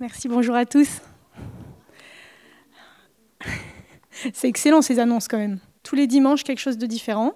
Merci, 0.00 0.26
bonjour 0.26 0.56
à 0.56 0.66
tous. 0.66 1.00
C'est 4.32 4.48
excellent 4.48 4.82
ces 4.82 4.98
annonces 4.98 5.28
quand 5.28 5.38
même. 5.38 5.60
Tous 5.84 5.94
les 5.94 6.08
dimanches, 6.08 6.42
quelque 6.42 6.58
chose 6.58 6.78
de 6.78 6.86
différent. 6.86 7.34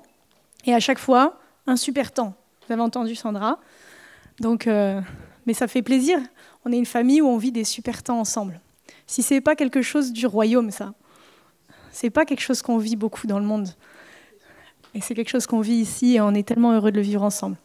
Et 0.65 0.75
à 0.75 0.81
chaque 0.81 0.99
fois, 0.99 1.39
un 1.69 1.77
super 1.77 2.11
temps. 2.11 2.35
Vous 2.67 2.73
avez 2.73 2.83
entendu 2.83 3.15
Sandra. 3.15 3.61
Donc, 4.41 4.67
euh, 4.67 5.01
mais 5.47 5.55
ça 5.55 5.69
fait 5.69 5.83
plaisir. 5.83 6.19
On 6.65 6.73
est 6.73 6.77
une 6.77 6.87
famille 6.87 7.23
où 7.23 7.29
on 7.29 7.37
vit 7.37 7.53
des 7.53 7.63
super 7.63 8.03
temps 8.03 8.19
ensemble. 8.19 8.61
Si 9.07 9.23
ce 9.23 9.35
n'est 9.35 9.41
pas 9.41 9.55
quelque 9.55 9.81
chose 9.81 10.13
du 10.13 10.27
royaume, 10.27 10.73
ça, 10.73 10.95
c'est 11.93 12.11
pas 12.11 12.25
quelque 12.25 12.43
chose 12.43 12.63
qu'on 12.63 12.79
vit 12.79 12.97
beaucoup 12.97 13.29
dans 13.29 13.39
le 13.39 13.47
monde. 13.47 13.69
Et 14.95 15.01
c'est 15.01 15.15
quelque 15.15 15.31
chose 15.31 15.47
qu'on 15.47 15.61
vit 15.61 15.77
ici 15.77 16.17
et 16.17 16.21
on 16.21 16.35
est 16.35 16.47
tellement 16.47 16.73
heureux 16.73 16.91
de 16.91 16.97
le 16.97 17.03
vivre 17.03 17.23
ensemble. 17.23 17.57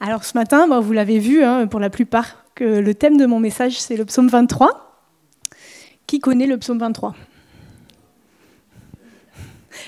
Alors 0.00 0.24
ce 0.24 0.38
matin, 0.38 0.66
bah, 0.68 0.80
vous 0.80 0.92
l'avez 0.94 1.18
vu 1.18 1.44
hein, 1.44 1.66
pour 1.66 1.80
la 1.80 1.90
plupart, 1.90 2.41
que 2.54 2.64
le 2.64 2.94
thème 2.94 3.16
de 3.16 3.26
mon 3.26 3.40
message, 3.40 3.80
c'est 3.80 3.96
le 3.96 4.04
psaume 4.04 4.28
23. 4.28 4.88
Qui 6.06 6.20
connaît 6.20 6.46
le 6.46 6.58
psaume 6.58 6.78
23 6.78 7.14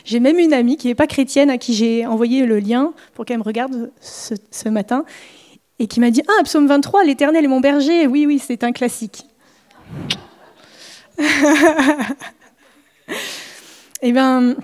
J'ai 0.04 0.20
même 0.20 0.38
une 0.38 0.52
amie 0.52 0.76
qui 0.76 0.88
n'est 0.88 0.94
pas 0.94 1.06
chrétienne 1.06 1.50
à 1.50 1.58
qui 1.58 1.74
j'ai 1.74 2.06
envoyé 2.06 2.46
le 2.46 2.58
lien 2.58 2.94
pour 3.14 3.24
qu'elle 3.24 3.38
me 3.38 3.42
regarde 3.42 3.90
ce, 4.00 4.68
matin 4.68 5.04
et 5.78 5.86
qui 5.86 6.00
m'a 6.00 6.10
dit 6.10 6.22
Ah, 6.28 6.42
psaume 6.44 6.66
23, 6.66 7.04
l'Éternel 7.04 7.44
est 7.44 7.48
mon 7.48 7.60
berger. 7.60 8.06
Oui, 8.06 8.26
oui, 8.26 8.38
c'est 8.38 8.64
un 8.64 8.72
classique. 8.72 9.26
eh 14.02 14.12
bien, 14.12 14.56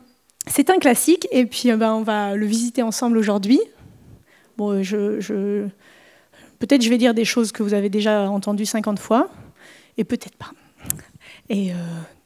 c'est 0.47 0.71
un 0.71 0.79
classique 0.79 1.29
et 1.31 1.47
puis 1.47 1.69
eh 1.69 1.77
ben, 1.77 1.93
on 1.95 2.03
va 2.03 2.35
le 2.35 2.47
visiter 2.47 2.83
ensemble 2.83 3.19
aujourd'hui. 3.19 3.61
Bon, 4.57 4.83
je, 4.83 5.69
peut-être 6.61 6.83
je 6.83 6.89
vais 6.89 6.99
dire 6.99 7.15
des 7.15 7.25
choses 7.25 7.51
que 7.51 7.65
vous 7.65 7.75
avez 7.75 7.89
déjà 7.89 8.31
entendues 8.31 8.67
50 8.67 9.01
fois 9.01 9.29
et 9.99 10.05
peut-être 10.05 10.37
pas. 10.37 10.53
Et 11.49 11.73
euh, 11.73 11.75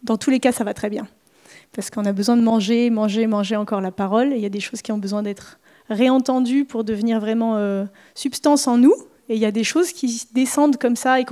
dans 0.02 0.18
tous 0.18 0.28
les 0.28 0.40
cas, 0.40 0.52
ça 0.52 0.64
va 0.64 0.74
très 0.74 0.90
bien. 0.90 1.08
Parce 1.74 1.90
qu'on 1.90 2.04
a 2.04 2.12
besoin 2.12 2.36
de 2.36 2.42
manger, 2.42 2.90
manger, 2.90 3.26
manger 3.26 3.56
encore 3.56 3.80
la 3.80 3.90
parole. 3.90 4.32
il 4.32 4.38
y 4.38 4.46
a 4.46 4.50
des 4.50 4.60
choses 4.60 4.82
qui 4.82 4.92
ont 4.92 4.98
besoin 4.98 5.22
d'être 5.22 5.58
réentendues 5.88 6.64
pour 6.64 6.84
devenir 6.84 7.20
vraiment 7.20 7.56
euh, 7.56 7.84
substance 8.14 8.68
en 8.68 8.76
nous. 8.76 8.94
Et 9.28 9.36
il 9.36 9.40
y 9.40 9.46
a 9.46 9.50
des 9.50 9.64
choses 9.64 9.92
qui 9.92 10.26
descendent 10.34 10.76
comme 10.76 10.96
ça 10.96 11.18
et 11.18 11.24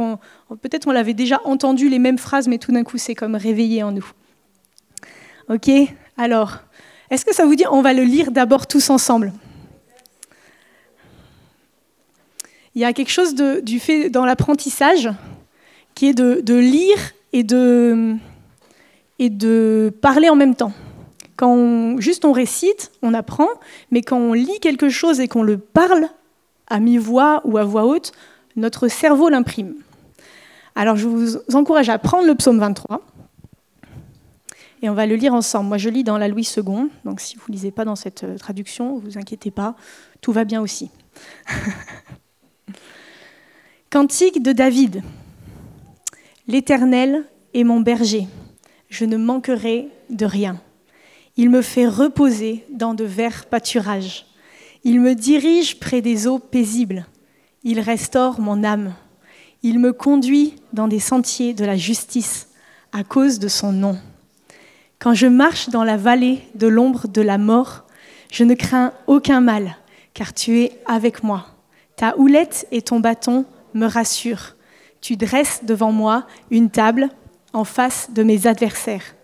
peut-être 0.63 0.89
on 0.89 0.93
l'avait 0.93 1.13
déjà 1.13 1.41
entendu 1.45 1.91
les 1.91 1.99
mêmes 1.99 2.17
phrases, 2.17 2.49
mais 2.49 2.57
tout 2.57 2.73
d'un 2.73 2.85
coup 2.85 2.97
c'est 2.97 3.15
comme 3.15 3.35
réveillé 3.35 3.83
en 3.83 3.93
nous. 3.93 4.07
Ok? 5.51 5.71
Alors, 6.17 6.61
est-ce 7.11 7.27
que 7.27 7.35
ça 7.35 7.45
vous 7.45 7.55
dit 7.55 7.65
on 7.71 7.83
va 7.83 7.93
le 7.93 8.05
lire 8.05 8.31
d'abord 8.33 8.67
tous 8.67 8.89
ensemble? 8.89 9.31
Il 12.75 12.81
y 12.81 12.85
a 12.85 12.93
quelque 12.93 13.11
chose 13.11 13.35
de, 13.35 13.61
du 13.61 13.79
fait 13.79 14.09
dans 14.09 14.25
l'apprentissage 14.25 15.11
qui 15.95 16.07
est 16.07 16.15
de, 16.15 16.55
lire 16.55 16.99
et 17.33 17.43
de, 17.43 18.19
parler 20.01 20.29
en 20.29 20.37
même 20.37 20.55
temps. 20.55 20.73
Quand 21.37 21.99
juste 21.99 22.25
on 22.25 22.33
récite, 22.33 22.93
on 23.03 23.15
apprend, 23.15 23.49
mais 23.91 24.01
quand 24.03 24.19
on 24.19 24.33
lit 24.33 24.59
quelque 24.61 24.89
chose 24.89 25.21
et 25.21 25.29
qu'on 25.29 25.43
le 25.43 25.59
parle 25.59 26.09
à 26.69 26.81
mi-voix 26.81 27.43
ou 27.45 27.59
à 27.59 27.65
voix 27.65 27.85
haute, 27.85 28.13
notre 28.57 28.89
cerveau 28.89 29.29
l'imprime. 29.29 29.75
Alors 30.75 30.97
je 30.97 31.07
vous 31.07 31.37
encourage 31.55 31.91
à 31.91 31.99
prendre 31.99 32.27
le 32.27 32.35
psaume 32.35 32.59
23 32.59 33.03
et 34.83 34.89
on 34.89 34.95
va 34.95 35.07
le 35.07 35.17
lire 35.17 35.35
ensemble. 35.35 35.69
Moi 35.69 35.79
je 35.79 35.91
lis 35.91 36.05
dans 36.05 36.17
la 36.17 36.29
Louis 36.29 36.49
II, 36.57 36.89
donc 37.05 37.21
si 37.21 37.37
vous 37.37 37.43
ne 37.49 37.53
lisez 37.55 37.71
pas 37.71 37.85
dans 37.85 37.97
cette 37.97 38.25
euh, 38.25 38.39
traduction, 38.39 38.99
vous 38.99 39.19
inquiétez 39.19 39.51
pas, 39.51 39.75
tout 40.21 40.33
va 40.33 40.45
bien 40.45 40.63
aussi. 40.63 40.91
Cantique 43.91 44.43
de 44.43 44.53
David. 44.53 45.03
L'Éternel 46.49 47.25
est 47.55 47.65
mon 47.65 47.81
berger, 47.81 48.27
je 48.89 49.05
ne 49.05 49.17
manquerai 49.17 49.89
de 50.11 50.27
rien. 50.27 50.61
Il 51.37 51.49
me 51.51 51.63
fait 51.63 51.87
reposer 51.87 52.65
dans 52.71 52.95
de 52.95 53.05
verts 53.05 53.47
pâturages. 53.47 54.27
Il 54.85 55.01
me 55.01 55.15
dirige 55.15 55.79
près 55.79 56.03
des 56.03 56.27
eaux 56.27 56.39
paisibles. 56.39 57.07
Il 57.65 57.81
restaure 57.81 58.41
mon 58.41 58.65
âme. 58.65 58.95
Il 59.63 59.79
me 59.79 59.93
conduit 59.93 60.57
dans 60.73 60.89
des 60.89 60.99
sentiers 60.99 61.55
de 61.55 61.65
la 61.65 61.77
justice 61.77 62.49
à 62.93 63.05
cause 63.05 63.39
de 63.39 63.49
son 63.49 63.73
nom. 63.73 63.99
Quand 64.99 65.15
je 65.15 65.27
marche 65.27 65.69
dans 65.71 65.85
la 65.85 65.97
vallée 65.97 66.41
de 66.55 66.67
l'ombre 66.67 67.09
de 67.09 67.23
la 67.23 67.39
mort, 67.39 67.85
je 68.31 68.45
ne 68.45 68.55
crains 68.55 68.93
aucun 69.07 69.41
mal, 69.41 69.77
car 70.15 70.35
tu 70.35 70.61
es 70.61 70.73
avec 70.87 71.23
moi. 71.23 71.52
Ta 72.03 72.19
houlette 72.19 72.67
et 72.73 72.83
ton 72.83 72.99
bâton 72.99 73.45
me 73.75 73.87
rassurent. 73.87 74.57
Tu 75.01 75.17
dresses 75.17 75.61
devant 75.63 75.93
moi 75.93 76.27
une 76.51 76.69
table 76.69 77.11
en 77.53 77.63
face 77.63 78.11
de 78.13 78.25
mes 78.25 78.49
adversaires. 78.49 79.15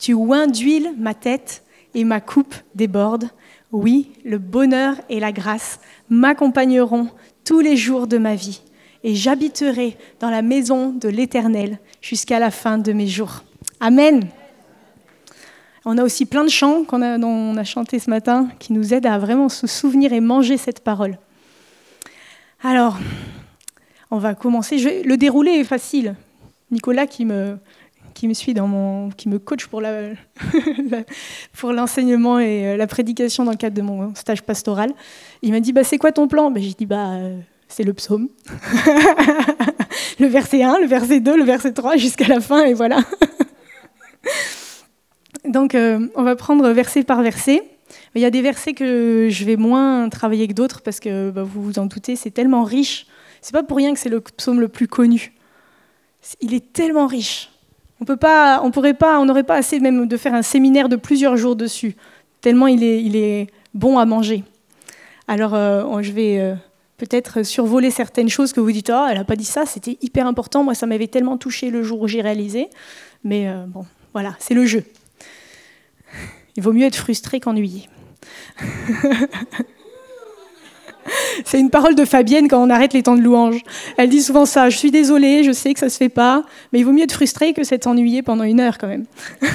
Tu 0.00 0.14
oins 0.14 0.46
d'huile 0.46 0.94
ma 0.96 1.12
tête 1.12 1.62
et 1.94 2.04
ma 2.04 2.22
coupe 2.22 2.54
déborde. 2.74 3.28
Oui, 3.70 4.12
le 4.24 4.38
bonheur 4.38 4.94
et 5.10 5.20
la 5.20 5.30
grâce 5.30 5.78
m'accompagneront 6.08 7.08
tous 7.44 7.60
les 7.60 7.76
jours 7.76 8.06
de 8.06 8.16
ma 8.16 8.34
vie, 8.34 8.62
et 9.04 9.14
j'habiterai 9.14 9.98
dans 10.18 10.30
la 10.30 10.40
maison 10.40 10.88
de 10.88 11.10
l'Éternel 11.10 11.78
jusqu'à 12.00 12.38
la 12.38 12.50
fin 12.50 12.78
de 12.78 12.94
mes 12.94 13.08
jours. 13.08 13.44
Amen. 13.78 14.26
On 15.84 15.98
a 15.98 16.02
aussi 16.02 16.24
plein 16.24 16.44
de 16.44 16.48
chants 16.48 16.84
qu'on 16.84 17.18
dont 17.18 17.28
on 17.28 17.58
a 17.58 17.64
chanté 17.64 17.98
ce 17.98 18.08
matin 18.08 18.48
qui 18.58 18.72
nous 18.72 18.94
aident 18.94 19.04
à 19.04 19.18
vraiment 19.18 19.50
se 19.50 19.66
souvenir 19.66 20.14
et 20.14 20.20
manger 20.20 20.56
cette 20.56 20.80
parole. 20.80 21.18
Alors, 22.64 22.98
on 24.10 24.18
va 24.18 24.34
commencer. 24.34 25.02
le 25.04 25.16
déroulé 25.16 25.52
est 25.52 25.64
facile. 25.64 26.14
Nicolas 26.70 27.06
qui 27.06 27.24
me, 27.24 27.58
qui 28.14 28.28
me 28.28 28.34
suit 28.34 28.54
dans 28.54 28.68
mon, 28.68 29.10
qui 29.10 29.28
me 29.28 29.38
coach 29.38 29.66
pour 29.66 29.80
la, 29.80 30.10
pour 31.58 31.72
l'enseignement 31.72 32.38
et 32.38 32.68
euh, 32.68 32.76
la 32.76 32.86
prédication 32.86 33.44
dans 33.44 33.50
le 33.50 33.56
cadre 33.56 33.76
de 33.76 33.82
mon 33.82 34.14
stage 34.14 34.42
pastoral. 34.42 34.92
Il 35.42 35.52
m'a 35.52 35.60
dit 35.60 35.72
bah 35.72 35.84
c'est 35.84 35.98
quoi 35.98 36.12
ton 36.12 36.28
plan? 36.28 36.50
Ben, 36.50 36.62
j'ai 36.62 36.72
dit 36.72 36.86
bah 36.86 37.10
euh, 37.10 37.38
c'est 37.68 37.82
le 37.82 37.92
psaume. 37.92 38.28
le 40.20 40.26
verset 40.26 40.62
1, 40.62 40.80
le 40.80 40.86
verset 40.86 41.20
2, 41.20 41.36
le 41.36 41.44
verset 41.44 41.72
3 41.72 41.96
jusqu'à 41.96 42.28
la 42.28 42.40
fin 42.40 42.64
et 42.64 42.74
voilà. 42.74 43.00
Donc 45.44 45.74
euh, 45.74 46.06
on 46.14 46.22
va 46.22 46.36
prendre 46.36 46.70
verset 46.70 47.02
par 47.02 47.22
verset. 47.22 47.71
Il 48.14 48.20
y 48.20 48.24
a 48.26 48.30
des 48.30 48.42
versets 48.42 48.74
que 48.74 49.28
je 49.30 49.44
vais 49.44 49.56
moins 49.56 50.08
travailler 50.08 50.46
que 50.46 50.52
d'autres 50.52 50.82
parce 50.82 51.00
que 51.00 51.30
bah, 51.30 51.42
vous 51.42 51.62
vous 51.62 51.78
en 51.78 51.86
doutez, 51.86 52.16
c'est 52.16 52.30
tellement 52.30 52.64
riche. 52.64 53.06
C'est 53.40 53.52
pas 53.52 53.62
pour 53.62 53.76
rien 53.76 53.92
que 53.92 53.98
c'est 53.98 54.10
le 54.10 54.20
psaume 54.20 54.60
le 54.60 54.68
plus 54.68 54.86
connu. 54.86 55.32
Il 56.40 56.54
est 56.54 56.72
tellement 56.72 57.06
riche. 57.06 57.50
On 58.00 58.04
peut 58.04 58.16
pas, 58.16 58.60
on 58.62 58.70
pourrait 58.70 58.94
pas, 58.94 59.20
on 59.20 59.24
n'aurait 59.24 59.44
pas 59.44 59.54
assez 59.54 59.80
même 59.80 60.06
de 60.06 60.16
faire 60.16 60.34
un 60.34 60.42
séminaire 60.42 60.88
de 60.88 60.96
plusieurs 60.96 61.36
jours 61.36 61.54
dessus, 61.54 61.94
tellement 62.40 62.66
il 62.66 62.82
est, 62.82 63.46
bon 63.74 63.96
à 63.96 64.04
manger. 64.04 64.42
Alors, 65.28 65.54
euh, 65.54 66.02
je 66.02 66.10
vais 66.10 66.40
euh, 66.40 66.54
peut-être 66.96 67.44
survoler 67.44 67.92
certaines 67.92 68.28
choses 68.28 68.52
que 68.52 68.60
vous 68.60 68.72
dites, 68.72 68.90
oh, 68.92 69.06
elle 69.08 69.18
n'a 69.18 69.24
pas 69.24 69.36
dit 69.36 69.44
ça, 69.44 69.66
c'était 69.66 69.98
hyper 70.02 70.26
important, 70.26 70.64
moi 70.64 70.74
ça 70.74 70.86
m'avait 70.86 71.06
tellement 71.06 71.38
touché 71.38 71.70
le 71.70 71.84
jour 71.84 72.00
où 72.00 72.08
j'ai 72.08 72.22
réalisé. 72.22 72.68
Mais 73.22 73.48
euh, 73.48 73.66
bon, 73.66 73.86
voilà, 74.12 74.34
c'est 74.40 74.54
le 74.54 74.66
jeu. 74.66 74.84
Il 76.56 76.62
vaut 76.62 76.72
mieux 76.72 76.86
être 76.86 76.96
frustré 76.96 77.38
qu'ennuyé. 77.38 77.88
C'est 81.44 81.58
une 81.58 81.70
parole 81.70 81.94
de 81.94 82.04
Fabienne 82.04 82.48
quand 82.48 82.62
on 82.62 82.70
arrête 82.70 82.92
les 82.92 83.02
temps 83.02 83.16
de 83.16 83.22
louange. 83.22 83.60
Elle 83.96 84.08
dit 84.08 84.22
souvent 84.22 84.46
ça. 84.46 84.70
Je 84.70 84.78
suis 84.78 84.90
désolée, 84.90 85.44
je 85.44 85.52
sais 85.52 85.74
que 85.74 85.80
ça 85.80 85.88
se 85.88 85.96
fait 85.96 86.08
pas, 86.08 86.44
mais 86.72 86.78
il 86.78 86.84
vaut 86.84 86.92
mieux 86.92 87.04
être 87.04 87.14
frustré 87.14 87.52
que 87.52 87.64
s'être 87.64 87.86
ennuyé 87.86 88.22
pendant 88.22 88.44
une 88.44 88.60
heure 88.60 88.78
quand 88.78 88.86
même. 88.86 89.06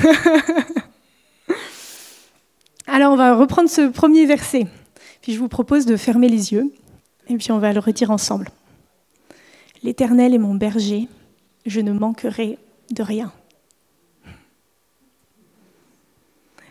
Alors 2.88 3.14
on 3.14 3.18
va 3.18 3.36
reprendre 3.36 3.70
ce 3.70 3.88
premier 3.88 4.26
verset. 4.26 4.68
Puis 5.22 5.34
je 5.34 5.40
vous 5.40 5.48
propose 5.48 5.86
de 5.86 5.98
fermer 5.98 6.30
les 6.30 6.54
yeux 6.54 6.72
et 7.30 7.36
puis 7.36 7.52
on 7.52 7.60
va 7.60 7.74
le 7.74 7.80
redire 7.80 8.12
ensemble. 8.12 8.50
L'Éternel 9.84 10.34
est 10.34 10.40
mon 10.40 10.56
berger, 10.56 11.08
je 11.66 11.82
ne 11.82 11.92
manquerai 11.92 12.58
de 12.92 13.04
rien. 13.04 13.32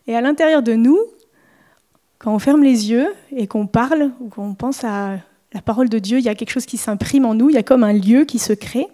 Et 0.06 0.16
à 0.16 0.20
l'intérieur 0.20 0.62
de 0.62 0.75
nous, 0.75 0.99
quand 2.26 2.34
on 2.34 2.40
ferme 2.40 2.64
les 2.64 2.90
yeux 2.90 3.14
et 3.31 3.46
qu'on 3.46 3.69
parle 3.69 4.11
ou 4.19 4.28
qu'on 4.28 4.55
pense 4.55 4.82
à 4.82 5.20
la 5.52 5.62
parole 5.62 5.88
de 5.88 6.00
Dieu, 6.00 6.19
il 6.19 6.25
y 6.25 6.28
a 6.28 6.34
quelque 6.34 6.50
chose 6.50 6.67
qui 6.67 6.76
s'imprime 6.76 7.25
en 7.25 7.34
nous, 7.34 7.50
il 7.50 7.55
y 7.55 7.56
a 7.56 7.62
comme 7.62 7.84
un 7.84 7.93
lieu 7.93 8.25
qui 8.25 8.40
se 8.40 8.52
crée. 8.52 8.88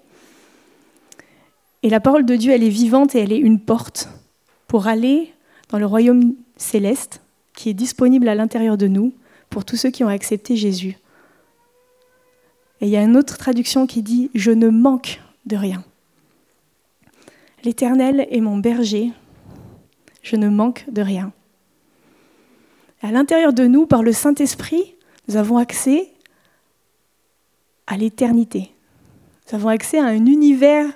Et 1.83 1.89
la 1.89 1.99
parole 1.99 2.27
de 2.27 2.37
Dieu, 2.37 2.53
elle 2.53 2.63
est 2.63 2.69
vivante 2.69 3.15
et 3.15 3.21
elle 3.21 3.33
est 3.33 3.39
une 3.39 3.59
porte 3.59 4.11
pour 4.69 4.87
aller 4.87 5.33
dans 5.71 5.79
le 5.79 5.87
royaume 5.87 6.35
céleste 6.59 7.23
qui 7.55 7.71
est 7.71 7.75
disponible 7.75 8.29
à 8.29 8.35
l'intérieur 8.35 8.77
de 8.77 8.87
nous 8.87 9.15
pour 9.49 9.65
tous 9.65 9.77
ceux 9.77 9.91
qui 9.91 10.05
ont 10.05 10.09
accepté 10.09 10.55
Jésus. 10.55 10.99
Et 12.83 12.87
il 12.87 12.91
y 12.91 12.99
a 12.99 13.03
une 13.03 13.17
autre 13.17 13.39
traduction 13.39 13.87
qui 13.87 14.03
dit⁇ 14.03 14.27
Je 14.35 14.51
ne 14.51 14.69
manque 14.69 15.23
de 15.47 15.57
rien⁇ 15.57 15.83
L'Éternel 17.65 18.27
est 18.31 18.43
mon 18.43 18.59
berger, 18.59 19.11
je 20.23 20.37
ne 20.37 20.51
manque 20.51 20.85
de 20.93 21.01
rien. 21.01 21.33
À 23.03 23.11
l'intérieur 23.11 23.53
de 23.53 23.67
nous, 23.67 23.87
par 23.87 24.03
le 24.03 24.13
Saint-Esprit, 24.13 24.95
nous 25.27 25.37
avons 25.37 25.57
accès 25.57 26.13
à 27.89 27.97
l'éternité. 27.97 28.73
Nous 29.47 29.57
avons 29.57 29.69
accès 29.69 29.99
à 29.99 30.05
un 30.05 30.27
univers 30.27 30.87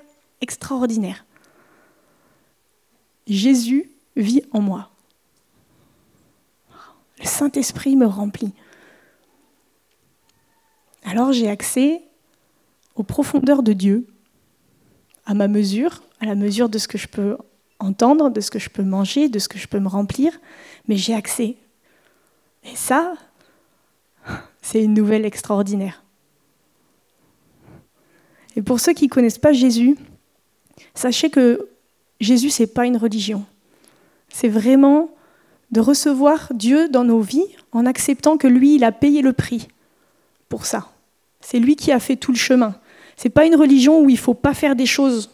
extraordinaire. 0.41 1.25
Jésus 3.27 3.91
vit 4.15 4.43
en 4.53 4.61
moi. 4.61 4.91
Le 7.19 7.27
Saint-Esprit 7.27 7.97
me 7.97 8.07
remplit. 8.07 8.53
Alors 11.05 11.33
j'ai 11.33 11.49
accès 11.49 12.03
aux 12.95 13.03
profondeurs 13.03 13.63
de 13.63 13.73
Dieu, 13.73 14.07
à 15.25 15.35
ma 15.35 15.49
mesure, 15.49 16.03
à 16.21 16.27
la 16.27 16.35
mesure 16.37 16.69
de 16.69 16.79
ce 16.79 16.87
que 16.87 16.99
je 16.99 17.09
peux 17.09 17.37
entendre, 17.79 18.31
de 18.31 18.41
ce 18.41 18.51
que 18.51 18.59
je 18.59 18.71
peux 18.71 18.83
manger, 18.83 19.29
de 19.29 19.39
ce 19.39 19.49
que 19.49 19.59
je 19.59 19.67
peux 19.67 19.81
me 19.81 19.89
remplir, 19.89 20.39
mais 20.87 20.97
j'ai 20.97 21.15
accès. 21.15 21.57
Et 22.67 22.77
ça, 22.77 23.15
c'est 24.61 24.83
une 24.83 24.95
nouvelle 24.95 25.25
extraordinaire. 25.25 26.03
Et 28.57 28.63
pour 28.63 28.81
ceux 28.81 28.93
qui 28.93 29.05
ne 29.05 29.11
connaissent 29.11 29.39
pas 29.39 29.53
Jésus, 29.53 29.97
sachez 30.95 31.31
que 31.31 31.69
Jésus, 32.21 32.51
ce 32.51 32.63
n'est 32.63 32.67
pas 32.67 32.87
une 32.87 32.97
religion. 32.97 33.45
C'est 34.29 34.49
vraiment 34.49 35.11
de 35.71 35.81
recevoir 35.81 36.49
Dieu 36.55 36.89
dans 36.89 37.05
nos 37.05 37.21
vies 37.21 37.47
en 37.73 37.87
acceptant 37.87 38.37
que 38.37 38.47
lui, 38.47 38.77
il 38.77 38.85
a 38.85 38.93
payé 38.93 39.23
le 39.23 39.33
prix 39.33 39.69
pour 40.49 40.67
ça. 40.67 40.89
C'est 41.41 41.59
lui 41.59 41.77
qui 41.77 41.93
a 41.93 42.01
fait 42.01 42.17
tout 42.17 42.33
le 42.33 42.39
chemin. 42.39 42.75
Ce 43.17 43.29
n'est 43.29 43.33
pas 43.33 43.47
une 43.47 43.57
religion 43.57 44.01
où 44.01 44.09
il 44.09 44.15
ne 44.15 44.19
faut 44.19 44.35
pas 44.35 44.55
faire 44.55 44.75
des 44.75 44.87
choses, 44.87 45.31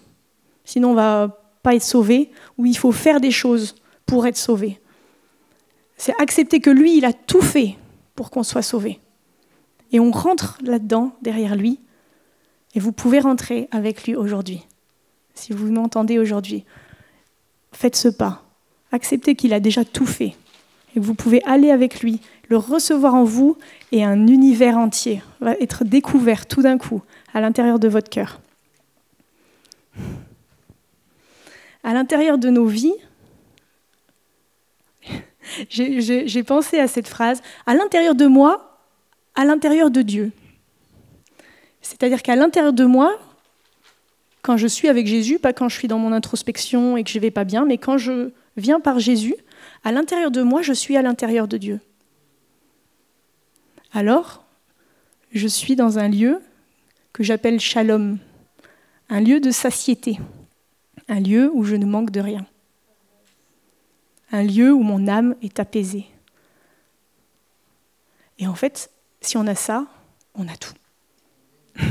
sinon 0.64 0.90
on 0.90 0.94
va 0.94 1.38
pas 1.62 1.74
être 1.74 1.82
sauvé, 1.82 2.30
où 2.58 2.66
il 2.66 2.76
faut 2.76 2.92
faire 2.92 3.20
des 3.20 3.30
choses 3.30 3.76
pour 4.04 4.26
être 4.26 4.36
sauvé. 4.36 4.80
C'est 5.96 6.20
accepter 6.20 6.60
que 6.60 6.70
lui, 6.70 6.96
il 6.96 7.04
a 7.04 7.12
tout 7.12 7.42
fait 7.42 7.76
pour 8.14 8.30
qu'on 8.30 8.42
soit 8.42 8.62
sauvé. 8.62 9.00
Et 9.92 10.00
on 10.00 10.10
rentre 10.10 10.58
là-dedans, 10.62 11.12
derrière 11.22 11.54
lui, 11.54 11.78
et 12.74 12.80
vous 12.80 12.92
pouvez 12.92 13.20
rentrer 13.20 13.68
avec 13.70 14.04
lui 14.04 14.14
aujourd'hui. 14.14 14.62
Si 15.34 15.52
vous 15.52 15.70
m'entendez 15.70 16.18
aujourd'hui, 16.18 16.64
faites 17.72 17.96
ce 17.96 18.08
pas. 18.08 18.42
Acceptez 18.90 19.34
qu'il 19.34 19.52
a 19.52 19.60
déjà 19.60 19.84
tout 19.84 20.06
fait. 20.06 20.34
Et 20.94 21.00
vous 21.00 21.14
pouvez 21.14 21.42
aller 21.44 21.70
avec 21.70 22.00
lui, 22.00 22.20
le 22.48 22.56
recevoir 22.56 23.14
en 23.14 23.24
vous, 23.24 23.56
et 23.92 24.04
un 24.04 24.26
univers 24.26 24.76
entier 24.76 25.22
va 25.40 25.52
être 25.54 25.84
découvert 25.84 26.46
tout 26.46 26.62
d'un 26.62 26.78
coup 26.78 27.02
à 27.32 27.40
l'intérieur 27.40 27.78
de 27.78 27.88
votre 27.88 28.10
cœur. 28.10 28.40
À 31.84 31.94
l'intérieur 31.94 32.38
de 32.38 32.50
nos 32.50 32.66
vies, 32.66 32.94
j'ai 35.68 36.42
pensé 36.42 36.78
à 36.78 36.88
cette 36.88 37.08
phrase, 37.08 37.42
à 37.66 37.74
l'intérieur 37.74 38.14
de 38.14 38.26
moi, 38.26 38.78
à 39.34 39.44
l'intérieur 39.44 39.90
de 39.90 40.02
Dieu. 40.02 40.32
C'est-à-dire 41.80 42.22
qu'à 42.22 42.36
l'intérieur 42.36 42.72
de 42.72 42.84
moi, 42.84 43.18
quand 44.42 44.56
je 44.56 44.66
suis 44.66 44.88
avec 44.88 45.06
Jésus, 45.06 45.38
pas 45.38 45.52
quand 45.52 45.68
je 45.68 45.76
suis 45.76 45.88
dans 45.88 45.98
mon 45.98 46.12
introspection 46.12 46.96
et 46.96 47.04
que 47.04 47.10
je 47.10 47.18
ne 47.18 47.22
vais 47.22 47.30
pas 47.30 47.44
bien, 47.44 47.64
mais 47.64 47.78
quand 47.78 47.96
je 47.96 48.30
viens 48.56 48.80
par 48.80 48.98
Jésus, 48.98 49.34
à 49.84 49.92
l'intérieur 49.92 50.30
de 50.30 50.42
moi, 50.42 50.62
je 50.62 50.72
suis 50.72 50.96
à 50.96 51.02
l'intérieur 51.02 51.48
de 51.48 51.56
Dieu. 51.56 51.80
Alors, 53.92 54.44
je 55.32 55.46
suis 55.46 55.76
dans 55.76 55.98
un 55.98 56.08
lieu 56.08 56.40
que 57.12 57.22
j'appelle 57.22 57.60
shalom, 57.60 58.18
un 59.08 59.20
lieu 59.20 59.40
de 59.40 59.50
satiété, 59.50 60.18
un 61.08 61.20
lieu 61.20 61.50
où 61.52 61.64
je 61.64 61.76
ne 61.76 61.84
manque 61.84 62.10
de 62.10 62.20
rien, 62.20 62.46
un 64.32 64.42
lieu 64.42 64.72
où 64.72 64.82
mon 64.82 65.06
âme 65.06 65.36
est 65.42 65.60
apaisée. 65.60 66.06
Et 68.38 68.46
en 68.46 68.54
fait, 68.54 68.90
si 69.20 69.36
on 69.36 69.46
a 69.46 69.54
ça, 69.54 69.86
on 70.34 70.48
a 70.48 70.56
tout. 70.56 70.72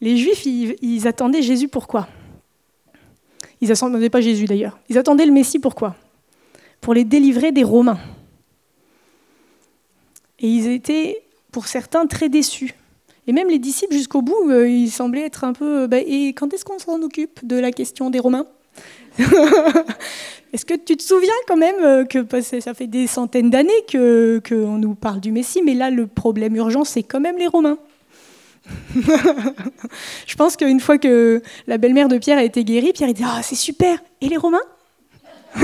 Les 0.00 0.16
Juifs, 0.16 0.44
ils, 0.44 1.06
attendaient 1.06 1.42
Jésus 1.42 1.68
pourquoi? 1.68 2.08
Ils 3.60 3.68
n'attendaient 3.68 4.10
pas 4.10 4.20
Jésus 4.20 4.46
d'ailleurs. 4.46 4.80
Ils 4.88 4.98
attendaient 4.98 5.26
le 5.26 5.32
Messie 5.32 5.60
pourquoi? 5.60 5.94
Pour 6.80 6.92
les 6.92 7.04
délivrer 7.04 7.52
des 7.52 7.62
Romains. 7.62 8.00
Et 10.40 10.48
ils 10.48 10.66
étaient, 10.66 11.22
pour 11.52 11.68
certains, 11.68 12.06
très 12.06 12.28
déçus. 12.28 12.74
Et 13.28 13.32
même 13.32 13.48
les 13.48 13.60
disciples, 13.60 13.94
jusqu'au 13.94 14.22
bout, 14.22 14.50
euh, 14.50 14.68
ils 14.68 14.90
semblaient 14.90 15.24
être 15.24 15.44
un 15.44 15.52
peu... 15.52 15.86
Bah, 15.86 15.98
et 16.00 16.30
quand 16.30 16.52
est-ce 16.52 16.64
qu'on 16.64 16.80
s'en 16.80 17.00
occupe 17.02 17.46
de 17.46 17.54
la 17.54 17.70
question 17.70 18.10
des 18.10 18.18
Romains? 18.18 18.48
Est-ce 20.52 20.64
que 20.66 20.74
tu 20.74 20.96
te 20.96 21.02
souviens 21.02 21.32
quand 21.48 21.56
même 21.56 21.82
euh, 21.82 22.04
que 22.04 22.24
ça 22.60 22.74
fait 22.74 22.86
des 22.86 23.06
centaines 23.06 23.50
d'années 23.50 23.72
qu'on 23.90 24.78
nous 24.78 24.94
parle 24.94 25.20
du 25.20 25.32
Messie, 25.32 25.62
mais 25.62 25.74
là, 25.74 25.90
le 25.90 26.06
problème 26.06 26.56
urgent, 26.56 26.84
c'est 26.84 27.02
quand 27.02 27.20
même 27.20 27.38
les 27.38 27.46
Romains. 27.46 27.78
Je 30.26 30.36
pense 30.36 30.56
qu'une 30.56 30.80
fois 30.80 30.98
que 30.98 31.42
la 31.66 31.78
belle-mère 31.78 32.08
de 32.08 32.18
Pierre 32.18 32.38
a 32.38 32.44
été 32.44 32.64
guérie, 32.64 32.92
Pierre 32.92 33.10
a 33.10 33.12
dit 33.12 33.24
Ah, 33.26 33.40
c'est 33.42 33.54
super. 33.54 33.98
Et 34.20 34.28
les 34.28 34.36
Romains? 34.36 34.60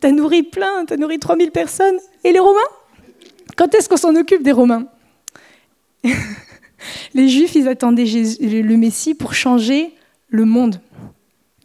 T'as 0.00 0.12
nourri 0.12 0.44
plein, 0.44 0.84
t'as 0.86 0.96
nourri 0.96 1.18
3000 1.18 1.50
personnes. 1.50 1.98
Et 2.22 2.32
les 2.32 2.38
Romains? 2.38 2.60
Quand 3.56 3.74
est-ce 3.74 3.88
qu'on 3.88 3.96
s'en 3.96 4.14
occupe 4.14 4.42
des 4.42 4.52
Romains? 4.52 4.86
Les 7.14 7.28
Juifs, 7.28 7.54
ils 7.54 7.68
attendaient 7.68 8.04
le 8.04 8.76
Messie 8.76 9.14
pour 9.14 9.34
changer 9.34 9.94
le 10.28 10.44
monde. 10.44 10.80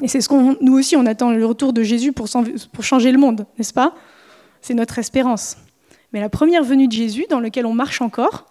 Et 0.02 0.08
c'est 0.08 0.22
ce 0.22 0.30
qu'on, 0.30 0.58
nous 0.62 0.74
aussi, 0.78 0.96
on 0.96 1.06
attend 1.06 1.32
le 1.32 1.46
retour 1.46 1.74
de 1.74 1.84
Jésus 1.84 2.12
pour, 2.12 2.28
pour 2.72 2.84
changer 2.84 3.12
le 3.12 3.18
monde, 3.18 3.46
n'est-ce 3.58 3.74
pas? 3.74 3.96
C'est 4.62 4.74
notre 4.74 5.00
espérance. 5.00 5.58
Mais 6.12 6.20
la 6.20 6.30
première 6.30 6.64
venue 6.64 6.88
de 6.88 6.94
Jésus, 6.94 7.26
dans 7.30 7.40
lequel 7.40 7.66
on 7.66 7.74
marche 7.74 8.02
encore, 8.02 8.46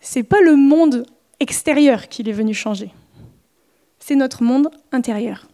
c'est 0.00 0.22
pas 0.22 0.40
le 0.40 0.56
monde 0.56 1.06
extérieur 1.40 2.08
qu'il 2.08 2.28
est 2.28 2.32
venu 2.32 2.54
changer. 2.54 2.92
C'est 3.98 4.14
notre 4.14 4.42
monde 4.42 4.70
intérieur. 4.92 5.46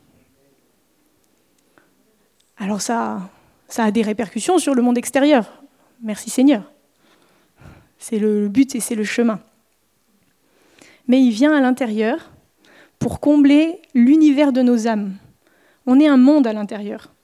Alors 2.57 2.81
ça, 2.81 3.29
ça 3.69 3.85
a 3.85 3.91
des 3.91 4.03
répercussions 4.03 4.59
sur 4.59 4.75
le 4.75 4.83
monde 4.83 4.99
extérieur. 4.99 5.63
Merci 6.03 6.31
Seigneur. 6.31 6.63
C'est 7.99 8.19
le 8.19 8.49
but 8.49 8.75
et 8.75 8.81
c'est 8.81 8.95
le 8.95 9.05
chemin. 9.05 9.41
Mais 11.09 11.21
il 11.21 11.31
vient 11.31 11.53
à 11.53 11.61
l'intérieur 11.61 12.31
pour 12.99 13.21
combler 13.21 13.81
l'univers 13.95 14.53
de 14.53 14.63
nos 14.63 14.87
âmes. 14.87 15.15
On 15.87 16.01
est 16.01 16.07
un 16.07 16.17
monde 16.17 16.47
à 16.47 16.53
l'intérieur 16.53 17.15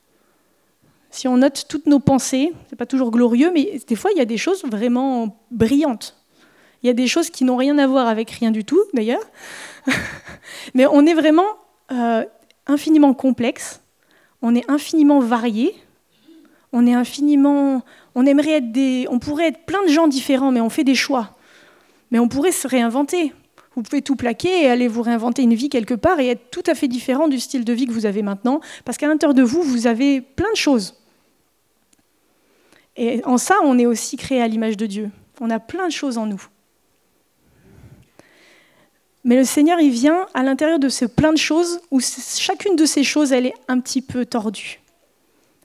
si 1.11 1.27
on 1.27 1.38
note 1.38 1.67
toutes 1.69 1.87
nos 1.87 1.99
pensées, 1.99 2.53
c'est 2.69 2.77
pas 2.77 2.87
toujours 2.87 3.11
glorieux, 3.11 3.50
mais 3.53 3.81
des 3.87 3.97
fois 3.97 4.11
il 4.12 4.19
y 4.19 4.23
a 4.23 4.25
des 4.25 4.38
choses 4.38 4.65
vraiment 4.65 5.37
brillantes. 5.50 6.17
Il 6.82 6.87
y 6.87 6.91
a 6.91 6.94
des 6.94 7.09
choses 7.09 7.28
qui 7.28 7.45
n'ont 7.45 7.57
rien 7.57 7.76
à 7.78 7.87
voir 7.87 8.09
avec 8.09 8.31
rien 8.31 8.50
du 8.50 8.64
tout, 8.64 8.81
d'ailleurs. 8.95 9.23
mais 10.75 10.87
on 10.87 11.05
est 11.05 11.12
vraiment 11.12 11.45
euh, 11.93 12.25
infiniment 12.66 13.12
complexe, 13.12 13.83
on 14.40 14.55
est 14.55 14.69
infiniment 14.71 15.21
varié, 15.21 15.75
on 16.73 16.87
est 16.87 16.95
infiniment, 16.95 17.83
on 18.14 18.25
aimerait 18.25 18.59
être 18.59 18.73
des, 18.73 19.07
on 19.11 19.19
pourrait 19.19 19.49
être 19.49 19.66
plein 19.66 19.83
de 19.83 19.88
gens 19.88 20.07
différents, 20.07 20.52
mais 20.52 20.61
on 20.61 20.71
fait 20.71 20.85
des 20.85 20.95
choix. 20.95 21.37
Mais 22.12 22.19
on 22.19 22.28
pourrait 22.28 22.52
se 22.52 22.66
réinventer. 22.66 23.33
Vous 23.75 23.83
pouvez 23.83 24.03
tout 24.03 24.17
plaquer 24.17 24.65
et 24.65 24.69
aller 24.69 24.89
vous 24.89 25.03
réinventer 25.03 25.43
une 25.43 25.55
vie 25.55 25.69
quelque 25.69 25.95
part 25.95 26.19
et 26.19 26.29
être 26.29 26.50
tout 26.50 26.62
à 26.67 26.75
fait 26.75 26.89
différent 26.89 27.29
du 27.29 27.39
style 27.39 27.65
de 27.65 27.73
vie 27.73 27.87
que 27.87 27.93
vous 27.93 28.07
avez 28.07 28.23
maintenant, 28.23 28.61
parce 28.85 28.99
qu'à 28.99 29.07
l'intérieur 29.07 29.35
de 29.35 29.43
vous, 29.43 29.62
vous 29.62 29.87
avez 29.87 30.21
plein 30.21 30.50
de 30.50 30.57
choses. 30.57 30.97
Et 32.97 33.25
en 33.25 33.39
ça, 33.39 33.57
on 33.62 33.79
est 33.79 33.87
aussi 33.87 34.17
créé 34.17 34.43
à 34.43 34.49
l'image 34.49 34.77
de 34.77 34.87
Dieu. 34.87 35.11
On 35.41 35.50
a 35.50 35.61
plein 35.61 35.87
de 35.87 35.93
choses 35.93 36.19
en 36.19 36.27
nous. 36.27 36.43
Mais 39.23 39.37
le 39.37 39.45
Seigneur, 39.45 39.79
il 39.81 39.91
vient 39.91 40.27
à 40.35 40.43
l'intérieur 40.43 40.79
de 40.79 40.89
ce 40.89 41.05
plein 41.05 41.33
de 41.33 41.39
choses 41.39 41.81
où 41.91 42.00
chacune 42.00 42.75
de 42.75 42.87
ces 42.87 43.05
choses, 43.05 43.33
elle 43.33 43.47
est 43.47 43.55
un 43.69 43.79
petit 43.79 44.03
peu 44.03 44.27
tordue. 44.27 44.81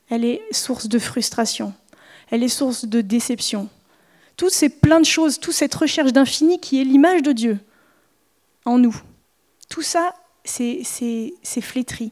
Elle 0.10 0.26
est 0.26 0.42
source 0.52 0.88
de 0.88 1.00
frustration. 1.00 1.74
Elle 2.30 2.44
est 2.44 2.50
source 2.50 2.86
de 2.86 3.02
déception. 3.02 3.68
Toutes 4.38 4.52
ces 4.52 4.70
plein 4.70 5.00
de 5.00 5.06
choses, 5.06 5.40
toute 5.40 5.54
cette 5.54 5.74
recherche 5.74 6.14
d'infini 6.14 6.60
qui 6.60 6.80
est 6.80 6.84
l'image 6.84 7.24
de 7.24 7.32
Dieu 7.32 7.60
en 8.66 8.78
nous. 8.78 8.96
Tout 9.70 9.82
ça, 9.82 10.14
c'est 10.44 10.84
flétri. 11.62 12.12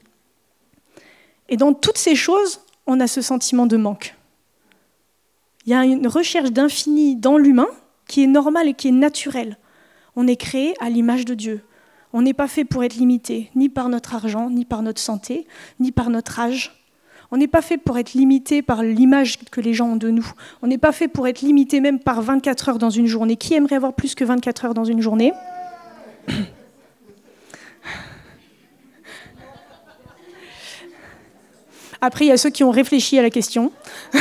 Et 1.50 1.58
dans 1.58 1.74
toutes 1.74 1.98
ces 1.98 2.16
choses, 2.16 2.62
on 2.88 3.00
a 3.00 3.08
ce 3.08 3.22
sentiment 3.22 3.66
de 3.66 3.78
manque. 3.78 4.16
Il 5.66 5.72
y 5.72 5.76
a 5.76 5.84
une 5.84 6.08
recherche 6.08 6.52
d'infini 6.52 7.16
dans 7.16 7.38
l'humain 7.38 7.68
qui 8.08 8.24
est 8.24 8.28
normale 8.28 8.68
et 8.68 8.74
qui 8.74 8.90
est 8.90 8.92
naturelle. 8.92 9.58
On 10.16 10.28
est 10.28 10.36
créé 10.36 10.74
à 10.80 10.90
l'image 10.90 11.26
de 11.26 11.34
Dieu. 11.34 11.62
On 12.12 12.22
n'est 12.22 12.34
pas 12.34 12.48
fait 12.48 12.66
pour 12.66 12.84
être 12.84 12.96
limité, 12.96 13.50
ni 13.56 13.70
par 13.70 13.90
notre 13.90 14.14
argent, 14.14 14.50
ni 14.50 14.66
par 14.66 14.84
notre 14.84 15.00
santé, 15.00 15.48
ni 15.80 15.92
par 15.92 16.10
notre 16.10 16.40
âge. 16.40 16.80
On 17.32 17.38
n'est 17.38 17.48
pas 17.48 17.64
fait 17.64 17.78
pour 17.78 17.98
être 17.98 18.14
limité 18.14 18.62
par 18.62 18.84
l'image 18.84 19.40
que 19.50 19.62
les 19.62 19.74
gens 19.74 19.88
ont 19.88 19.96
de 19.96 20.12
nous. 20.12 20.30
On 20.62 20.68
n'est 20.68 20.78
pas 20.78 20.92
fait 20.92 21.08
pour 21.08 21.28
être 21.28 21.42
limité 21.42 21.80
même 21.80 22.00
par 22.00 22.22
24 22.22 22.70
heures 22.70 22.78
dans 22.78 22.92
une 22.92 23.08
journée. 23.08 23.38
Qui 23.38 23.56
aimerait 23.56 23.78
avoir 23.78 23.94
plus 23.94 24.14
que 24.14 24.24
24 24.24 24.66
heures 24.66 24.74
dans 24.76 24.84
une 24.84 25.02
journée? 25.02 25.34
Après, 32.06 32.26
il 32.26 32.28
y 32.28 32.32
a 32.32 32.38
ceux 32.38 32.50
qui 32.50 32.66
ont 32.66 32.70
réfléchi 32.70 33.18
à 33.18 33.22
la 33.22 33.30
question 33.30 33.72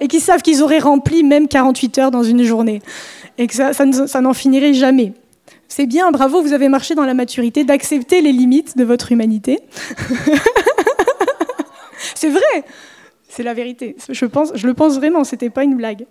et 0.00 0.06
qui 0.06 0.20
savent 0.20 0.42
qu'ils 0.42 0.62
auraient 0.62 0.78
rempli 0.78 1.24
même 1.24 1.48
48 1.48 1.98
heures 1.98 2.10
dans 2.12 2.22
une 2.22 2.44
journée 2.44 2.82
et 3.36 3.48
que 3.48 3.54
ça, 3.54 4.20
n'en 4.20 4.32
finirait 4.32 4.72
jamais. 4.72 5.12
C'est 5.66 5.86
bien, 5.86 6.08
bravo, 6.12 6.40
vous 6.40 6.52
avez 6.52 6.68
marché 6.68 6.94
dans 6.94 7.04
la 7.04 7.14
maturité 7.14 7.64
d'accepter 7.64 8.20
les 8.20 8.30
limites 8.30 8.78
de 8.78 8.84
votre 8.84 9.10
humanité. 9.10 9.58
c'est 12.14 12.30
vrai, 12.30 12.64
c'est 13.28 13.42
la 13.42 13.52
vérité. 13.52 13.96
Je, 14.08 14.26
pense, 14.26 14.52
je 14.54 14.68
le 14.68 14.74
pense 14.74 14.94
vraiment, 14.94 15.24
ce 15.24 15.34
n'était 15.34 15.50
pas 15.50 15.64
une 15.64 15.74
blague. 15.74 16.06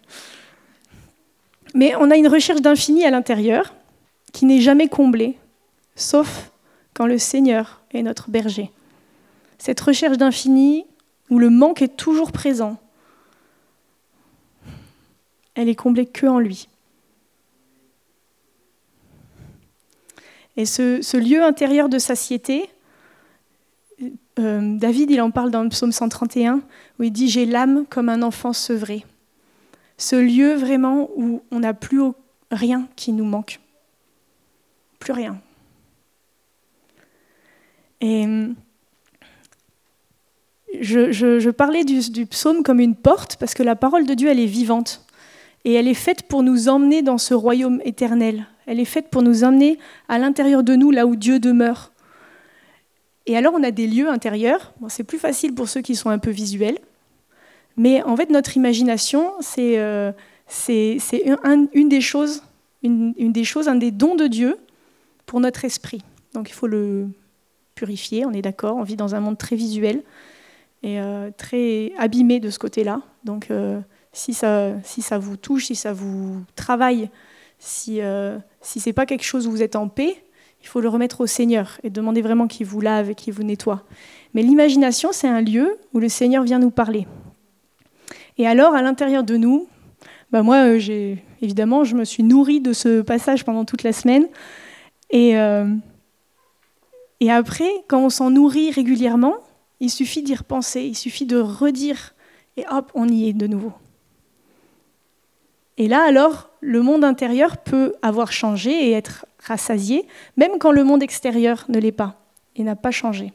Mais 1.74 1.93
on 1.97 2.12
a 2.12 2.17
une 2.17 2.27
recherche 2.27 2.59
d'infini 2.59 3.05
à 3.05 3.09
l'intérieur 3.09 3.74
qui 4.36 4.46
n'est 4.46 4.60
jamais 4.60 4.89
comblée, 4.89 5.38
sauf 5.96 6.51
quand 6.94 7.06
le 7.06 7.18
Seigneur 7.18 7.82
est 7.92 8.04
notre 8.04 8.30
berger. 8.30 8.70
Cette 9.58 9.80
recherche 9.80 10.18
d'infini, 10.18 10.86
où 11.30 11.39
le 11.39 11.50
manque 11.50 11.82
est 11.82 11.96
toujours 11.96 12.34
présent, 12.34 12.77
elle 15.54 15.70
est 15.70 15.75
comblée 15.75 16.06
que 16.06 16.27
en 16.27 16.39
lui. 16.39 16.68
Et 20.58 20.65
ce, 20.65 21.15
lieu 21.15 21.42
intérieur 21.42 21.88
de 21.88 21.98
satiété, 21.98 22.70
euh, 24.38 24.77
David, 24.77 25.12
il 25.12 25.22
en 25.22 25.32
parle 25.32 25.50
dans 25.50 25.63
le 25.63 25.70
psaume 25.70 25.94
131, 25.94 26.62
où 27.00 27.04
il 27.04 27.12
dit 27.12 27.30
J'ai 27.30 27.46
l'âme 27.46 27.86
comme 27.89 28.10
un 28.10 28.22
enfant 28.22 28.51
sevré. 28.51 29.06
Ce 29.98 30.18
lieu 30.18 30.56
vraiment 30.56 31.10
où 31.15 31.42
on 31.51 31.60
n'a 31.60 31.74
plus 31.74 32.01
rien 32.51 32.89
qui 32.98 33.13
nous 33.13 33.24
manque. 33.24 33.62
Plus 34.99 35.13
rien. 35.13 35.39
Et 38.01 38.25
je, 40.81 41.49
parlais 41.49 41.83
du, 41.83 42.25
psaume 42.25 42.63
comme 42.63 42.79
une 42.79 42.95
porte 42.95 43.37
parce 43.37 43.53
que 43.53 43.63
la 43.63 43.75
parole 43.75 44.05
de 44.05 44.13
Dieu, 44.13 44.29
elle 44.29 44.39
est 44.39 44.45
vivante. 44.45 45.05
Et 45.63 45.73
elle 45.73 45.87
est 45.87 45.93
faite 45.95 46.23
pour 46.23 46.43
nous 46.43 46.69
emmener 46.69 47.01
dans 47.01 47.17
ce 47.17 47.33
royaume 47.33 47.81
éternel, 47.85 48.45
elle 48.67 48.79
est 48.79 48.85
faite 48.85 49.09
pour 49.09 49.23
nous 49.23 49.43
emmener 49.43 49.79
à 50.07 50.19
l'intérieur 50.19 50.63
de 50.63 50.75
nous, 50.75 50.91
là 50.91 51.07
où 51.07 51.15
Dieu 51.15 51.39
demeure. 51.39 51.91
Et 53.25 53.35
alors, 53.35 53.53
on 53.55 53.63
a 53.63 53.71
des 53.71 53.87
lieux 53.87 54.09
intérieurs. 54.09 54.73
c'est 54.89 55.03
plus 55.03 55.17
facile 55.17 55.55
pour 55.55 55.67
ceux 55.67 55.81
qui 55.81 55.95
sont 55.95 56.09
un 56.09 56.19
peu 56.19 56.29
visuels. 56.29 56.77
Mais 57.77 58.03
en 58.03 58.15
fait, 58.15 58.29
notre 58.29 58.55
imagination, 58.55 59.33
c'est 59.39 59.77
euh, 59.79 60.11
une, 61.73 61.89
des 61.89 62.01
choses, 62.01 62.43
une, 62.83 63.13
des 63.17 63.43
choses, 63.43 63.67
un 63.67 63.75
des 63.75 63.91
dons 63.91 64.15
de 64.15 64.27
Dieu 64.27 64.57
pour 65.25 65.39
notre 65.39 65.65
esprit. 65.65 66.01
Donc, 66.34 66.50
il 66.50 66.53
faut 66.53 66.67
le 66.67 67.08
purifier, 67.75 68.25
on 68.25 68.32
est 68.32 68.41
d'accord. 68.41 68.77
On 68.77 68.84
vit 68.84 68.96
dans 68.96 69.15
un 69.15 69.20
monde 69.20 69.38
très 69.38 69.55
visuel 69.55 70.03
et 70.84 71.00
euh, 71.00 71.32
très 71.36 71.91
abîmé 71.98 72.39
de 72.39 72.50
ce 72.50 72.60
côté-là. 72.60 73.01
Donc, 73.24 73.51
euh, 73.51 73.79
si, 74.13 74.34
ça, 74.34 74.72
si 74.84 75.01
ça 75.01 75.17
vous 75.17 75.38
touche, 75.38 75.65
si 75.65 75.75
ça 75.75 75.94
vous 75.94 76.44
travaille, 76.55 77.10
si, 77.60 78.00
si 78.62 78.79
ce 78.79 78.89
n'est 78.89 78.94
pas 78.94 79.05
quelque 79.05 79.24
chose 79.24 79.48
où 79.48 79.51
vous 79.51 79.63
êtes 79.63 79.75
en 79.75 79.88
paix, 79.88 80.22
il 80.65 80.67
faut 80.67 80.82
le 80.82 80.89
remettre 80.89 81.22
au 81.22 81.27
Seigneur 81.27 81.79
et 81.84 81.91
demander 81.91 82.24
vraiment 82.24 82.48
qu'il 82.48 82.65
vous 82.65 82.82
lave 82.82 83.12
et 83.12 83.15
qu'il 83.15 83.34
vous 83.34 83.44
nettoie. 83.44 83.84
Mais 84.34 84.41
l'imagination, 84.41 85.10
c'est 85.12 85.27
un 85.27 85.41
lieu 85.41 85.77
où 85.94 86.00
le 86.00 86.10
Seigneur 86.10 86.44
vient 86.44 86.58
nous 86.58 86.72
parler. 86.72 87.05
Et 88.39 88.48
alors, 88.48 88.74
à 88.74 88.82
l'intérieur 88.82 89.24
de 89.24 89.38
nous, 89.38 89.67
bah 90.32 90.41
moi, 90.41 90.65
euh, 90.65 90.79
j'ai 90.79 91.24
évidemment, 91.41 91.84
je 91.84 91.96
me 91.96 92.03
suis 92.03 92.24
nourrie 92.24 92.62
de 92.62 92.74
ce 92.74 93.01
passage 93.01 93.46
pendant 93.46 93.63
toute 93.63 93.84
la 93.84 93.94
semaine. 93.94 94.27
Et, 95.09 95.38
euh, 95.38 95.67
et 97.19 97.31
après, 97.31 97.69
quand 97.88 98.00
on 98.00 98.09
s'en 98.09 98.29
nourrit 98.29 98.71
régulièrement, 98.71 99.35
il 99.79 99.89
suffit 99.89 100.24
d'y 100.24 100.35
repenser, 100.35 100.81
il 100.81 100.95
suffit 100.95 101.25
de 101.25 101.38
redire, 101.38 102.13
et 102.57 102.65
hop, 102.69 102.91
on 102.95 103.07
y 103.07 103.29
est 103.29 103.33
de 103.33 103.47
nouveau. 103.47 103.74
Et 105.77 105.88
là, 105.88 106.03
alors, 106.03 106.50
le 106.62 106.81
monde 106.81 107.03
intérieur 107.03 107.57
peut 107.57 107.93
avoir 108.01 108.31
changé 108.31 108.71
et 108.71 108.91
être 108.91 109.25
rassasié, 109.39 110.07
même 110.38 110.57
quand 110.57 110.71
le 110.71 110.83
monde 110.83 111.03
extérieur 111.03 111.65
ne 111.67 111.79
l'est 111.79 111.91
pas 111.91 112.15
et 112.55 112.63
n'a 112.63 112.75
pas 112.75 112.91
changé. 112.91 113.33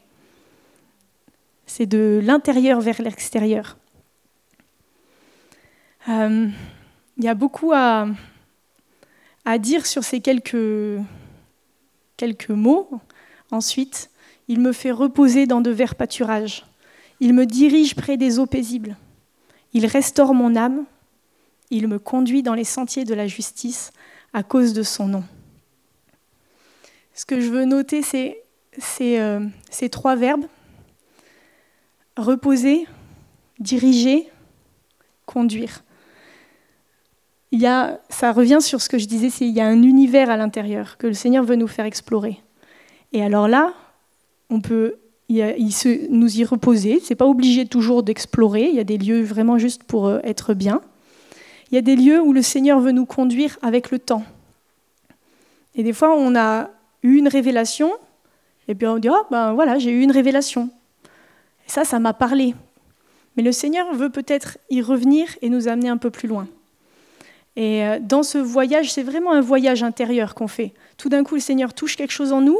C'est 1.67 1.85
de 1.85 2.19
l'intérieur 2.23 2.81
vers 2.81 3.01
l'extérieur. 3.01 3.77
Euh, 6.09 6.47
il 7.17 7.23
y 7.23 7.27
a 7.27 7.35
beaucoup 7.35 7.71
à, 7.73 8.07
à, 9.45 9.57
dire 9.59 9.85
sur 9.85 10.03
ces 10.03 10.19
quelques, 10.19 10.99
quelques 12.21 12.49
mots. 12.49 12.89
Ensuite, 13.49 14.09
il 14.47 14.59
me 14.59 14.71
fait 14.71 14.91
reposer 14.91 15.47
dans 15.47 15.61
de 15.61 15.71
verts 15.71 15.95
pâturages. 15.95 16.65
Il 17.19 17.33
me 17.33 17.45
dirige 17.45 17.95
près 17.95 18.17
des 18.17 18.39
eaux 18.39 18.45
paisibles. 18.45 18.95
Il 19.73 19.85
restaure 19.85 20.33
mon 20.33 20.55
âme 20.55 20.85
il 21.71 21.87
me 21.87 21.97
conduit 21.97 22.43
dans 22.43 22.53
les 22.53 22.65
sentiers 22.65 23.05
de 23.05 23.13
la 23.15 23.27
justice 23.27 23.91
à 24.33 24.43
cause 24.43 24.73
de 24.73 24.83
son 24.83 25.07
nom. 25.07 25.23
Ce 27.13 27.25
que 27.25 27.39
je 27.39 27.49
veux 27.49 27.65
noter, 27.65 28.01
c'est 28.03 28.43
euh, 29.01 29.47
ces 29.69 29.89
trois 29.89 30.15
verbes. 30.15 30.45
Reposer, 32.17 32.87
diriger, 33.59 34.29
conduire. 35.25 35.83
Il 37.51 37.59
y 37.59 37.67
a, 37.67 37.99
ça 38.09 38.31
revient 38.31 38.59
sur 38.61 38.81
ce 38.81 38.87
que 38.87 38.97
je 38.97 39.05
disais, 39.05 39.29
c'est 39.29 39.45
il 39.45 39.53
y 39.53 39.61
a 39.61 39.67
un 39.67 39.83
univers 39.83 40.29
à 40.29 40.37
l'intérieur 40.37 40.97
que 40.97 41.07
le 41.07 41.13
Seigneur 41.13 41.43
veut 41.43 41.55
nous 41.55 41.67
faire 41.67 41.85
explorer. 41.85 42.39
Et 43.11 43.23
alors 43.23 43.47
là, 43.47 43.73
on 44.49 44.61
peut 44.61 44.95
nous 46.09 46.39
y 46.39 46.43
reposer. 46.43 46.99
C'est 47.01 47.15
pas 47.15 47.25
obligé 47.25 47.65
toujours 47.65 48.03
d'explorer. 48.03 48.67
Il 48.67 48.75
y 48.75 48.79
a 48.79 48.83
des 48.83 48.97
lieux 48.97 49.23
vraiment 49.23 49.57
juste 49.57 49.83
pour 49.83 50.07
euh, 50.07 50.19
être 50.23 50.53
bien. 50.53 50.81
Il 51.71 51.75
y 51.75 51.77
a 51.77 51.81
des 51.81 51.95
lieux 51.95 52.21
où 52.21 52.33
le 52.33 52.41
Seigneur 52.41 52.79
veut 52.79 52.91
nous 52.91 53.05
conduire 53.05 53.57
avec 53.61 53.91
le 53.91 53.99
temps. 53.99 54.23
Et 55.75 55.83
des 55.83 55.93
fois, 55.93 56.15
on 56.17 56.35
a 56.35 56.69
eu 57.01 57.17
une 57.17 57.29
révélation, 57.29 57.91
et 58.67 58.75
puis 58.75 58.87
on 58.87 58.99
dit, 58.99 59.09
oh, 59.09 59.25
ben 59.31 59.53
voilà, 59.53 59.79
j'ai 59.79 59.91
eu 59.91 60.01
une 60.01 60.11
révélation. 60.11 60.69
Et 61.65 61.69
ça, 61.69 61.85
ça 61.85 61.99
m'a 61.99 62.13
parlé. 62.13 62.53
Mais 63.37 63.43
le 63.43 63.53
Seigneur 63.53 63.93
veut 63.93 64.09
peut-être 64.09 64.57
y 64.69 64.81
revenir 64.81 65.29
et 65.41 65.49
nous 65.49 65.69
amener 65.69 65.87
un 65.87 65.95
peu 65.95 66.09
plus 66.09 66.27
loin. 66.27 66.47
Et 67.55 67.83
euh, 67.83 67.99
dans 67.99 68.23
ce 68.23 68.37
voyage, 68.37 68.91
c'est 68.91 69.03
vraiment 69.03 69.31
un 69.31 69.41
voyage 69.41 69.83
intérieur 69.83 70.35
qu'on 70.35 70.47
fait. 70.47 70.73
Tout 70.97 71.09
d'un 71.09 71.23
coup, 71.23 71.35
le 71.35 71.41
Seigneur 71.41 71.73
touche 71.73 71.95
quelque 71.97 72.11
chose 72.11 72.31
en 72.31 72.41
nous. 72.41 72.59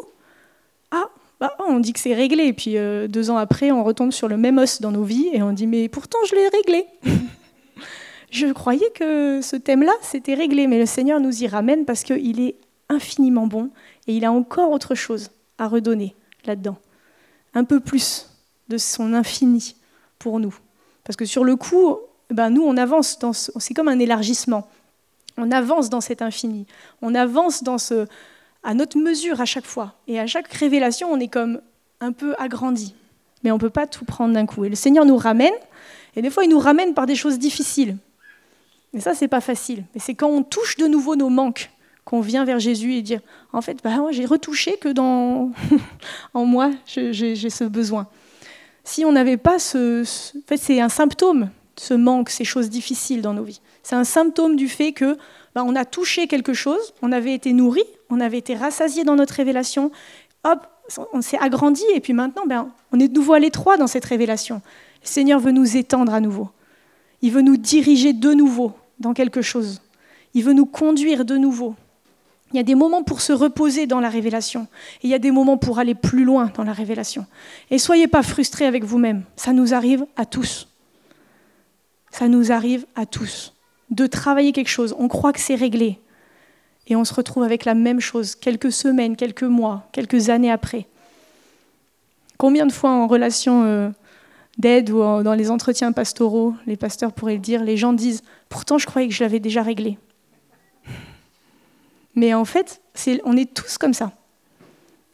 Ah, 0.92 1.10
bah, 1.40 1.56
on 1.68 1.80
dit 1.80 1.94
que 1.94 2.00
c'est 2.00 2.14
réglé. 2.14 2.46
Et 2.46 2.54
puis 2.54 2.78
euh, 2.78 3.08
deux 3.08 3.30
ans 3.30 3.38
après, 3.38 3.72
on 3.72 3.84
retombe 3.84 4.12
sur 4.12 4.28
le 4.28 4.38
même 4.38 4.58
os 4.58 4.82
dans 4.82 4.92
nos 4.92 5.04
vies 5.04 5.30
et 5.34 5.42
on 5.42 5.54
dit, 5.54 5.68
mais 5.68 5.88
pourtant, 5.90 6.20
je 6.28 6.36
l'ai 6.36 6.48
réglé. 6.48 6.86
Je 8.32 8.48
croyais 8.48 8.90
que 8.96 9.42
ce 9.42 9.58
thème-là, 9.58 9.92
c'était 10.02 10.36
réglé, 10.36 10.66
mais 10.66 10.80
le 10.80 10.86
Seigneur 10.86 11.20
nous 11.20 11.44
y 11.44 11.48
ramène 11.48 11.84
parce 11.84 12.04
qu'il 12.04 12.40
est 12.40 12.56
infiniment 12.88 13.46
bon 13.46 13.72
et 14.08 14.16
il 14.16 14.24
a 14.24 14.32
encore 14.32 14.72
autre 14.72 14.96
chose 14.96 15.32
à 15.58 15.68
redonner 15.68 16.16
là-dedans. 16.46 16.78
Un 17.54 17.66
peu 17.66 17.82
plus 17.82 18.30
de 18.70 18.78
son 18.78 19.14
infini 19.14 19.76
pour 20.18 20.40
nous. 20.40 20.56
Parce 21.04 21.18
que 21.18 21.26
sur 21.26 21.44
le 21.44 21.58
coup, 21.58 21.98
ben 22.30 22.50
nous, 22.50 22.64
on 22.64 22.78
avance, 22.78 23.20
c'est 23.60 23.74
comme 23.74 23.90
un 23.90 24.00
élargissement. 24.00 24.70
On 25.42 25.50
avance 25.50 25.90
dans 25.90 26.02
cet 26.02 26.22
infini. 26.22 26.68
On 27.02 27.16
avance 27.16 27.64
à 28.62 28.74
notre 28.76 29.00
mesure 29.00 29.42
à 29.42 29.46
chaque 29.46 29.66
fois. 29.66 29.96
Et 30.08 30.20
à 30.20 30.28
chaque 30.28 30.48
révélation, 30.54 31.12
on 31.12 31.20
est 31.20 31.28
comme 31.28 31.62
un 32.00 32.12
peu 32.12 32.36
agrandi. 32.38 32.94
Mais 33.44 33.50
on 33.50 33.56
ne 33.56 33.60
peut 33.60 33.72
pas 33.72 33.88
tout 33.88 34.06
prendre 34.06 34.36
d'un 34.36 34.46
coup. 34.46 34.66
Et 34.66 34.70
le 34.70 34.76
Seigneur 34.76 35.04
nous 35.04 35.18
ramène, 35.18 35.54
et 36.16 36.22
des 36.22 36.30
fois, 36.30 36.44
il 36.44 36.50
nous 36.52 36.60
ramène 36.60 36.94
par 36.94 37.08
des 37.08 37.16
choses 37.16 37.40
difficiles. 37.40 37.98
Mais 38.94 39.00
ça, 39.00 39.16
c'est 39.16 39.28
pas 39.28 39.42
facile. 39.42 39.84
Mais 39.96 40.00
c'est 40.00 40.14
quand 40.14 40.30
on 40.30 40.44
touche 40.44 40.78
de 40.78 40.86
nouveau 40.86 41.16
nos 41.16 41.30
manques 41.30 41.72
qu'on 42.06 42.22
vient 42.22 42.46
vers 42.46 42.60
Jésus 42.60 42.94
et 42.94 43.02
dire 43.02 43.22
en 43.52 43.62
fait, 43.62 43.80
bah, 43.84 43.98
j'ai 44.12 44.26
retouché 44.26 44.78
que 44.78 44.90
dans 44.90 45.52
en 46.36 46.46
moi, 46.46 46.70
j'ai 46.86 47.50
ce 47.50 47.64
besoin. 47.64 48.08
Si 48.84 49.06
on 49.06 49.12
n'avait 49.12 49.38
pas 49.38 49.58
ce, 49.58 50.04
En 50.38 50.48
fait, 50.48 50.58
c'est 50.58 50.82
un 50.82 50.90
symptôme, 50.90 51.50
ce 51.82 51.96
manque, 51.96 52.30
ces 52.30 52.44
choses 52.44 52.70
difficiles 52.70 53.24
dans 53.24 53.34
nos 53.34 53.44
vies. 53.44 53.60
C'est 53.82 53.96
un 53.96 54.04
symptôme 54.04 54.56
du 54.56 54.70
fait 54.70 54.92
que 54.92 55.18
bah, 55.56 55.64
on 55.66 55.76
a 55.76 55.84
touché 55.84 56.28
quelque 56.28 56.54
chose, 56.54 56.94
on 57.02 57.12
avait 57.12 57.34
été 57.34 57.54
nourri, 57.54 57.82
on 58.12 58.20
avait 58.20 58.38
été 58.38 58.54
rassasié 58.54 59.04
dans 59.04 59.16
notre 59.16 59.34
révélation, 59.34 59.92
hop, 60.44 60.68
on 61.12 61.22
s'est 61.22 61.40
agrandi, 61.40 61.84
et 61.96 62.00
puis 62.00 62.14
maintenant, 62.14 62.44
ben, 62.46 62.70
on 62.92 63.00
est 63.00 63.08
de 63.08 63.16
nouveau 63.16 63.34
à 63.34 63.40
l'étroit 63.40 63.78
dans 63.78 63.88
cette 63.88 64.06
révélation. 64.06 64.62
Le 65.02 65.08
Seigneur 65.08 65.40
veut 65.40 65.52
nous 65.52 65.76
étendre 65.76 66.14
à 66.14 66.20
nouveau. 66.20 66.50
Il 67.24 67.32
veut 67.32 67.42
nous 67.42 67.58
diriger 67.58 68.14
de 68.14 68.32
nouveau 68.32 68.74
dans 69.00 69.14
quelque 69.14 69.42
chose. 69.42 69.82
Il 70.36 70.44
veut 70.44 70.54
nous 70.54 70.68
conduire 70.68 71.26
de 71.26 71.36
nouveau. 71.36 71.74
Il 72.54 72.58
y 72.58 72.60
a 72.60 72.64
des 72.64 72.76
moments 72.76 73.02
pour 73.02 73.22
se 73.22 73.34
reposer 73.34 73.88
dans 73.88 74.00
la 74.00 74.10
révélation. 74.10 74.68
Et 75.02 75.08
il 75.08 75.10
y 75.10 75.16
a 75.16 75.20
des 75.20 75.32
moments 75.32 75.58
pour 75.58 75.80
aller 75.80 75.96
plus 75.96 76.26
loin 76.26 76.52
dans 76.56 76.64
la 76.64 76.74
révélation. 76.74 77.26
Et 77.72 77.80
soyez 77.80 78.08
pas 78.08 78.22
frustrés 78.22 78.68
avec 78.68 78.84
vous-même. 78.84 79.24
Ça 79.36 79.52
nous 79.52 79.74
arrive 79.74 80.06
à 80.16 80.26
tous. 80.26 80.68
Ça 82.12 82.28
nous 82.28 82.52
arrive 82.52 82.86
à 82.96 83.06
tous. 83.06 83.54
De 83.90 84.08
travailler 84.08 84.52
quelque 84.52 84.70
chose. 84.70 84.96
On 84.98 85.08
croit 85.08 85.34
que 85.34 85.40
c'est 85.40 85.56
réglé. 85.56 86.00
Et 86.88 86.96
on 86.96 87.06
se 87.06 87.14
retrouve 87.14 87.44
avec 87.44 87.66
la 87.66 87.74
même 87.74 88.00
chose 88.00 88.36
quelques 88.36 88.72
semaines, 88.72 89.16
quelques 89.16 89.44
mois, 89.44 89.88
quelques 89.92 90.30
années 90.30 90.52
après. 90.52 90.88
Combien 92.38 92.66
de 92.66 92.72
fois 92.72 92.90
en 92.90 93.08
relation 93.08 93.64
euh, 93.64 93.90
d'aide 94.58 94.90
ou 94.90 95.00
dans 95.24 95.34
les 95.34 95.52
entretiens 95.52 95.92
pastoraux, 95.92 96.54
les 96.66 96.78
pasteurs 96.78 97.14
pourraient 97.14 97.36
le 97.36 97.40
dire, 97.40 97.64
les 97.64 97.78
gens 97.78 97.94
disent 97.94 98.24
Pourtant, 98.50 98.78
je 98.78 98.88
croyais 98.88 99.08
que 99.08 99.14
je 99.14 99.24
l'avais 99.24 99.40
déjà 99.40 99.62
réglé. 99.62 99.98
Mais 102.16 102.34
en 102.34 102.46
fait, 102.46 102.82
on 103.24 103.38
est 103.38 103.54
tous 103.54 103.78
comme 103.78 103.94
ça. 103.94 104.12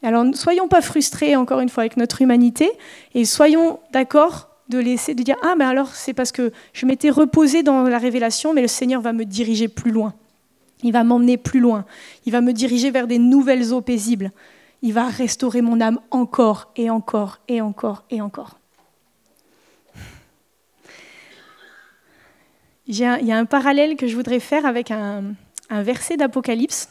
Alors, 0.02 0.24
ne 0.24 0.32
soyons 0.32 0.68
pas 0.68 0.80
frustrés, 0.80 1.36
encore 1.36 1.60
une 1.60 1.68
fois, 1.68 1.82
avec 1.82 1.96
notre 1.96 2.22
humanité, 2.22 2.70
et 3.14 3.24
soyons 3.24 3.80
d'accord 3.92 4.48
de 4.68 4.78
laisser, 4.78 5.14
de 5.14 5.22
dire 5.22 5.36
Ah, 5.42 5.54
mais 5.56 5.64
alors, 5.64 5.94
c'est 5.94 6.14
parce 6.14 6.32
que 6.32 6.52
je 6.72 6.86
m'étais 6.86 7.10
reposé 7.10 7.62
dans 7.62 7.82
la 7.82 7.98
révélation, 7.98 8.54
mais 8.54 8.62
le 8.62 8.68
Seigneur 8.68 9.00
va 9.00 9.12
me 9.12 9.24
diriger 9.24 9.68
plus 9.68 9.90
loin. 9.90 10.14
Il 10.82 10.92
va 10.92 11.04
m'emmener 11.04 11.36
plus 11.36 11.60
loin. 11.60 11.84
Il 12.26 12.32
va 12.32 12.40
me 12.40 12.52
diriger 12.52 12.90
vers 12.90 13.06
des 13.06 13.18
nouvelles 13.18 13.72
eaux 13.72 13.80
paisibles. 13.80 14.30
Il 14.82 14.92
va 14.92 15.08
restaurer 15.08 15.60
mon 15.60 15.80
âme 15.80 15.98
encore 16.10 16.70
et 16.76 16.88
encore 16.88 17.38
et 17.48 17.60
encore 17.60 18.04
et 18.10 18.20
encore. 18.20 18.58
Il 22.86 22.96
y 22.96 23.04
a 23.04 23.36
un 23.36 23.44
parallèle 23.44 23.96
que 23.96 24.06
je 24.06 24.16
voudrais 24.16 24.40
faire 24.40 24.64
avec 24.64 24.90
un, 24.90 25.34
un 25.68 25.82
verset 25.82 26.16
d'Apocalypse 26.16 26.88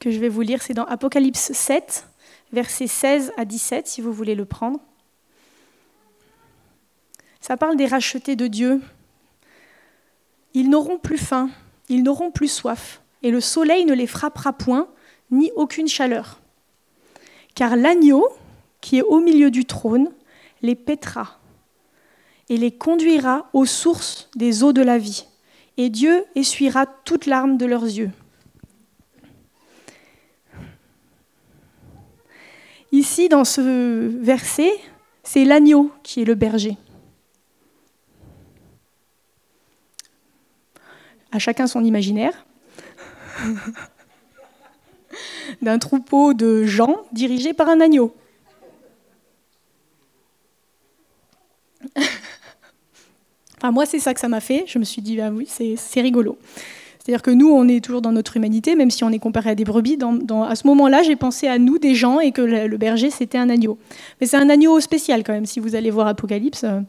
que 0.00 0.10
je 0.10 0.18
vais 0.18 0.28
vous 0.28 0.40
lire. 0.40 0.62
C'est 0.62 0.74
dans 0.74 0.84
Apocalypse 0.84 1.52
7, 1.52 2.06
versets 2.52 2.86
16 2.86 3.32
à 3.36 3.44
17, 3.44 3.86
si 3.86 4.00
vous 4.00 4.12
voulez 4.12 4.34
le 4.34 4.44
prendre. 4.44 4.80
Ça 7.40 7.56
parle 7.56 7.76
des 7.76 7.86
rachetés 7.86 8.36
de 8.36 8.46
Dieu. 8.46 8.80
Ils 10.54 10.68
n'auront 10.68 10.98
plus 10.98 11.18
faim, 11.18 11.50
ils 11.88 12.02
n'auront 12.02 12.30
plus 12.30 12.48
soif, 12.48 13.00
et 13.22 13.30
le 13.30 13.40
soleil 13.40 13.84
ne 13.84 13.94
les 13.94 14.06
frappera 14.06 14.52
point, 14.52 14.88
ni 15.30 15.50
aucune 15.56 15.88
chaleur. 15.88 16.40
Car 17.54 17.76
l'agneau, 17.76 18.28
qui 18.80 18.98
est 18.98 19.02
au 19.02 19.20
milieu 19.20 19.50
du 19.50 19.64
trône, 19.64 20.10
les 20.62 20.74
pètera 20.74 21.38
et 22.48 22.56
les 22.56 22.72
conduira 22.72 23.48
aux 23.52 23.66
sources 23.66 24.30
des 24.34 24.62
eaux 24.62 24.72
de 24.72 24.82
la 24.82 24.98
vie, 24.98 25.26
et 25.76 25.90
Dieu 25.90 26.24
essuiera 26.34 26.86
toute 26.86 27.26
larmes 27.26 27.58
de 27.58 27.66
leurs 27.66 27.84
yeux. 27.84 28.10
Ici, 32.90 33.28
dans 33.28 33.44
ce 33.44 33.60
verset, 33.60 34.72
c'est 35.22 35.44
l'agneau 35.44 35.92
qui 36.02 36.22
est 36.22 36.24
le 36.24 36.34
berger. 36.34 36.76
À 41.32 41.38
chacun 41.38 41.66
son 41.66 41.84
imaginaire. 41.84 42.46
D'un 45.62 45.78
troupeau 45.78 46.34
de 46.34 46.64
gens 46.64 46.96
dirigés 47.12 47.54
par 47.54 47.68
un 47.68 47.80
agneau. 47.80 48.14
Enfin, 53.60 53.72
moi, 53.72 53.86
c'est 53.86 53.98
ça 53.98 54.14
que 54.14 54.20
ça 54.20 54.28
m'a 54.28 54.38
fait. 54.38 54.64
Je 54.68 54.78
me 54.78 54.84
suis 54.84 55.02
dit, 55.02 55.20
ah 55.20 55.30
oui, 55.32 55.48
c'est 55.48 56.00
rigolo. 56.00 56.38
C'est-à-dire 57.08 57.22
que 57.22 57.30
nous, 57.30 57.48
on 57.48 57.66
est 57.66 57.82
toujours 57.82 58.02
dans 58.02 58.12
notre 58.12 58.36
humanité, 58.36 58.76
même 58.76 58.90
si 58.90 59.02
on 59.02 59.10
est 59.10 59.18
comparé 59.18 59.50
à 59.50 59.54
des 59.54 59.64
brebis. 59.64 59.96
Dans, 59.96 60.42
à 60.42 60.54
ce 60.54 60.66
moment-là, 60.66 61.02
j'ai 61.02 61.16
pensé 61.16 61.48
à 61.48 61.58
nous, 61.58 61.78
des 61.78 61.94
gens, 61.94 62.20
et 62.20 62.32
que 62.32 62.42
le, 62.42 62.76
berger, 62.76 63.10
c'était 63.10 63.38
un 63.38 63.48
agneau. 63.48 63.78
Mais 64.20 64.26
c'est 64.26 64.36
un 64.36 64.48
agneau 64.48 64.78
spécial 64.78 65.24
quand 65.24 65.32
même. 65.32 65.46
Si 65.46 65.58
vous 65.58 65.74
allez 65.74 65.90
voir 65.90 66.06
Apocalypse, 66.06 66.64
euh, 66.64 66.80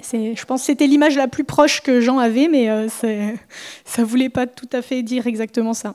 je 0.00 0.44
pense 0.44 0.60
que 0.60 0.66
c'était 0.66 0.86
l'image 0.86 1.16
la 1.16 1.28
plus 1.28 1.44
proche 1.44 1.82
que 1.82 2.00
Jean 2.00 2.18
avait, 2.18 2.48
mais 2.48 2.70
euh, 2.70 2.88
ça 2.88 3.06
ne 3.06 4.06
voulait 4.06 4.28
pas 4.28 4.46
tout 4.46 4.68
à 4.72 4.82
fait 4.82 5.02
dire 5.02 5.26
exactement 5.26 5.74
ça. 5.74 5.94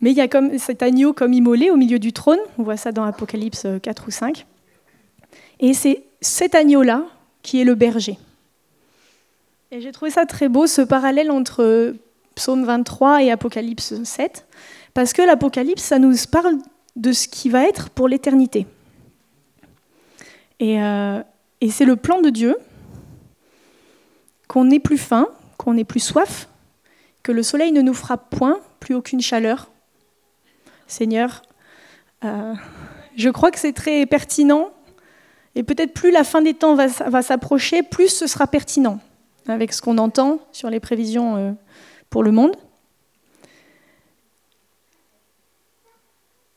Mais 0.00 0.10
il 0.12 0.16
y 0.16 0.22
a 0.22 0.28
cet 0.58 0.82
agneau 0.82 1.12
comme 1.12 1.32
immolé 1.32 1.70
au 1.70 1.76
milieu 1.76 1.98
du 1.98 2.12
trône. 2.12 2.38
On 2.58 2.62
voit 2.62 2.78
ça 2.78 2.90
dans 2.90 3.04
Apocalypse 3.04 3.66
4 3.82 4.04
ou 4.08 4.10
5. 4.10 4.46
Et 5.60 5.74
c'est 5.74 6.04
cet 6.20 6.54
agneau-là 6.54 7.04
qui 7.42 7.60
est 7.60 7.64
le 7.64 7.74
berger. 7.74 8.18
Et 9.70 9.80
j'ai 9.80 9.92
trouvé 9.92 10.10
ça 10.10 10.26
très 10.26 10.48
beau, 10.48 10.66
ce 10.66 10.82
parallèle 10.82 11.30
entre 11.30 11.94
Psaume 12.34 12.64
23 12.64 13.22
et 13.22 13.30
Apocalypse 13.30 14.02
7, 14.02 14.46
parce 14.94 15.12
que 15.12 15.22
l'Apocalypse, 15.22 15.82
ça 15.82 15.98
nous 15.98 16.14
parle 16.30 16.56
de 16.96 17.12
ce 17.12 17.28
qui 17.28 17.48
va 17.48 17.64
être 17.68 17.90
pour 17.90 18.08
l'éternité. 18.08 18.66
Euh, 20.60 21.22
et 21.60 21.70
c'est 21.70 21.84
le 21.84 21.96
plan 21.96 22.20
de 22.20 22.30
Dieu 22.30 22.56
qu'on 24.50 24.64
n'ait 24.64 24.80
plus 24.80 24.98
faim, 24.98 25.28
qu'on 25.58 25.74
n'ait 25.74 25.84
plus 25.84 26.00
soif, 26.00 26.48
que 27.22 27.30
le 27.30 27.44
soleil 27.44 27.70
ne 27.70 27.82
nous 27.82 27.94
frappe 27.94 28.34
point, 28.36 28.58
plus 28.80 28.96
aucune 28.96 29.20
chaleur. 29.20 29.70
Seigneur, 30.88 31.42
euh, 32.24 32.54
je 33.14 33.30
crois 33.30 33.52
que 33.52 33.60
c'est 33.60 33.72
très 33.72 34.06
pertinent, 34.06 34.70
et 35.54 35.62
peut-être 35.62 35.94
plus 35.94 36.10
la 36.10 36.24
fin 36.24 36.42
des 36.42 36.54
temps 36.54 36.74
va, 36.74 37.22
s'approcher, 37.22 37.84
plus 37.84 38.08
ce 38.08 38.26
sera 38.26 38.48
pertinent 38.48 38.98
avec 39.46 39.72
ce 39.72 39.80
qu'on 39.80 39.98
entend 39.98 40.40
sur 40.50 40.68
les 40.68 40.80
prévisions 40.80 41.36
euh, 41.36 41.52
pour 42.08 42.24
le 42.24 42.32
monde. 42.32 42.56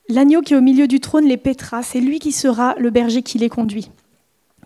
L'agneau 0.10 0.42
qui 0.42 0.56
est 0.56 0.58
au 0.58 0.62
milieu 0.62 0.88
du 0.88 1.00
trône 1.00 1.26
les 1.26 1.38
pètera, 1.38 1.84
c'est 1.84 2.02
lui 2.02 2.18
qui 2.18 2.32
sera 2.32 2.74
le 2.80 2.90
berger 2.90 3.22
qui 3.22 3.38
les 3.38 3.50
conduit. 3.50 3.92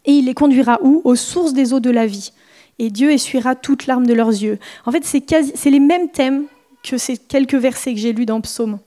Et 0.05 0.13
il 0.13 0.27
les 0.27 0.33
conduira 0.33 0.79
où? 0.81 1.01
Aux 1.03 1.17
sources 1.17 1.51
des 1.51 1.73
eaux 1.73 1.81
de 1.81 1.89
la 1.89 2.07
vie. 2.07 2.31
Et 2.79 2.89
Dieu 2.89 3.11
essuiera 3.11 3.55
toutes 3.55 3.87
larmes 3.87 4.05
de 4.05 4.13
leurs 4.13 4.29
yeux. 4.29 4.59
En 4.85 4.91
fait, 4.91 5.03
c'est 5.03 5.69
les 5.69 5.79
mêmes 5.79 6.09
thèmes 6.09 6.45
que 6.83 6.97
ces 6.97 7.17
quelques 7.17 7.55
versets 7.55 7.93
que 7.93 7.99
j'ai 7.99 8.13
lus 8.13 8.25
dans 8.25 8.41
Psaume. 8.41 8.79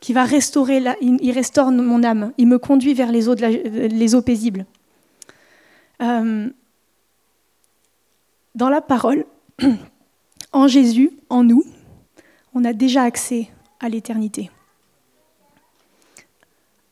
Qui 0.00 0.12
va 0.12 0.24
restaurer, 0.24 0.82
il 1.02 1.32
restaure 1.32 1.70
mon 1.70 2.02
âme, 2.04 2.32
il 2.38 2.46
me 2.46 2.58
conduit 2.58 2.94
vers 2.94 3.12
les 3.12 3.28
eaux, 3.28 3.34
les 3.34 4.14
eaux 4.14 4.22
paisibles. 4.22 4.64
Euh, 6.00 6.48
dans 8.54 8.70
la 8.70 8.80
parole, 8.80 9.26
en 10.52 10.68
Jésus, 10.68 11.10
en 11.28 11.44
nous, 11.44 11.64
on 12.54 12.64
a 12.64 12.72
déjà 12.72 13.02
accès 13.02 13.48
à 13.78 13.88
l'éternité. 13.88 14.50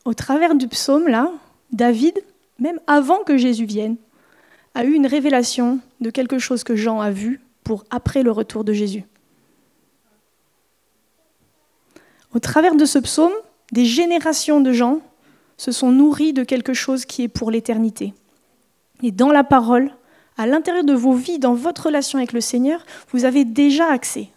Au 0.05 0.13
travers 0.13 0.55
du 0.55 0.67
psaume, 0.67 1.07
là, 1.07 1.31
David, 1.71 2.23
même 2.59 2.79
avant 2.87 3.23
que 3.23 3.37
Jésus 3.37 3.65
vienne, 3.65 3.97
a 4.75 4.83
eu 4.83 4.93
une 4.93 5.07
révélation 5.07 5.79
de 6.01 6.09
quelque 6.09 6.39
chose 6.39 6.63
que 6.63 6.75
Jean 6.75 7.01
a 7.01 7.11
vu 7.11 7.41
pour 7.63 7.83
après 7.89 8.23
le 8.23 8.31
retour 8.31 8.63
de 8.63 8.73
Jésus. 8.73 9.03
Au 12.33 12.39
travers 12.39 12.75
de 12.75 12.85
ce 12.85 12.99
psaume, 12.99 13.33
des 13.71 13.85
générations 13.85 14.61
de 14.61 14.71
gens 14.71 15.01
se 15.57 15.71
sont 15.71 15.91
nourris 15.91 16.33
de 16.33 16.43
quelque 16.43 16.73
chose 16.73 17.05
qui 17.05 17.23
est 17.23 17.27
pour 17.27 17.51
l'éternité. 17.51 18.13
Et 19.03 19.11
dans 19.11 19.31
la 19.31 19.43
parole, 19.43 19.91
à 20.37 20.47
l'intérieur 20.47 20.83
de 20.83 20.93
vos 20.93 21.13
vies, 21.13 21.39
dans 21.39 21.53
votre 21.53 21.87
relation 21.87 22.17
avec 22.17 22.33
le 22.33 22.41
Seigneur, 22.41 22.85
vous 23.11 23.25
avez 23.25 23.45
déjà 23.45 23.91
accès 23.91 24.29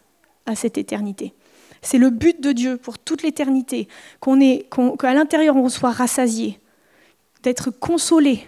à 0.46 0.54
cette 0.56 0.78
éternité. 0.78 1.32
C'est 1.80 1.98
le 1.98 2.10
but 2.10 2.40
de 2.40 2.52
Dieu 2.52 2.76
pour 2.76 2.98
toute 2.98 3.22
l'éternité, 3.22 3.88
qu'on 4.20 4.38
qu'à 4.96 5.14
l'intérieur 5.14 5.56
on 5.56 5.68
soit 5.68 5.90
rassasié, 5.90 6.60
d'être 7.42 7.70
consolé, 7.70 8.46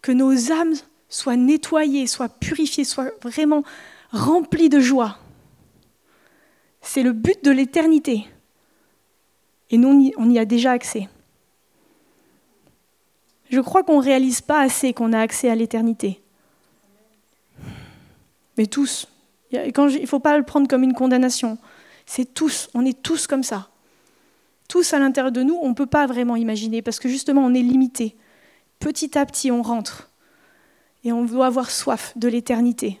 que 0.00 0.12
nos 0.12 0.50
âmes 0.50 0.74
soient 1.12 1.36
nettoyées, 1.36 2.06
soient 2.06 2.30
purifiées, 2.30 2.84
soient 2.84 3.10
vraiment 3.22 3.62
remplies 4.10 4.70
de 4.70 4.80
joie. 4.80 5.18
C'est 6.80 7.02
le 7.02 7.12
but 7.12 7.44
de 7.44 7.50
l'éternité. 7.50 8.26
Et 9.70 9.76
nous, 9.76 10.10
on 10.16 10.30
y 10.30 10.38
a 10.38 10.44
déjà 10.44 10.72
accès. 10.72 11.08
Je 13.50 13.60
crois 13.60 13.82
qu'on 13.82 13.98
ne 13.98 14.04
réalise 14.04 14.40
pas 14.40 14.60
assez 14.60 14.94
qu'on 14.94 15.12
a 15.12 15.20
accès 15.20 15.50
à 15.50 15.54
l'éternité. 15.54 16.22
Mais 18.56 18.66
tous. 18.66 19.06
Il 19.50 19.72
ne 19.76 20.06
faut 20.06 20.18
pas 20.18 20.38
le 20.38 20.44
prendre 20.44 20.66
comme 20.66 20.82
une 20.82 20.94
condamnation. 20.94 21.58
C'est 22.06 22.32
tous, 22.32 22.70
on 22.72 22.86
est 22.86 23.02
tous 23.02 23.26
comme 23.26 23.42
ça. 23.42 23.68
Tous 24.66 24.94
à 24.94 24.98
l'intérieur 24.98 25.30
de 25.30 25.42
nous, 25.42 25.58
on 25.60 25.68
ne 25.68 25.74
peut 25.74 25.86
pas 25.86 26.06
vraiment 26.06 26.36
imaginer 26.36 26.80
parce 26.80 26.98
que 26.98 27.08
justement, 27.08 27.42
on 27.42 27.52
est 27.52 27.62
limité. 27.62 28.16
Petit 28.78 29.18
à 29.18 29.26
petit, 29.26 29.50
on 29.50 29.62
rentre 29.62 30.11
et 31.04 31.12
on 31.12 31.24
doit 31.24 31.46
avoir 31.46 31.70
soif 31.70 32.12
de 32.16 32.28
l'éternité. 32.28 33.00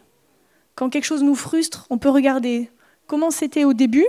Quand 0.74 0.90
quelque 0.90 1.04
chose 1.04 1.22
nous 1.22 1.34
frustre, 1.34 1.86
on 1.90 1.98
peut 1.98 2.08
regarder 2.08 2.70
comment 3.06 3.30
c'était 3.30 3.64
au 3.64 3.74
début. 3.74 4.06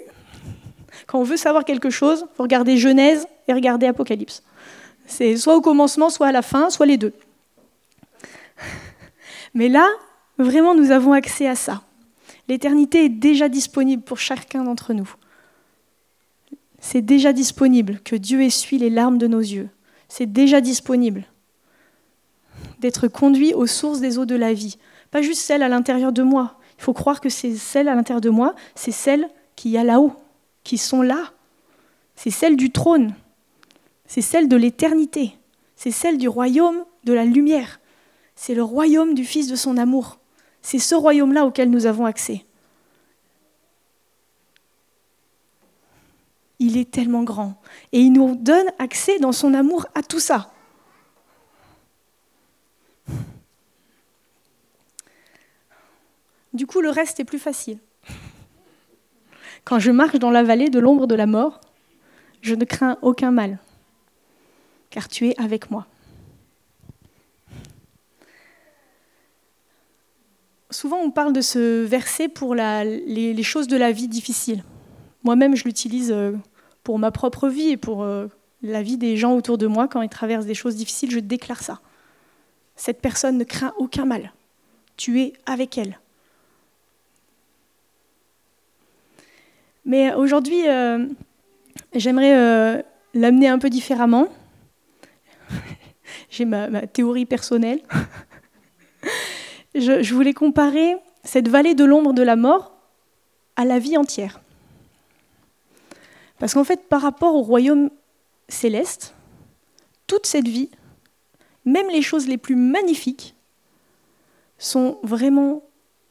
Quand 1.07 1.19
on 1.19 1.23
veut 1.23 1.37
savoir 1.37 1.65
quelque 1.65 1.89
chose, 1.89 2.25
il 2.31 2.35
faut 2.35 2.43
regarder 2.43 2.77
Genèse 2.77 3.27
et 3.47 3.53
regarder 3.53 3.87
Apocalypse. 3.87 4.43
C'est 5.05 5.35
soit 5.37 5.55
au 5.55 5.61
commencement, 5.61 6.09
soit 6.09 6.27
à 6.27 6.31
la 6.31 6.41
fin, 6.41 6.69
soit 6.69 6.85
les 6.85 6.97
deux. 6.97 7.13
Mais 9.53 9.69
là, 9.69 9.87
Vraiment, 10.37 10.73
nous 10.73 10.91
avons 10.91 11.13
accès 11.13 11.47
à 11.47 11.55
ça. 11.55 11.83
L'éternité 12.47 13.05
est 13.05 13.09
déjà 13.09 13.49
disponible 13.49 14.03
pour 14.03 14.19
chacun 14.19 14.63
d'entre 14.63 14.93
nous. 14.93 15.09
C'est 16.79 17.01
déjà 17.01 17.31
disponible 17.31 17.99
que 18.03 18.15
Dieu 18.15 18.41
essuie 18.41 18.77
les 18.77 18.89
larmes 18.89 19.17
de 19.17 19.27
nos 19.27 19.39
yeux. 19.39 19.69
C'est 20.09 20.31
déjà 20.31 20.59
disponible 20.59 21.23
d'être 22.83 23.07
conduit 23.07 23.53
aux 23.53 23.65
sources 23.65 24.01
des 24.01 24.17
eaux 24.17 24.25
de 24.25 24.35
la 24.35 24.53
vie. 24.53 24.77
Pas 25.09 25.21
juste 25.21 25.41
celles 25.41 25.63
à 25.63 25.69
l'intérieur 25.69 26.11
de 26.11 26.21
moi. 26.21 26.59
Il 26.77 26.83
faut 26.83 26.91
croire 26.91 27.21
que 27.21 27.29
c'est 27.29 27.55
celles 27.55 27.87
à 27.87 27.95
l'intérieur 27.95 28.19
de 28.19 28.29
moi, 28.29 28.55
c'est 28.75 28.91
celles 28.91 29.29
qui 29.55 29.69
y 29.69 29.77
a 29.77 29.85
là-haut, 29.85 30.11
qui 30.65 30.77
sont 30.77 31.01
là. 31.01 31.31
C'est 32.17 32.29
celles 32.29 32.57
du 32.57 32.71
trône. 32.71 33.15
C'est 34.05 34.21
celles 34.21 34.49
de 34.49 34.57
l'éternité. 34.57 35.37
C'est 35.77 35.91
celles 35.91 36.17
du 36.17 36.27
royaume 36.27 36.83
de 37.05 37.13
la 37.13 37.23
lumière. 37.23 37.79
C'est 38.35 38.53
le 38.53 38.63
royaume 38.63 39.13
du 39.13 39.23
Fils 39.23 39.47
de 39.47 39.55
son 39.55 39.77
amour. 39.77 40.19
C'est 40.61 40.79
ce 40.79 40.93
royaume-là 40.93 41.45
auquel 41.45 41.69
nous 41.69 41.85
avons 41.85 42.05
accès. 42.05 42.45
Il 46.59 46.75
est 46.75 46.91
tellement 46.91 47.23
grand. 47.23 47.61
Et 47.93 48.01
il 48.01 48.11
nous 48.11 48.35
donne 48.35 48.67
accès 48.77 49.19
dans 49.19 49.31
son 49.31 49.53
amour 49.53 49.85
à 49.95 50.03
tout 50.03 50.19
ça. 50.19 50.52
Du 56.53 56.67
coup, 56.67 56.81
le 56.81 56.89
reste 56.89 57.19
est 57.19 57.25
plus 57.25 57.39
facile. 57.39 57.79
Quand 59.63 59.79
je 59.79 59.91
marche 59.91 60.19
dans 60.19 60.29
la 60.29 60.43
vallée 60.43 60.69
de 60.69 60.79
l'ombre 60.79 61.07
de 61.07 61.15
la 61.15 61.25
mort, 61.25 61.61
je 62.41 62.53
ne 62.53 62.65
crains 62.65 62.97
aucun 63.01 63.31
mal, 63.31 63.59
car 64.89 65.07
tu 65.07 65.29
es 65.29 65.39
avec 65.41 65.71
moi. 65.71 65.87
Souvent, 70.69 70.97
on 70.97 71.11
parle 71.11 71.33
de 71.33 71.41
ce 71.41 71.83
verset 71.83 72.27
pour 72.27 72.55
les, 72.55 73.43
choses 73.43 73.67
de 73.67 73.77
la 73.77 73.91
vie 73.91 74.07
difficiles. 74.07 74.63
Moi-même, 75.23 75.55
je 75.55 75.63
l'utilise 75.63 76.11
euh, 76.11 76.33
pour 76.83 76.99
ma 76.99 77.11
propre 77.11 77.47
vie 77.47 77.69
et 77.69 77.77
pour 77.77 78.03
euh, 78.03 78.27
la 78.61 78.81
vie 78.81 78.97
des 78.97 79.15
gens 79.15 79.35
autour 79.35 79.57
de 79.57 79.67
moi. 79.67 79.87
Quand 79.87 80.01
ils 80.01 80.09
traversent 80.09 80.47
des 80.47 80.55
choses 80.55 80.75
difficiles, 80.75 81.11
je 81.11 81.19
déclare 81.19 81.61
ça. 81.61 81.79
Cette 82.75 83.01
personne 83.01 83.37
ne 83.37 83.43
craint 83.43 83.73
aucun 83.77 84.05
mal. 84.05 84.33
Tu 84.97 85.21
es 85.21 85.33
avec 85.45 85.77
elle. 85.77 85.99
Mais 89.85 90.13
aujourd'hui, 90.13 90.67
euh, 90.67 91.07
j'aimerais 91.93 92.35
euh, 92.35 92.81
l'amener 93.13 93.47
un 93.47 93.59
peu 93.59 93.69
différemment. 93.69 94.27
J'ai 96.29 96.45
ma, 96.45 96.87
théorie 96.87 97.25
personnelle. 97.25 97.81
je, 99.75 100.13
voulais 100.13 100.33
comparer 100.33 100.95
cette 101.23 101.47
vallée 101.47 101.75
de 101.75 101.85
l'ombre 101.85 102.13
de 102.13 102.23
la 102.23 102.35
mort 102.35 102.71
à 103.55 103.65
la 103.65 103.79
vie 103.79 103.97
entière. 103.97 104.39
Parce 106.39 106.53
qu'en 106.53 106.63
fait, 106.63 106.87
par 106.87 107.01
rapport 107.01 107.35
au 107.35 107.41
royaume 107.41 107.89
céleste, 108.49 109.15
toute 110.07 110.25
cette 110.25 110.47
vie, 110.47 110.69
même 111.65 111.89
les 111.89 112.01
choses 112.01 112.27
les 112.27 112.37
plus 112.37 112.55
magnifiques, 112.55 113.35
sont 114.57 114.99
vraiment 115.03 115.63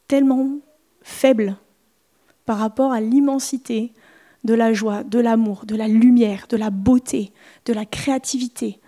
tellement 0.07 0.59
faibles 1.01 1.55
par 2.45 2.57
rapport 2.57 2.91
à 2.91 3.01
l'immensité 3.01 3.93
de 4.43 4.53
la 4.53 4.73
joie, 4.73 5.03
de 5.03 5.19
l'amour, 5.19 5.65
de 5.65 5.75
la 5.75 5.87
lumière, 5.87 6.47
de 6.49 6.57
la 6.57 6.69
beauté, 6.69 7.31
de 7.65 7.73
la 7.73 7.85
créativité, 7.85 8.79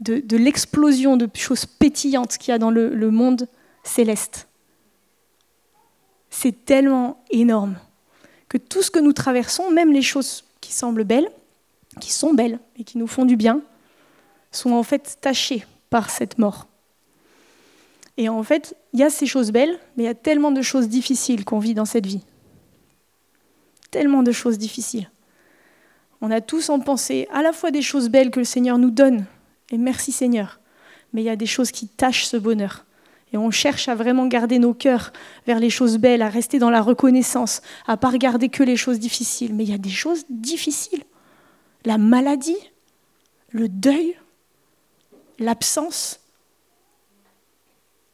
de, 0.00 0.36
l'explosion 0.36 1.16
de 1.16 1.28
choses 1.34 1.66
pétillantes 1.66 2.36
qu'il 2.38 2.50
y 2.50 2.54
a 2.54 2.58
dans 2.58 2.70
le, 2.70 2.94
le 2.94 3.10
monde 3.10 3.48
céleste. 3.84 4.48
C'est 6.28 6.64
tellement 6.64 7.22
énorme 7.30 7.76
que 8.48 8.58
tout 8.58 8.82
ce 8.82 8.90
que 8.90 8.98
nous 8.98 9.12
traversons, 9.12 9.70
même 9.70 9.92
les 9.92 10.02
choses 10.02 10.44
qui 10.60 10.72
semblent 10.72 11.04
belles, 11.04 11.30
qui 12.00 12.12
sont 12.12 12.34
belles 12.34 12.58
et 12.76 12.84
qui 12.84 12.98
nous 12.98 13.06
font 13.06 13.24
du 13.24 13.36
bien, 13.36 13.62
sont 14.50 14.72
en 14.72 14.82
fait 14.82 15.18
tachées 15.20 15.64
par 15.88 16.10
cette 16.10 16.38
mort. 16.38 16.66
Et 18.18 18.28
en 18.28 18.42
fait, 18.42 18.76
il 18.92 19.00
y 19.00 19.02
a 19.02 19.10
ces 19.10 19.26
choses 19.26 19.52
belles, 19.52 19.78
mais 19.96 20.04
il 20.04 20.06
y 20.06 20.10
a 20.10 20.14
tellement 20.14 20.50
de 20.50 20.62
choses 20.62 20.88
difficiles 20.88 21.44
qu'on 21.44 21.58
vit 21.58 21.74
dans 21.74 21.84
cette 21.84 22.06
vie 22.06 22.22
tellement 23.90 24.22
de 24.22 24.32
choses 24.32 24.58
difficiles. 24.58 25.10
On 26.20 26.30
a 26.30 26.40
tous 26.40 26.70
en 26.70 26.80
pensée 26.80 27.28
à 27.32 27.42
la 27.42 27.52
fois 27.52 27.70
des 27.70 27.82
choses 27.82 28.08
belles 28.08 28.30
que 28.30 28.40
le 28.40 28.44
Seigneur 28.44 28.78
nous 28.78 28.90
donne, 28.90 29.26
et 29.70 29.78
merci 29.78 30.12
Seigneur, 30.12 30.60
mais 31.12 31.22
il 31.22 31.24
y 31.26 31.30
a 31.30 31.36
des 31.36 31.46
choses 31.46 31.70
qui 31.70 31.88
tachent 31.88 32.26
ce 32.26 32.36
bonheur. 32.36 32.86
Et 33.32 33.36
on 33.36 33.50
cherche 33.50 33.88
à 33.88 33.94
vraiment 33.94 34.26
garder 34.26 34.58
nos 34.58 34.72
cœurs 34.72 35.12
vers 35.46 35.58
les 35.58 35.70
choses 35.70 35.98
belles, 35.98 36.22
à 36.22 36.28
rester 36.28 36.58
dans 36.58 36.70
la 36.70 36.80
reconnaissance, 36.80 37.60
à 37.86 37.96
pas 37.96 38.10
regarder 38.10 38.48
que 38.48 38.62
les 38.62 38.76
choses 38.76 39.00
difficiles. 39.00 39.52
Mais 39.52 39.64
il 39.64 39.70
y 39.70 39.74
a 39.74 39.78
des 39.78 39.90
choses 39.90 40.24
difficiles. 40.30 41.02
La 41.84 41.98
maladie, 41.98 42.56
le 43.50 43.68
deuil, 43.68 44.16
l'absence. 45.38 46.20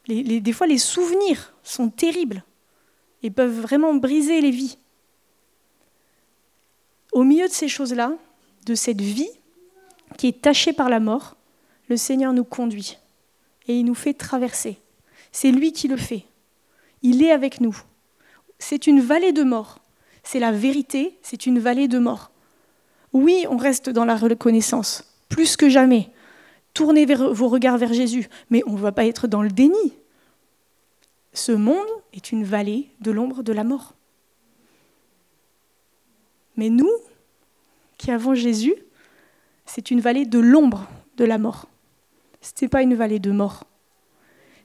des 0.07 0.53
fois, 0.53 0.67
les 0.67 0.79
souvenirs 0.79 1.53
sont 1.63 1.89
terribles 1.89 2.43
et 3.21 3.29
peuvent 3.29 3.61
vraiment 3.61 3.93
briser 3.93 4.41
les 4.41 4.51
vies. 4.51 4.77
Au 7.13 7.23
milieu 7.23 7.47
de 7.47 7.53
ces 7.53 7.67
choses-là, 7.67 8.13
de 8.65 8.75
cette 8.75 9.01
vie 9.01 9.29
qui 10.17 10.27
est 10.27 10.41
tachée 10.41 10.73
par 10.73 10.89
la 10.89 10.99
mort, 10.99 11.35
le 11.87 11.97
Seigneur 11.97 12.33
nous 12.33 12.43
conduit 12.43 12.97
et 13.67 13.77
il 13.77 13.85
nous 13.85 13.95
fait 13.95 14.13
traverser. 14.13 14.77
C'est 15.31 15.51
lui 15.51 15.71
qui 15.73 15.87
le 15.87 15.97
fait. 15.97 16.25
Il 17.01 17.23
est 17.23 17.31
avec 17.31 17.61
nous. 17.61 17.77
C'est 18.59 18.87
une 18.87 19.01
vallée 19.01 19.31
de 19.31 19.43
mort. 19.43 19.79
C'est 20.23 20.39
la 20.39 20.51
vérité, 20.51 21.17
c'est 21.21 21.45
une 21.45 21.59
vallée 21.59 21.87
de 21.87 21.99
mort. 21.99 22.31
Oui, 23.11 23.45
on 23.49 23.57
reste 23.57 23.89
dans 23.89 24.05
la 24.05 24.15
reconnaissance, 24.15 25.03
plus 25.29 25.55
que 25.55 25.69
jamais. 25.69 26.09
Tournez 26.73 27.05
vos 27.05 27.47
regards 27.47 27.77
vers 27.77 27.93
Jésus, 27.93 28.27
mais 28.49 28.63
on 28.65 28.73
ne 28.73 28.79
va 28.79 28.91
pas 28.91 29.05
être 29.05 29.27
dans 29.27 29.43
le 29.43 29.49
déni. 29.49 29.93
Ce 31.33 31.51
monde 31.51 31.85
est 32.13 32.31
une 32.31 32.43
vallée 32.43 32.89
de 33.01 33.11
l'ombre 33.11 33.43
de 33.43 33.53
la 33.53 33.63
mort. 33.63 33.93
Mais 36.57 36.69
nous, 36.69 36.91
qui 37.97 38.11
avons 38.11 38.35
Jésus, 38.35 38.75
c'est 39.65 39.91
une 39.91 40.01
vallée 40.01 40.25
de 40.25 40.39
l'ombre 40.39 40.87
de 41.17 41.25
la 41.25 41.37
mort. 41.37 41.67
Ce 42.41 42.51
n'est 42.61 42.69
pas 42.69 42.81
une 42.81 42.95
vallée 42.95 43.19
de 43.19 43.31
mort. 43.31 43.63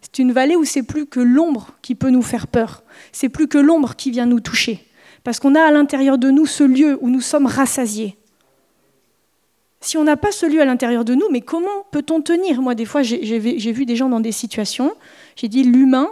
C'est 0.01 0.19
une 0.19 0.33
vallée 0.33 0.57
où 0.57 0.65
c'est 0.65 0.83
plus 0.83 1.07
que 1.07 1.21
l'ombre 1.21 1.71
qui 1.83 1.95
peut 1.95 2.11
nous 2.11 2.23
faire 2.23 2.47
peur. 2.47 2.83
C'est 3.13 3.29
plus 3.29 3.49
que 3.49 3.59
l'ombre 3.59 3.97
qui 3.97 4.11
vient 4.11 4.27
nous 4.27 4.41
toucher. 4.41 4.85
Parce 5.25 5.41
qu'on 5.41 5.55
a 5.55 5.63
à 5.63 5.71
l'intérieur 5.71 6.19
de 6.19 6.31
nous 6.31 6.47
ce 6.47 6.65
lieu 6.65 6.99
où 7.01 7.11
nous 7.11 7.21
sommes 7.21 7.47
rassasiés. 7.47 8.17
Si 9.81 9.97
on 9.97 10.05
n'a 10.05 10.17
pas 10.17 10.33
ce 10.33 10.47
lieu 10.47 10.61
à 10.61 10.65
l'intérieur 10.65 11.05
de 11.05 11.15
nous, 11.15 11.27
mais 11.31 11.41
comment 11.41 11.85
peut-on 11.91 12.21
tenir? 12.21 12.61
Moi, 12.61 12.75
des 12.75 12.85
fois, 12.85 13.03
j'ai 13.03 13.39
vu 13.73 13.87
des 13.87 13.97
gens 13.97 14.09
dans 14.09 14.21
des 14.21 14.33
situations, 14.33 14.93
j'ai 15.37 15.49
dit 15.49 15.63
l'humain 15.63 16.09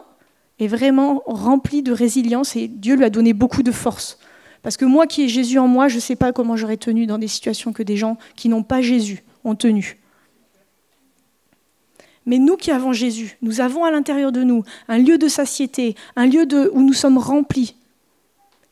est 0.59 0.69
vraiment 0.69 1.23
rempli 1.27 1.83
de 1.83 1.93
résilience 1.93 2.55
et 2.57 2.69
Dieu 2.69 2.95
lui 2.95 3.05
a 3.05 3.11
donné 3.11 3.33
beaucoup 3.33 3.63
de 3.63 3.73
force. 3.73 4.19
Parce 4.67 4.77
que 4.77 4.85
moi 4.85 5.07
qui 5.07 5.23
ai 5.23 5.29
Jésus 5.29 5.61
en 5.61 5.69
moi, 5.69 5.87
je 5.87 5.95
ne 5.95 6.01
sais 6.01 6.17
pas 6.17 6.33
comment 6.33 6.57
j'aurais 6.57 6.77
tenu 6.77 7.07
dans 7.07 7.19
des 7.19 7.29
situations 7.29 7.73
que 7.73 7.85
des 7.85 7.97
gens 7.97 8.19
qui 8.35 8.49
n'ont 8.49 8.65
pas 8.65 8.83
Jésus 8.83 9.23
ont 9.45 9.55
tenu. 9.55 9.97
Mais 12.25 12.39
nous 12.39 12.57
qui 12.57 12.73
avons 12.73 12.93
Jésus, 12.93 13.39
nous 13.43 13.61
avons 13.61 13.85
à 13.85 13.93
l'intérieur 13.93 14.33
de 14.33 14.43
nous 14.43 14.65
un 14.89 14.99
lieu 14.99 15.19
de 15.19 15.29
satiété, 15.29 15.95
un 16.17 16.27
lieu 16.27 16.47
de, 16.47 16.69
où 16.75 16.83
nous 16.83 16.95
sommes 16.95 17.17
remplis, 17.17 17.77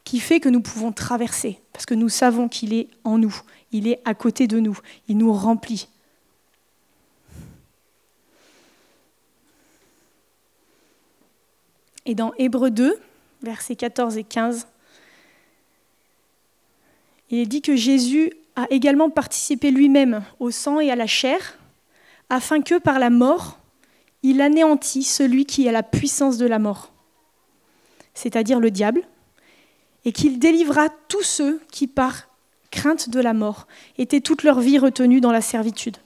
qui 0.03 0.19
fait 0.19 0.41
que 0.41 0.49
nous 0.49 0.61
pouvons 0.61 0.91
traverser, 0.91 1.61
parce 1.73 1.87
que 1.87 1.95
nous 1.95 2.09
savons 2.09 2.49
qu'il 2.49 2.75
est 2.75 2.89
en 3.05 3.17
nous, 3.17 3.37
il 3.71 3.87
est 3.87 4.01
à 4.05 4.15
côté 4.15 4.49
de 4.49 4.59
nous, 4.59 4.77
il 5.07 5.17
nous 5.17 5.33
remplit. 5.33 5.87
Et 12.05 12.17
dans 12.17 12.33
Hébreu 12.37 12.73
2, 12.73 12.99
versets 13.43 13.77
14 13.77 14.17
et 14.17 14.25
15, 14.25 14.67
il 17.31 17.49
dit 17.49 17.63
que 17.63 17.77
Jésus 17.77 18.33
a 18.57 18.67
également 18.71 19.11
participé 19.11 19.71
lui-même 19.71 20.23
au 20.39 20.51
sang 20.51 20.81
et 20.81 20.91
à 20.91 20.97
la 20.97 21.07
chair, 21.07 21.59
afin 22.31 22.61
que 22.61 22.79
par 22.79 22.99
la 22.99 23.11
mort, 23.11 23.59
il 24.23 24.41
anéantit 24.41 25.03
celui 25.03 25.45
qui 25.45 25.69
a 25.69 25.73
la 25.73 25.83
puissance 25.83 26.39
de 26.39 26.47
la 26.47 26.59
mort, 26.59 26.93
c'est-à-dire 28.15 28.61
le 28.61 28.71
diable, 28.71 29.03
et 30.05 30.13
qu'il 30.13 30.39
délivra 30.39 30.89
tous 31.09 31.23
ceux 31.23 31.61
qui, 31.71 31.87
par 31.87 32.29
crainte 32.71 33.09
de 33.09 33.21
la 33.21 33.35
mort, 33.35 33.67
étaient 33.99 34.21
toute 34.21 34.43
leur 34.43 34.61
vie 34.61 34.79
retenus 34.79 35.21
dans 35.21 35.33
la 35.33 35.41
servitude. 35.41 35.97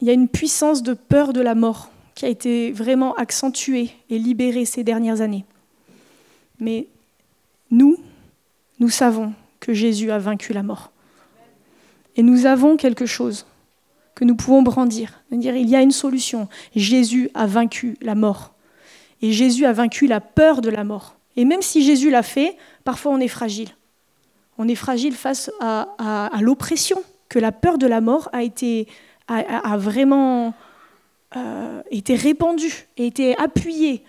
Il 0.00 0.06
y 0.06 0.10
a 0.10 0.14
une 0.14 0.28
puissance 0.28 0.82
de 0.82 0.94
peur 0.94 1.32
de 1.32 1.40
la 1.40 1.54
mort 1.54 1.90
qui 2.14 2.24
a 2.24 2.28
été 2.28 2.72
vraiment 2.72 3.14
accentuée 3.14 3.90
et 4.10 4.18
libérée 4.18 4.64
ces 4.64 4.84
dernières 4.84 5.20
années. 5.20 5.44
Mais 6.60 6.88
nous 8.78 8.90
savons 8.90 9.32
que 9.60 9.72
Jésus 9.72 10.10
a 10.10 10.18
vaincu 10.18 10.52
la 10.52 10.62
mort. 10.62 10.90
Et 12.16 12.22
nous 12.22 12.46
avons 12.46 12.76
quelque 12.76 13.06
chose 13.06 13.46
que 14.14 14.24
nous 14.24 14.36
pouvons 14.36 14.62
brandir. 14.62 15.22
Dire, 15.30 15.56
il 15.56 15.68
y 15.68 15.76
a 15.76 15.82
une 15.82 15.92
solution. 15.92 16.48
Jésus 16.74 17.30
a 17.34 17.46
vaincu 17.46 17.96
la 18.00 18.14
mort. 18.14 18.54
Et 19.22 19.32
Jésus 19.32 19.66
a 19.66 19.72
vaincu 19.72 20.06
la 20.06 20.20
peur 20.20 20.60
de 20.60 20.70
la 20.70 20.84
mort. 20.84 21.16
Et 21.36 21.44
même 21.44 21.62
si 21.62 21.84
Jésus 21.84 22.10
l'a 22.10 22.22
fait, 22.22 22.56
parfois 22.84 23.12
on 23.12 23.20
est 23.20 23.28
fragile. 23.28 23.68
On 24.58 24.68
est 24.68 24.74
fragile 24.74 25.14
face 25.14 25.50
à, 25.60 26.30
l'oppression, 26.40 27.02
que 27.28 27.38
la 27.38 27.52
peur 27.52 27.76
de 27.76 27.86
la 27.86 28.00
mort 28.00 28.30
a, 28.32 29.76
vraiment 29.76 30.54
euh, 31.36 31.82
été 31.90 32.14
répandue, 32.14 32.86
a 32.98 33.02
été 33.02 33.36
appuyée 33.36 34.02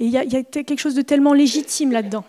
Et 0.00 0.06
il 0.06 0.10
y, 0.10 0.16
a 0.16 0.42
quelque 0.42 0.78
chose 0.78 0.94
de 0.94 1.02
tellement 1.02 1.34
légitime 1.34 1.92
là-dedans. 1.92 2.24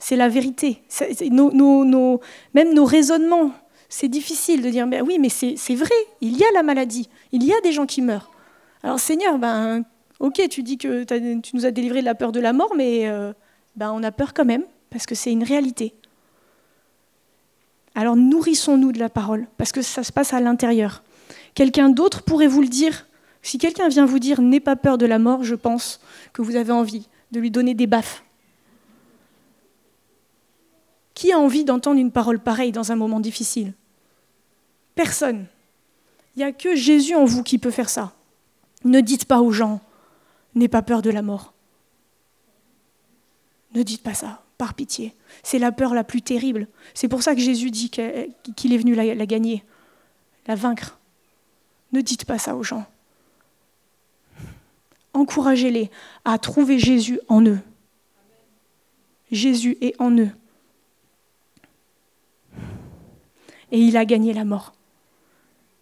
C'est 0.00 0.16
la 0.16 0.28
vérité. 0.28 0.82
même 1.30 2.74
nos 2.74 2.84
raisonnements, 2.84 3.52
c'est 3.88 4.08
difficile 4.08 4.60
de 4.60 4.70
dire, 4.70 4.88
ben 4.88 5.02
oui, 5.06 5.18
mais 5.20 5.28
c'est 5.28 5.74
vrai, 5.76 5.94
il 6.20 6.36
y 6.36 6.42
a 6.42 6.50
la 6.52 6.64
maladie, 6.64 7.08
il 7.30 7.44
y 7.44 7.52
a 7.52 7.60
des 7.60 7.70
gens 7.70 7.86
qui 7.86 8.02
meurent. 8.02 8.32
Alors 8.82 8.98
Seigneur, 8.98 9.38
ben, 9.38 9.84
ok, 10.18 10.42
tu 10.50 10.64
dis 10.64 10.78
que 10.78 11.04
tu 11.04 11.54
nous 11.54 11.64
as 11.64 11.70
délivré 11.70 12.00
de 12.00 12.06
la 12.06 12.16
peur 12.16 12.32
de 12.32 12.40
la 12.40 12.52
mort, 12.52 12.72
mais 12.76 13.08
euh, 13.08 13.32
ben, 13.76 13.92
on 13.92 14.02
a 14.02 14.10
peur 14.10 14.34
quand 14.34 14.44
même, 14.44 14.64
parce 14.90 15.06
que 15.06 15.14
c'est 15.14 15.30
une 15.30 15.44
réalité. 15.44 15.94
Alors 17.94 18.16
nourrissons-nous 18.16 18.90
de 18.90 18.98
la 18.98 19.10
parole, 19.10 19.46
parce 19.58 19.70
que 19.70 19.82
ça 19.82 20.02
se 20.02 20.10
passe 20.10 20.32
à 20.32 20.40
l'intérieur. 20.40 21.04
Quelqu'un 21.54 21.88
d'autre 21.88 22.22
pourrait 22.22 22.48
vous 22.48 22.62
le 22.62 22.68
dire? 22.68 23.06
Si 23.42 23.58
quelqu'un 23.58 23.88
vient 23.88 24.06
vous 24.06 24.18
dire 24.18 24.40
n'aie 24.40 24.60
pas 24.60 24.76
peur 24.76 24.98
de 24.98 25.06
la 25.06 25.18
mort, 25.18 25.44
je 25.44 25.54
pense 25.54 26.00
que 26.32 26.42
vous 26.42 26.56
avez 26.56 26.72
envie 26.72 27.08
de 27.32 27.40
lui 27.40 27.50
donner 27.50 27.74
des 27.74 27.86
baffes. 27.86 28.22
Qui 31.14 31.32
a 31.32 31.38
envie 31.38 31.64
d'entendre 31.64 32.00
une 32.00 32.12
parole 32.12 32.38
pareille 32.38 32.72
dans 32.72 32.92
un 32.92 32.96
moment 32.96 33.20
difficile? 33.20 33.74
Personne. 34.94 35.46
Il 36.34 36.40
n'y 36.40 36.44
a 36.44 36.52
que 36.52 36.74
Jésus 36.74 37.14
en 37.14 37.24
vous 37.24 37.42
qui 37.42 37.58
peut 37.58 37.70
faire 37.70 37.88
ça. 37.88 38.14
Ne 38.84 39.00
dites 39.00 39.26
pas 39.26 39.40
aux 39.40 39.52
gens, 39.52 39.80
n'aie 40.54 40.68
pas 40.68 40.82
peur 40.82 41.02
de 41.02 41.10
la 41.10 41.22
mort. 41.22 41.52
Ne 43.74 43.82
dites 43.82 44.02
pas 44.02 44.14
ça, 44.14 44.42
par 44.58 44.74
pitié. 44.74 45.14
C'est 45.42 45.58
la 45.58 45.72
peur 45.72 45.94
la 45.94 46.04
plus 46.04 46.22
terrible. 46.22 46.66
C'est 46.94 47.08
pour 47.08 47.22
ça 47.22 47.34
que 47.34 47.40
Jésus 47.40 47.70
dit 47.70 47.90
qu'il 47.90 48.72
est 48.72 48.78
venu 48.78 48.94
la 48.94 49.26
gagner, 49.26 49.64
la 50.46 50.54
vaincre. 50.54 50.98
Ne 51.92 52.00
dites 52.00 52.24
pas 52.24 52.38
ça 52.38 52.56
aux 52.56 52.62
gens. 52.62 52.86
Encouragez-les 55.12 55.90
à 56.24 56.38
trouver 56.38 56.78
Jésus 56.78 57.20
en 57.28 57.42
eux. 57.42 57.58
Jésus 59.30 59.76
est 59.80 59.94
en 60.00 60.10
eux. 60.16 60.30
Et 63.72 63.78
il 63.78 63.96
a 63.96 64.04
gagné 64.04 64.32
la 64.32 64.44
mort. 64.44 64.72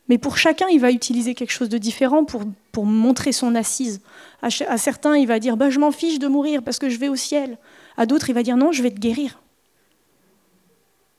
Mais 0.08 0.18
pour 0.18 0.38
chacun, 0.38 0.66
il 0.68 0.80
va 0.80 0.90
utiliser 0.90 1.34
quelque 1.34 1.50
chose 1.50 1.68
de 1.68 1.78
différent 1.78 2.24
pour, 2.24 2.42
montrer 2.84 3.32
son 3.32 3.56
assise. 3.56 4.00
À, 4.40 4.78
certains, 4.78 5.16
il 5.16 5.26
va 5.26 5.40
dire 5.40 5.56
bah, 5.56 5.68
Je 5.68 5.80
m'en 5.80 5.90
fiche 5.90 6.20
de 6.20 6.28
mourir 6.28 6.62
parce 6.62 6.78
que 6.78 6.88
je 6.88 6.96
vais 6.96 7.08
au 7.08 7.16
ciel. 7.16 7.58
À 7.96 8.06
d'autres, 8.06 8.30
il 8.30 8.34
va 8.34 8.44
dire 8.44 8.56
Non, 8.56 8.70
je 8.70 8.84
vais 8.84 8.90
te 8.90 9.00
guérir. 9.00 9.42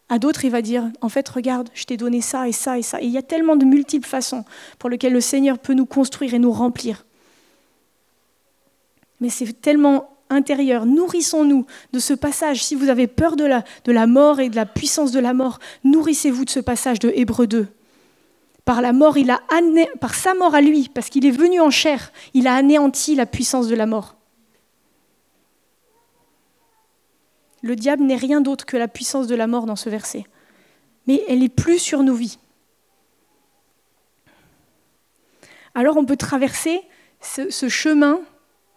À 0.07 0.19
d'autres, 0.19 0.45
il 0.45 0.51
va 0.51 0.61
dire 0.61 0.89
En 1.01 1.09
fait, 1.09 1.27
regarde, 1.27 1.69
je 1.73 1.83
t'ai 1.83 1.97
donné 1.97 2.21
ça 2.21 2.47
et 2.47 2.53
ça 2.53 2.79
et 2.79 2.81
ça. 2.81 3.01
Et 3.01 3.05
il 3.05 3.11
y 3.11 3.17
a 3.17 3.21
tellement 3.21 3.57
de 3.57 3.65
multiples 3.65 4.07
façons 4.07 4.45
pour 4.79 4.89
lesquelles 4.89 5.11
le 5.11 5.21
Seigneur 5.21 5.59
peut 5.59 5.73
nous 5.73 5.85
construire 5.85 6.33
et 6.33 6.39
nous 6.39 6.53
remplir. 6.53 7.05
Mais 9.19 9.29
c'est 9.29 9.61
tellement 9.61 10.17
intérieur. 10.29 10.85
Nourrissons-nous 10.85 11.65
de 11.91 11.99
ce 11.99 12.13
passage. 12.13 12.63
Si 12.63 12.75
vous 12.75 12.89
avez 12.89 13.07
peur 13.07 13.35
de 13.35 13.45
la, 13.45 14.07
mort 14.07 14.39
et 14.39 14.49
de 14.49 14.55
la 14.55 14.65
puissance 14.65 15.11
de 15.11 15.19
la 15.19 15.33
mort, 15.33 15.59
nourrissez-vous 15.83 16.45
de 16.45 16.49
ce 16.49 16.59
passage 16.59 16.99
de 16.99 17.11
Hébreu 17.15 17.47
2. 17.47 17.67
Par 18.65 18.81
la 18.81 18.93
mort, 18.93 19.17
il 19.17 19.31
a 19.31 19.41
par 19.99 20.13
sa 20.13 20.35
mort 20.35 20.53
à 20.53 20.61
lui, 20.61 20.89
parce 20.93 21.09
qu'il 21.09 21.25
est 21.25 21.31
venu 21.31 21.59
en 21.59 21.71
chair, 21.71 22.11
il 22.35 22.47
a 22.47 22.53
anéanti 22.53 23.15
la 23.15 23.25
puissance 23.25 23.67
de 23.67 23.75
la 23.75 23.87
mort. 23.87 24.15
Le 27.61 27.75
diable 27.75 28.03
n'est 28.03 28.15
rien 28.15 28.41
d'autre 28.41 28.65
que 28.65 28.77
la 28.77 28.87
puissance 28.87 29.27
de 29.27 29.35
la 29.35 29.47
mort 29.47 29.65
dans 29.65 29.75
ce 29.75 29.89
verset. 29.89 30.25
Mais 31.07 31.23
elle 31.27 31.39
n'est 31.39 31.49
plus 31.49 31.79
sur 31.79 32.03
nos 32.03 32.13
vies. 32.13 32.37
Alors 35.75 35.97
on 35.97 36.05
peut 36.05 36.17
traverser 36.17 36.81
ce, 37.21 37.69
chemin 37.69 38.21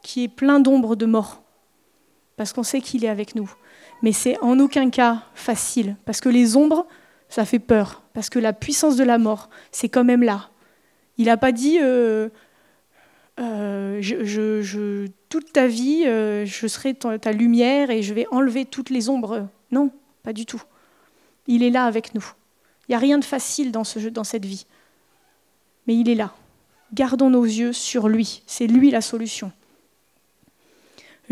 qui 0.02 0.24
est 0.24 0.28
plein 0.28 0.60
d'ombres 0.60 0.96
de 0.96 1.06
mort, 1.06 1.42
parce 2.36 2.52
qu'on 2.52 2.62
sait 2.62 2.80
qu'il 2.80 3.04
est 3.04 3.08
avec 3.08 3.34
nous. 3.34 3.50
Mais 4.02 4.12
c'est 4.12 4.38
en 4.40 4.58
aucun 4.58 4.90
cas 4.90 5.22
facile, 5.34 5.96
parce 6.04 6.20
que 6.20 6.28
les 6.28 6.56
ombres, 6.56 6.86
ça 7.28 7.44
fait 7.44 7.60
peur, 7.60 8.02
parce 8.12 8.28
que 8.28 8.38
la 8.38 8.52
puissance 8.52 8.96
de 8.96 9.04
la 9.04 9.18
mort, 9.18 9.48
c'est 9.70 9.88
quand 9.88 10.04
même 10.04 10.22
là. 10.22 10.50
Il 11.18 11.26
n'a 11.26 11.36
pas 11.36 11.52
dit 11.52 11.78
euh, 11.80 12.28
euh, 13.40 15.06
toute 15.28 15.52
ta 15.52 15.66
vie, 15.66 16.04
euh, 16.06 16.44
je 16.46 16.66
serai 16.66 16.94
ta, 16.94 17.32
lumière 17.32 17.90
et 17.90 18.02
je 18.02 18.12
vais 18.12 18.26
enlever 18.30 18.64
toutes 18.64 18.90
les 18.90 19.08
ombres. 19.08 19.48
Non, 19.70 19.90
pas 20.22 20.32
du 20.32 20.46
tout. 20.46 20.62
Il 21.46 21.62
est 21.62 21.70
là 21.70 21.84
avec 21.84 22.14
nous. 22.14 22.24
Il 22.88 22.92
n'y 22.92 22.96
a 22.96 22.98
rien 22.98 23.18
de 23.18 23.24
facile 23.24 23.72
dans 23.72 23.84
cette 23.84 24.44
vie. 24.44 24.66
Mais 25.86 25.96
il 25.96 26.08
est 26.08 26.14
là. 26.14 26.32
Gardons 26.92 27.30
nos 27.30 27.44
yeux 27.44 27.72
sur 27.72 28.08
lui. 28.08 28.42
C'est 28.46 28.66
lui 28.66 28.90
la 28.90 29.00
solution. 29.00 29.52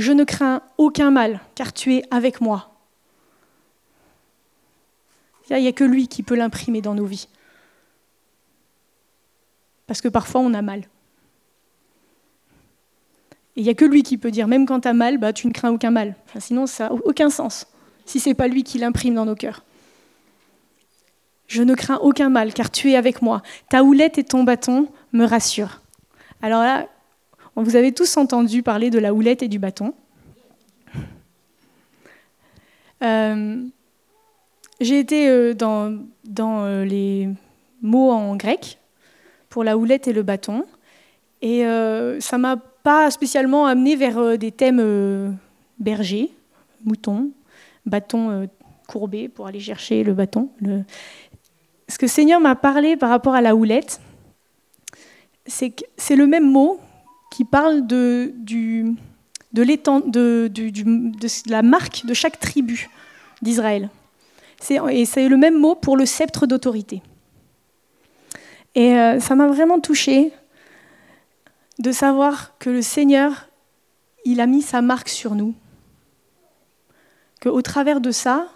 Je 0.00 0.12
ne 0.12 0.24
crains 0.24 0.62
aucun 0.78 1.10
mal, 1.10 1.40
car 1.54 1.74
tu 1.74 1.94
es 1.94 2.02
avec 2.10 2.40
moi. 2.40 2.70
Il 5.50 5.60
n'y 5.60 5.68
a 5.68 5.72
que 5.72 5.84
lui 5.84 6.08
qui 6.08 6.22
peut 6.22 6.36
l'imprimer 6.36 6.80
dans 6.80 6.94
nos 6.94 7.04
vies. 7.04 7.28
Parce 9.86 10.00
que 10.00 10.08
parfois 10.08 10.40
on 10.40 10.54
a 10.54 10.62
mal. 10.62 10.88
Et 13.56 13.60
il 13.60 13.64
n'y 13.64 13.68
a 13.68 13.74
que 13.74 13.84
lui 13.84 14.02
qui 14.02 14.16
peut 14.16 14.30
dire, 14.30 14.48
même 14.48 14.64
quand 14.64 14.80
tu 14.80 14.88
as 14.88 14.94
mal, 14.94 15.18
bah, 15.18 15.34
tu 15.34 15.46
ne 15.46 15.52
crains 15.52 15.70
aucun 15.70 15.90
mal. 15.90 16.14
sinon, 16.38 16.66
ça 16.66 16.88
n'a 16.88 16.94
aucun 16.94 17.28
sens, 17.28 17.66
si 18.06 18.20
ce 18.20 18.30
n'est 18.30 18.34
pas 18.34 18.48
lui 18.48 18.62
qui 18.62 18.78
l'imprime 18.78 19.14
dans 19.16 19.26
nos 19.26 19.34
cœurs. 19.34 19.64
Je 21.46 21.62
ne 21.62 21.74
crains 21.74 21.98
aucun 21.98 22.30
mal, 22.30 22.54
car 22.54 22.70
tu 22.70 22.92
es 22.92 22.96
avec 22.96 23.20
moi. 23.20 23.42
Ta 23.68 23.84
houlette 23.84 24.16
et 24.16 24.24
ton 24.24 24.44
bâton 24.44 24.88
me 25.12 25.26
rassurent. 25.26 25.82
Alors 26.40 26.62
là, 26.62 26.88
vous 27.56 27.76
avez 27.76 27.92
tous 27.92 28.16
entendu 28.16 28.62
parler 28.62 28.90
de 28.90 28.98
la 28.98 29.12
houlette 29.12 29.42
et 29.42 29.48
du 29.48 29.58
bâton. 29.58 29.94
Euh, 33.02 33.64
j'ai 34.80 34.98
été 34.98 35.28
euh, 35.28 35.54
dans, 35.54 35.98
dans 36.24 36.64
euh, 36.64 36.84
les 36.84 37.28
mots 37.82 38.10
en 38.10 38.34
grec 38.36 38.78
pour 39.50 39.62
la 39.62 39.76
houlette 39.76 40.08
et 40.08 40.12
le 40.12 40.22
bâton. 40.22 40.64
Et 41.42 41.66
euh, 41.66 42.18
ça 42.20 42.38
m'a 42.38 42.56
pas 42.56 43.10
spécialement 43.10 43.66
amené 43.66 43.94
vers 43.94 44.38
des 44.38 44.52
thèmes 44.52 45.38
berger, 45.78 46.30
mouton, 46.84 47.30
bâton 47.84 48.48
courbé 48.88 49.28
pour 49.28 49.46
aller 49.46 49.60
chercher 49.60 50.02
le 50.02 50.14
bâton. 50.14 50.48
Ce 51.88 51.98
que 51.98 52.06
Seigneur 52.06 52.40
m'a 52.40 52.56
parlé 52.56 52.96
par 52.96 53.10
rapport 53.10 53.34
à 53.34 53.42
la 53.42 53.54
houlette, 53.54 54.00
c'est 55.46 55.74
c'est 55.98 56.16
le 56.16 56.26
même 56.26 56.50
mot 56.50 56.80
qui 57.40 57.46
parle 57.46 57.86
de, 57.86 58.34
la 61.46 61.62
marque 61.62 62.04
de 62.04 62.12
chaque 62.12 62.38
tribu 62.38 62.90
d'Israël. 63.40 63.88
Et 64.90 65.06
c'est 65.06 65.26
le 65.26 65.38
même 65.38 65.58
mot 65.58 65.74
pour 65.74 65.96
le 65.96 66.04
sceptre 66.04 66.46
d'autorité. 66.46 67.00
Et 68.74 68.92
euh, 68.92 69.20
ça 69.20 69.36
m'a 69.36 69.46
vraiment 69.46 69.80
touchée 69.80 70.34
de 71.78 71.92
savoir 71.92 72.58
que 72.58 72.68
le 72.68 72.82
Seigneur, 72.82 73.48
il 74.26 74.42
a 74.42 74.46
mis 74.46 74.60
sa 74.60 74.82
marque 74.82 75.08
sur 75.08 75.34
nous. 75.34 75.54
Qu'au 77.40 77.62
travers 77.62 78.02
de 78.02 78.10
ça, 78.10 78.48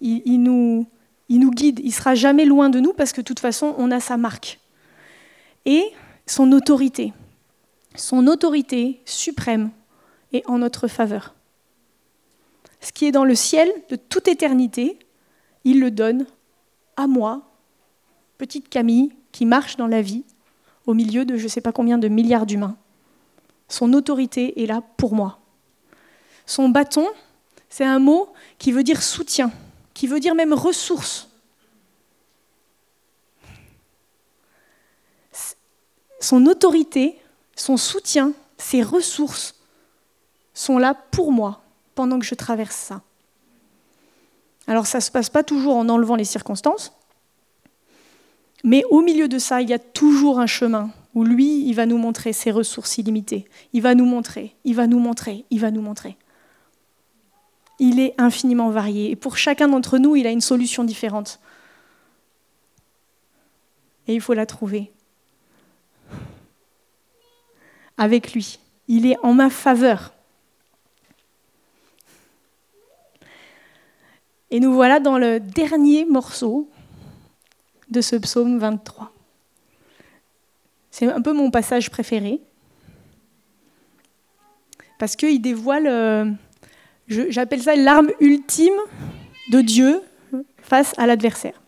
il, 0.00 0.42
nous, 0.42 0.86
il 1.28 1.40
nous 1.40 1.50
guide. 1.50 1.78
Il 1.84 1.92
sera 1.92 2.14
jamais 2.14 2.46
loin 2.46 2.70
de 2.70 2.80
nous 2.80 2.94
parce 2.94 3.12
que 3.12 3.20
de 3.20 3.26
toute 3.26 3.40
façon, 3.40 3.74
on 3.76 3.90
a 3.90 4.00
sa 4.00 4.16
marque. 4.16 4.60
Et 5.66 5.84
son 6.24 6.52
autorité. 6.52 7.12
Son 7.94 8.26
autorité 8.26 9.00
suprême 9.04 9.70
est 10.32 10.46
en 10.48 10.58
notre 10.58 10.88
faveur. 10.88 11.34
Ce 12.80 12.92
qui 12.92 13.06
est 13.06 13.12
dans 13.12 13.24
le 13.24 13.34
ciel 13.34 13.70
de 13.88 13.96
toute 13.96 14.28
éternité, 14.28 14.98
il 15.64 15.80
le 15.80 15.90
donne 15.90 16.26
à 16.96 17.06
moi, 17.06 17.42
petite 18.38 18.68
Camille, 18.68 19.12
qui 19.32 19.46
marche 19.46 19.76
dans 19.76 19.86
la 19.86 20.02
vie 20.02 20.24
au 20.86 20.94
milieu 20.94 21.24
de 21.24 21.36
je 21.36 21.44
ne 21.44 21.48
sais 21.48 21.60
pas 21.60 21.72
combien 21.72 21.98
de 21.98 22.08
milliards 22.08 22.46
d'humains. 22.46 22.76
Son 23.68 23.92
autorité 23.92 24.62
est 24.62 24.66
là 24.66 24.82
pour 24.96 25.14
moi. 25.14 25.40
Son 26.46 26.70
bâton, 26.70 27.06
c'est 27.68 27.84
un 27.84 27.98
mot 27.98 28.32
qui 28.58 28.72
veut 28.72 28.82
dire 28.82 29.02
soutien, 29.02 29.50
qui 29.92 30.06
veut 30.06 30.20
dire 30.20 30.34
même 30.34 30.54
ressource. 30.54 31.28
Son 36.20 36.46
autorité, 36.46 37.18
son 37.60 37.76
soutien, 37.76 38.32
ses 38.56 38.82
ressources 38.82 39.54
sont 40.54 40.78
là 40.78 40.94
pour 40.94 41.32
moi 41.32 41.62
pendant 41.94 42.18
que 42.18 42.24
je 42.24 42.34
traverse 42.34 42.76
ça. 42.76 43.02
Alors 44.66 44.86
ça 44.86 44.98
ne 44.98 45.02
se 45.02 45.10
passe 45.10 45.30
pas 45.30 45.42
toujours 45.42 45.76
en 45.76 45.88
enlevant 45.88 46.16
les 46.16 46.24
circonstances, 46.24 46.92
mais 48.64 48.82
au 48.90 49.00
milieu 49.00 49.28
de 49.28 49.38
ça, 49.38 49.62
il 49.62 49.68
y 49.68 49.72
a 49.72 49.78
toujours 49.78 50.40
un 50.40 50.46
chemin 50.46 50.90
où 51.14 51.24
lui, 51.24 51.64
il 51.66 51.74
va 51.74 51.86
nous 51.86 51.98
montrer 51.98 52.32
ses 52.32 52.50
ressources 52.50 52.98
illimitées. 52.98 53.48
Il 53.72 53.82
va 53.82 53.94
nous 53.94 54.04
montrer, 54.04 54.54
il 54.64 54.74
va 54.74 54.86
nous 54.86 54.98
montrer, 54.98 55.44
il 55.50 55.60
va 55.60 55.70
nous 55.70 55.80
montrer. 55.80 56.16
Il 57.78 58.00
est 58.00 58.14
infiniment 58.18 58.70
varié. 58.70 59.10
Et 59.10 59.16
pour 59.16 59.36
chacun 59.36 59.68
d'entre 59.68 59.98
nous, 59.98 60.16
il 60.16 60.26
a 60.26 60.30
une 60.30 60.40
solution 60.40 60.84
différente. 60.84 61.40
Et 64.06 64.14
il 64.14 64.20
faut 64.20 64.34
la 64.34 64.46
trouver. 64.46 64.92
Avec 67.98 68.32
lui. 68.32 68.58
Il 68.86 69.06
est 69.06 69.18
en 69.22 69.34
ma 69.34 69.50
faveur. 69.50 70.14
Et 74.50 74.60
nous 74.60 74.72
voilà 74.72 74.98
dans 74.98 75.18
le 75.18 75.40
dernier 75.40 76.06
morceau 76.06 76.70
de 77.90 78.00
ce 78.00 78.16
psaume 78.16 78.58
23. 78.58 79.12
C'est 80.90 81.06
un 81.06 81.20
peu 81.20 81.32
mon 81.32 81.50
passage 81.50 81.90
préféré, 81.90 82.40
parce 84.98 85.14
qu'il 85.14 85.40
dévoile, 85.40 85.86
euh, 85.86 86.30
j'appelle 87.08 87.62
ça 87.62 87.76
l'arme 87.76 88.10
ultime 88.20 88.74
de 89.52 89.60
Dieu 89.60 90.02
face 90.60 90.92
à 90.98 91.06
l'adversaire. 91.06 91.60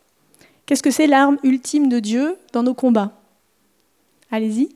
Qu'est-ce 0.66 0.82
que 0.82 0.90
c'est 0.90 1.06
l'arme 1.06 1.38
ultime 1.42 1.88
de 1.88 2.00
Dieu 2.00 2.36
dans 2.52 2.62
nos 2.62 2.74
combats? 2.74 3.12
Allez-y. 4.30 4.68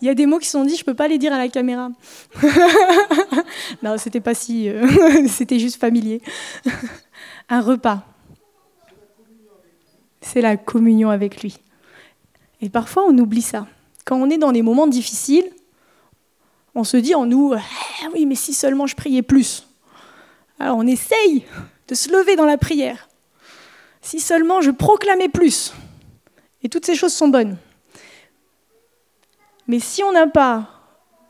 Il 0.00 0.06
y 0.06 0.08
a 0.08 0.14
des 0.14 0.26
mots 0.26 0.38
qui 0.38 0.48
sont 0.48 0.64
dits, 0.64 0.76
je 0.76 0.84
peux 0.84 0.94
pas 0.94 1.08
les 1.08 1.18
dire 1.18 1.32
à 1.32 1.38
la 1.38 1.48
caméra. 1.48 1.90
non, 3.82 3.98
c'était 3.98 4.20
pas 4.20 4.34
si. 4.34 4.68
Euh, 4.68 4.86
c'était 5.28 5.58
juste 5.58 5.80
familier. 5.80 6.22
Un 7.48 7.60
repas. 7.60 8.04
C'est 10.20 10.40
la 10.40 10.56
communion 10.56 11.10
avec 11.10 11.42
lui. 11.42 11.58
Et 12.60 12.68
parfois, 12.68 13.04
on 13.08 13.16
oublie 13.18 13.42
ça. 13.42 13.66
Quand 14.04 14.16
on 14.16 14.30
est 14.30 14.38
dans 14.38 14.52
des 14.52 14.62
moments 14.62 14.86
difficiles, 14.86 15.50
on 16.74 16.84
se 16.84 16.96
dit 16.96 17.14
en 17.14 17.26
nous 17.26 17.54
ah 17.54 18.08
Oui, 18.14 18.24
mais 18.26 18.34
si 18.34 18.54
seulement 18.54 18.86
je 18.86 18.94
priais 18.94 19.22
plus. 19.22 19.66
Alors 20.58 20.76
on 20.76 20.86
essaye 20.86 21.44
de 21.88 21.94
se 21.94 22.10
lever 22.10 22.36
dans 22.36 22.44
la 22.44 22.58
prière. 22.58 23.08
Si 24.00 24.20
seulement 24.20 24.60
je 24.60 24.70
proclamais 24.70 25.28
plus. 25.28 25.72
Et 26.62 26.68
toutes 26.68 26.86
ces 26.86 26.94
choses 26.94 27.12
sont 27.12 27.28
bonnes. 27.28 27.56
Mais 29.68 29.80
si 29.80 30.02
on 30.02 30.12
n'a 30.12 30.26
pas 30.26 30.70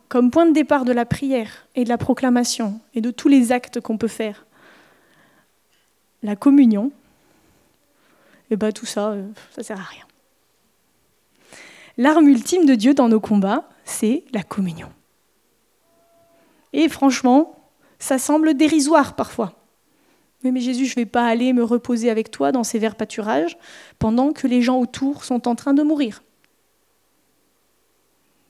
comme 0.09 0.31
point 0.31 0.47
de 0.47 0.53
départ 0.53 0.85
de 0.85 0.93
la 0.93 1.05
prière 1.05 1.67
et 1.75 1.85
de 1.85 1.89
la 1.89 1.99
proclamation 1.99 2.81
et 2.95 3.01
de 3.01 3.11
tous 3.11 3.29
les 3.29 3.53
actes 3.53 3.81
qu'on 3.81 3.99
peut 3.99 4.09
faire, 4.09 4.47
la 6.23 6.37
communion, 6.37 6.91
et 8.51 8.55
eh 8.55 8.57
bien 8.57 8.73
tout 8.73 8.87
ça, 8.87 9.11
euh, 9.11 9.27
ça 9.51 9.63
sert 9.63 9.79
à 9.79 9.83
rien. 9.83 10.05
L'arme 11.99 12.29
ultime 12.29 12.65
de 12.65 12.75
Dieu 12.75 12.95
dans 12.95 13.09
nos 13.09 13.21
combats, 13.21 13.69
c'est 13.85 14.25
la 14.33 14.43
communion. 14.43 14.89
Et 16.73 16.89
franchement, 16.89 17.59
ça 17.99 18.19
semble 18.19 18.55
dérisoire 18.55 19.17
parfois. 19.17 19.55
Mais, 20.43 20.53
mais 20.53 20.61
Jésus, 20.61 20.87
je 20.87 20.93
ne 20.93 21.03
vais 21.03 21.07
pas 21.07 21.27
aller 21.27 21.53
me 21.53 21.65
reposer 21.65 22.09
avec 22.09 22.31
toi 22.31 22.53
dans 22.53 22.65
ces 22.65 22.79
verts 22.79 22.95
pâturages 22.95 23.59
pendant 23.99 24.33
que 24.33 24.47
les 24.47 24.63
gens 24.63 24.79
autour 24.79 25.25
sont 25.25 25.49
en 25.49 25.57
train 25.57 25.75
de 25.75 25.83
mourir. 25.83 26.23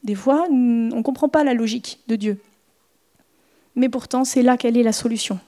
Des 0.05 0.15
fois, 0.15 0.47
on 0.51 0.55
ne 0.55 1.03
comprend 1.03 1.29
pas 1.29 1.45
la 1.45 1.55
logique 1.55 2.01
de 2.09 2.17
Dieu. 2.17 2.41
Mais 3.75 3.89
pourtant, 3.89 4.25
c'est 4.25 4.43
là 4.43 4.57
qu'elle 4.57 4.77
est 4.77 4.83
la 4.83 4.93
solution. 4.93 5.39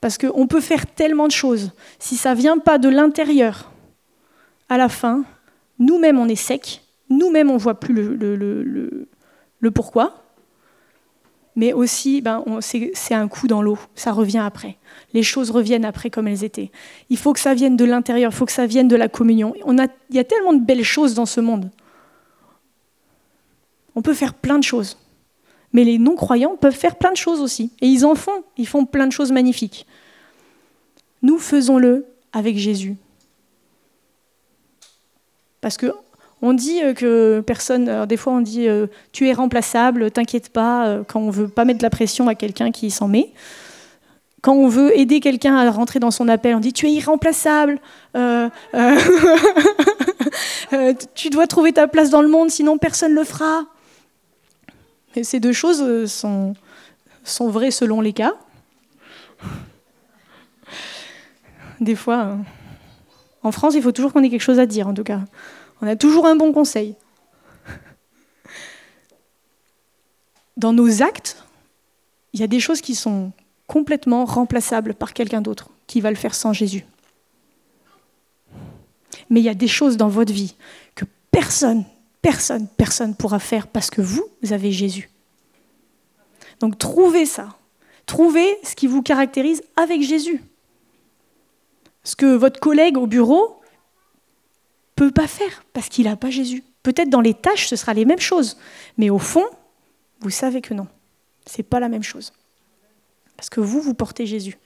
Parce 0.00 0.18
qu'on 0.18 0.46
peut 0.46 0.60
faire 0.60 0.86
tellement 0.86 1.26
de 1.26 1.32
choses. 1.32 1.72
Si 1.98 2.16
ça 2.16 2.34
ne 2.34 2.40
vient 2.40 2.58
pas 2.58 2.78
de 2.78 2.88
l'intérieur, 2.88 3.72
à 4.68 4.76
la 4.76 4.88
fin, 4.88 5.24
nous-mêmes, 5.78 6.18
on 6.18 6.28
est 6.28 6.36
sec, 6.36 6.82
nous-mêmes, 7.10 7.50
on 7.50 7.54
ne 7.54 7.58
voit 7.58 7.80
plus 7.80 7.94
le, 7.94 9.70
pourquoi. 9.74 10.24
Mais 11.56 11.72
aussi, 11.72 12.20
ben, 12.20 12.44
c'est 12.60 13.14
un 13.14 13.26
coup 13.26 13.48
dans 13.48 13.62
l'eau, 13.62 13.78
ça 13.96 14.12
revient 14.12 14.38
après. 14.38 14.76
Les 15.12 15.24
choses 15.24 15.50
reviennent 15.50 15.84
après 15.84 16.10
comme 16.10 16.28
elles 16.28 16.44
étaient. 16.44 16.70
Il 17.10 17.16
faut 17.16 17.32
que 17.32 17.40
ça 17.40 17.54
vienne 17.54 17.76
de 17.76 17.84
l'intérieur, 17.84 18.30
il 18.32 18.36
faut 18.36 18.46
que 18.46 18.52
ça 18.52 18.66
vienne 18.66 18.86
de 18.86 18.94
la 18.94 19.08
communion. 19.08 19.54
Il 19.56 20.16
y 20.16 20.20
a 20.20 20.24
tellement 20.24 20.52
de 20.52 20.64
belles 20.64 20.84
choses 20.84 21.14
dans 21.14 21.26
ce 21.26 21.40
monde. 21.40 21.70
On 23.98 24.00
peut 24.00 24.14
faire 24.14 24.34
plein 24.34 24.58
de 24.58 24.62
choses. 24.62 24.96
Mais 25.72 25.82
les 25.82 25.98
non-croyants 25.98 26.54
peuvent 26.54 26.72
faire 26.72 26.94
plein 26.94 27.10
de 27.10 27.16
choses 27.16 27.40
aussi. 27.40 27.72
Et 27.80 27.88
ils 27.88 28.06
en 28.06 28.14
font. 28.14 28.44
Ils 28.56 28.68
font 28.68 28.84
plein 28.84 29.08
de 29.08 29.12
choses 29.12 29.32
magnifiques. 29.32 29.88
Nous 31.22 31.36
faisons-le 31.36 32.06
avec 32.32 32.56
Jésus. 32.56 32.94
Parce 35.60 35.76
que 35.76 35.92
on 36.42 36.52
dit 36.52 36.80
euh, 36.80 36.94
que 36.94 37.42
personne, 37.44 38.06
des 38.06 38.16
fois 38.16 38.34
on 38.34 38.40
dit 38.40 38.68
euh, 38.68 38.86
tu 39.10 39.26
es 39.26 39.32
remplaçable, 39.32 40.12
t'inquiète 40.12 40.50
pas, 40.50 40.86
euh, 40.86 41.02
quand 41.02 41.18
on 41.18 41.30
veut 41.30 41.48
pas 41.48 41.64
mettre 41.64 41.78
de 41.78 41.82
la 41.82 41.90
pression 41.90 42.28
à 42.28 42.36
quelqu'un 42.36 42.70
qui 42.70 42.92
s'en 42.92 43.08
met. 43.08 43.32
Quand 44.42 44.54
on 44.54 44.68
veut 44.68 44.96
aider 44.96 45.18
quelqu'un 45.18 45.56
à 45.56 45.68
rentrer 45.72 45.98
dans 45.98 46.12
son 46.12 46.28
appel, 46.28 46.54
on 46.54 46.60
dit 46.60 46.72
tu 46.72 46.86
es 46.86 46.92
irremplaçable, 46.92 47.80
tu 51.16 51.30
dois 51.30 51.48
trouver 51.48 51.72
ta 51.72 51.88
place 51.88 52.10
dans 52.10 52.22
le 52.22 52.28
monde, 52.28 52.48
sinon 52.48 52.78
personne 52.78 53.10
ne 53.10 53.16
le 53.18 53.24
fera. 53.24 53.64
Ces 55.22 55.40
deux 55.40 55.52
choses 55.52 55.82
euh, 55.82 56.06
sont, 56.06 56.54
sont 57.24 57.48
vraies 57.48 57.70
selon 57.70 58.00
les 58.00 58.12
cas. 58.12 58.34
Des 61.80 61.94
fois, 61.94 62.18
euh, 62.18 62.36
en 63.42 63.52
France, 63.52 63.74
il 63.74 63.82
faut 63.82 63.92
toujours 63.92 64.12
qu'on 64.12 64.22
ait 64.22 64.30
quelque 64.30 64.42
chose 64.42 64.58
à 64.58 64.66
dire, 64.66 64.88
en 64.88 64.94
tout 64.94 65.04
cas. 65.04 65.20
On 65.80 65.86
a 65.86 65.96
toujours 65.96 66.26
un 66.26 66.36
bon 66.36 66.52
conseil. 66.52 66.96
Dans 70.56 70.72
nos 70.72 71.02
actes, 71.02 71.44
il 72.32 72.40
y 72.40 72.42
a 72.42 72.48
des 72.48 72.60
choses 72.60 72.80
qui 72.80 72.94
sont 72.94 73.32
complètement 73.66 74.24
remplaçables 74.24 74.94
par 74.94 75.12
quelqu'un 75.12 75.40
d'autre 75.40 75.68
qui 75.86 76.00
va 76.00 76.10
le 76.10 76.16
faire 76.16 76.34
sans 76.34 76.52
Jésus. 76.52 76.84
Mais 79.30 79.40
il 79.40 79.44
y 79.44 79.48
a 79.48 79.54
des 79.54 79.68
choses 79.68 79.96
dans 79.96 80.08
votre 80.08 80.32
vie 80.32 80.56
que 80.94 81.04
personne 81.30 81.84
personne, 82.22 82.68
personne 82.68 83.14
pourra 83.14 83.38
faire 83.38 83.66
parce 83.66 83.90
que 83.90 84.00
vous, 84.00 84.24
vous 84.42 84.52
avez 84.52 84.72
Jésus. 84.72 85.10
Donc 86.60 86.78
trouvez 86.78 87.26
ça. 87.26 87.56
Trouvez 88.06 88.56
ce 88.62 88.74
qui 88.74 88.86
vous 88.86 89.02
caractérise 89.02 89.62
avec 89.76 90.02
Jésus. 90.02 90.42
Ce 92.04 92.16
que 92.16 92.34
votre 92.34 92.58
collègue 92.58 92.96
au 92.96 93.06
bureau 93.06 93.60
peut 94.96 95.10
pas 95.10 95.26
faire 95.26 95.62
parce 95.72 95.88
qu'il 95.88 96.06
n'a 96.06 96.16
pas 96.16 96.30
Jésus. 96.30 96.64
Peut-être 96.82 97.10
dans 97.10 97.20
les 97.20 97.34
tâches, 97.34 97.68
ce 97.68 97.76
sera 97.76 97.92
les 97.92 98.04
mêmes 98.04 98.18
choses, 98.18 98.56
mais 98.96 99.10
au 99.10 99.18
fond, 99.18 99.44
vous 100.20 100.30
savez 100.30 100.60
que 100.60 100.74
non. 100.74 100.86
C'est 101.44 101.62
pas 101.62 101.80
la 101.80 101.88
même 101.88 102.02
chose. 102.02 102.32
Parce 103.36 103.50
que 103.50 103.60
vous, 103.60 103.80
vous 103.80 103.94
portez 103.94 104.26
Jésus. 104.26 104.58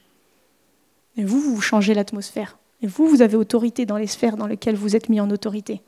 Et 1.16 1.24
vous, 1.24 1.40
vous 1.40 1.60
changez 1.60 1.94
l'atmosphère. 1.94 2.58
Et 2.80 2.86
vous, 2.86 3.06
vous 3.06 3.22
avez 3.22 3.36
autorité 3.36 3.86
dans 3.86 3.96
les 3.96 4.06
sphères 4.06 4.36
dans 4.36 4.46
lesquelles 4.46 4.76
vous 4.76 4.96
êtes 4.96 5.08
mis 5.08 5.20
en 5.20 5.30
autorité 5.30 5.82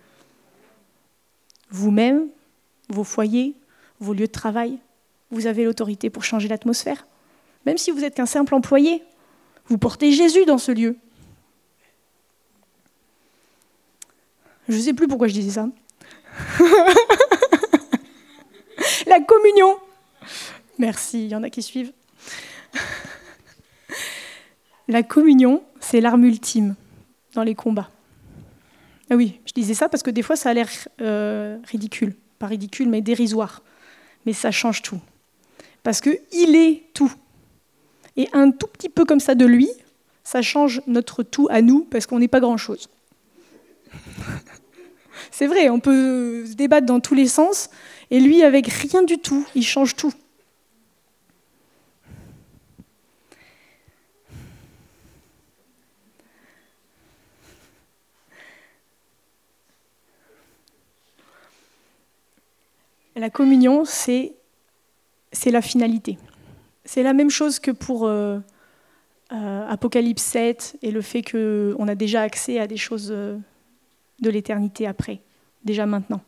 vous-même, 1.74 2.28
vos 2.88 3.02
foyers, 3.02 3.56
vos 3.98 4.14
lieux 4.14 4.28
de 4.28 4.32
travail, 4.32 4.78
vous 5.32 5.48
avez 5.48 5.64
l'autorité 5.64 6.08
pour 6.08 6.22
changer 6.22 6.46
l'atmosphère. 6.46 7.04
Même 7.66 7.78
si 7.78 7.90
vous 7.90 8.04
êtes 8.04 8.14
qu'un 8.14 8.26
simple 8.26 8.54
employé, 8.54 9.02
vous 9.66 9.76
portez 9.76 10.12
Jésus 10.12 10.44
dans 10.44 10.58
ce 10.58 10.70
lieu. 10.70 10.96
Je 14.68 14.76
ne 14.76 14.80
sais 14.80 14.94
plus 14.94 15.08
pourquoi 15.08 15.26
je 15.26 15.32
disais 15.32 15.50
ça. 15.50 15.68
La 19.06 19.20
communion. 19.20 19.76
Merci, 20.78 21.24
il 21.24 21.30
y 21.30 21.34
en 21.34 21.42
a 21.42 21.50
qui 21.50 21.62
suivent. 21.62 21.92
La 24.86 25.02
communion, 25.02 25.64
c'est 25.80 26.00
l'arme 26.00 26.24
ultime 26.24 26.76
dans 27.34 27.42
les 27.42 27.56
combats. 27.56 27.90
Ah 29.10 29.16
oui, 29.16 29.40
je 29.46 29.52
disais 29.52 29.74
ça 29.74 29.88
parce 29.88 30.02
que 30.02 30.10
des 30.10 30.22
fois 30.22 30.36
ça 30.36 30.50
a 30.50 30.54
l'air 30.54 30.68
euh, 31.00 31.58
ridicule. 31.64 32.14
Pas 32.38 32.46
ridicule, 32.46 32.88
mais 32.88 33.00
dérisoire. 33.00 33.62
Mais 34.26 34.32
ça 34.32 34.50
change 34.50 34.82
tout. 34.82 35.00
Parce 35.82 36.00
qu'il 36.00 36.56
est 36.56 36.84
tout. 36.94 37.12
Et 38.16 38.28
un 38.32 38.50
tout 38.50 38.66
petit 38.66 38.88
peu 38.88 39.04
comme 39.04 39.20
ça 39.20 39.34
de 39.34 39.44
lui, 39.44 39.68
ça 40.22 40.40
change 40.40 40.80
notre 40.86 41.22
tout 41.22 41.46
à 41.50 41.60
nous 41.62 41.84
parce 41.84 42.06
qu'on 42.06 42.18
n'est 42.18 42.28
pas 42.28 42.40
grand-chose. 42.40 42.88
C'est 45.30 45.46
vrai, 45.46 45.68
on 45.68 45.80
peut 45.80 46.46
se 46.46 46.54
débattre 46.54 46.86
dans 46.86 47.00
tous 47.00 47.14
les 47.14 47.28
sens, 47.28 47.70
et 48.10 48.20
lui, 48.20 48.42
avec 48.42 48.68
rien 48.68 49.02
du 49.02 49.18
tout, 49.18 49.46
il 49.54 49.64
change 49.64 49.96
tout. 49.96 50.12
La 63.16 63.30
communion, 63.30 63.84
c'est 63.84 64.34
la 65.46 65.62
finalité. 65.62 66.18
C'est 66.84 67.02
la 67.02 67.12
même 67.12 67.30
chose 67.30 67.60
que 67.60 67.70
pour 67.70 68.06
euh, 68.06 68.38
euh, 69.32 69.68
Apocalypse 69.68 70.22
7 70.22 70.78
et 70.82 70.90
le 70.90 71.00
fait 71.00 71.22
qu'on 71.22 71.88
a 71.88 71.94
déjà 71.94 72.22
accès 72.22 72.58
à 72.58 72.66
des 72.66 72.76
choses 72.76 73.10
euh, 73.10 73.38
de 74.20 74.30
l'éternité 74.30 74.86
après, 74.86 75.20
déjà 75.64 75.86
maintenant. 75.86 76.22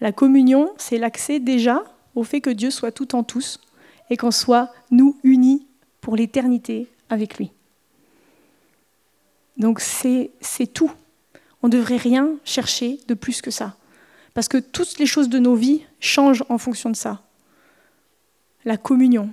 La 0.00 0.12
communion, 0.12 0.72
c'est 0.78 0.98
l'accès 0.98 1.40
déjà 1.40 1.82
au 2.14 2.22
fait 2.22 2.40
que 2.40 2.50
Dieu 2.50 2.70
soit 2.70 2.92
tout 2.92 3.14
en 3.14 3.24
tous 3.24 3.60
et 4.08 4.16
qu'on 4.16 4.30
soit, 4.30 4.70
nous, 4.90 5.18
unis 5.24 5.66
pour 6.00 6.16
l'éternité 6.16 6.88
avec 7.10 7.38
lui. 7.38 7.50
Donc 9.56 9.80
c'est 9.80 10.30
tout. 10.72 10.90
On 11.62 11.68
ne 11.68 11.72
devrait 11.72 11.96
rien 11.96 12.30
chercher 12.44 12.98
de 13.08 13.14
plus 13.14 13.42
que 13.42 13.50
ça. 13.50 13.76
Parce 14.34 14.48
que 14.48 14.58
toutes 14.58 14.98
les 14.98 15.06
choses 15.06 15.28
de 15.28 15.38
nos 15.38 15.54
vies 15.54 15.82
changent 16.00 16.44
en 16.48 16.58
fonction 16.58 16.90
de 16.90 16.96
ça. 16.96 17.22
la 18.64 18.76
communion. 18.76 19.30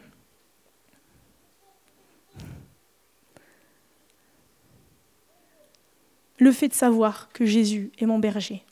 Le 6.39 6.51
fait 6.51 6.69
de 6.69 6.73
savoir 6.73 7.29
que 7.31 7.45
Jésus 7.45 7.91
est 7.99 8.07
mon 8.07 8.17
berger, 8.17 8.63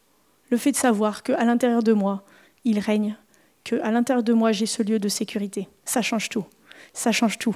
le 0.49 0.57
fait 0.57 0.71
de 0.71 0.77
savoir 0.77 1.21
qu'à 1.21 1.43
l'intérieur 1.43 1.83
de 1.83 1.93
moi, 1.93 2.23
il 2.63 2.79
règne, 2.79 3.15
qu'à 3.63 3.91
l'intérieur 3.91 4.23
de 4.23 4.33
moi, 4.33 4.51
j'ai 4.51 4.65
ce 4.65 4.81
lieu 4.81 4.97
de 4.97 5.09
sécurité, 5.09 5.67
ça 5.85 6.01
change 6.01 6.29
tout. 6.29 6.45
Ça 6.93 7.11
change 7.11 7.37
tout. 7.37 7.55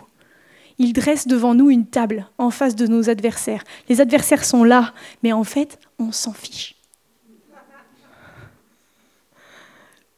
Il 0.78 0.94
dresse 0.94 1.28
devant 1.28 1.54
nous 1.54 1.70
une 1.70 1.86
table 1.86 2.28
en 2.38 2.50
face 2.50 2.76
de 2.76 2.88
nos 2.88 3.10
adversaires. 3.10 3.64
Les 3.90 4.02
adversaires 4.02 4.44
sont 4.44 4.64
là, 4.64 4.94
mais 5.24 5.32
en 5.32 5.44
fait, 5.44 5.80
on 6.00 6.12
s'en 6.12 6.34
fiche. 6.34 6.76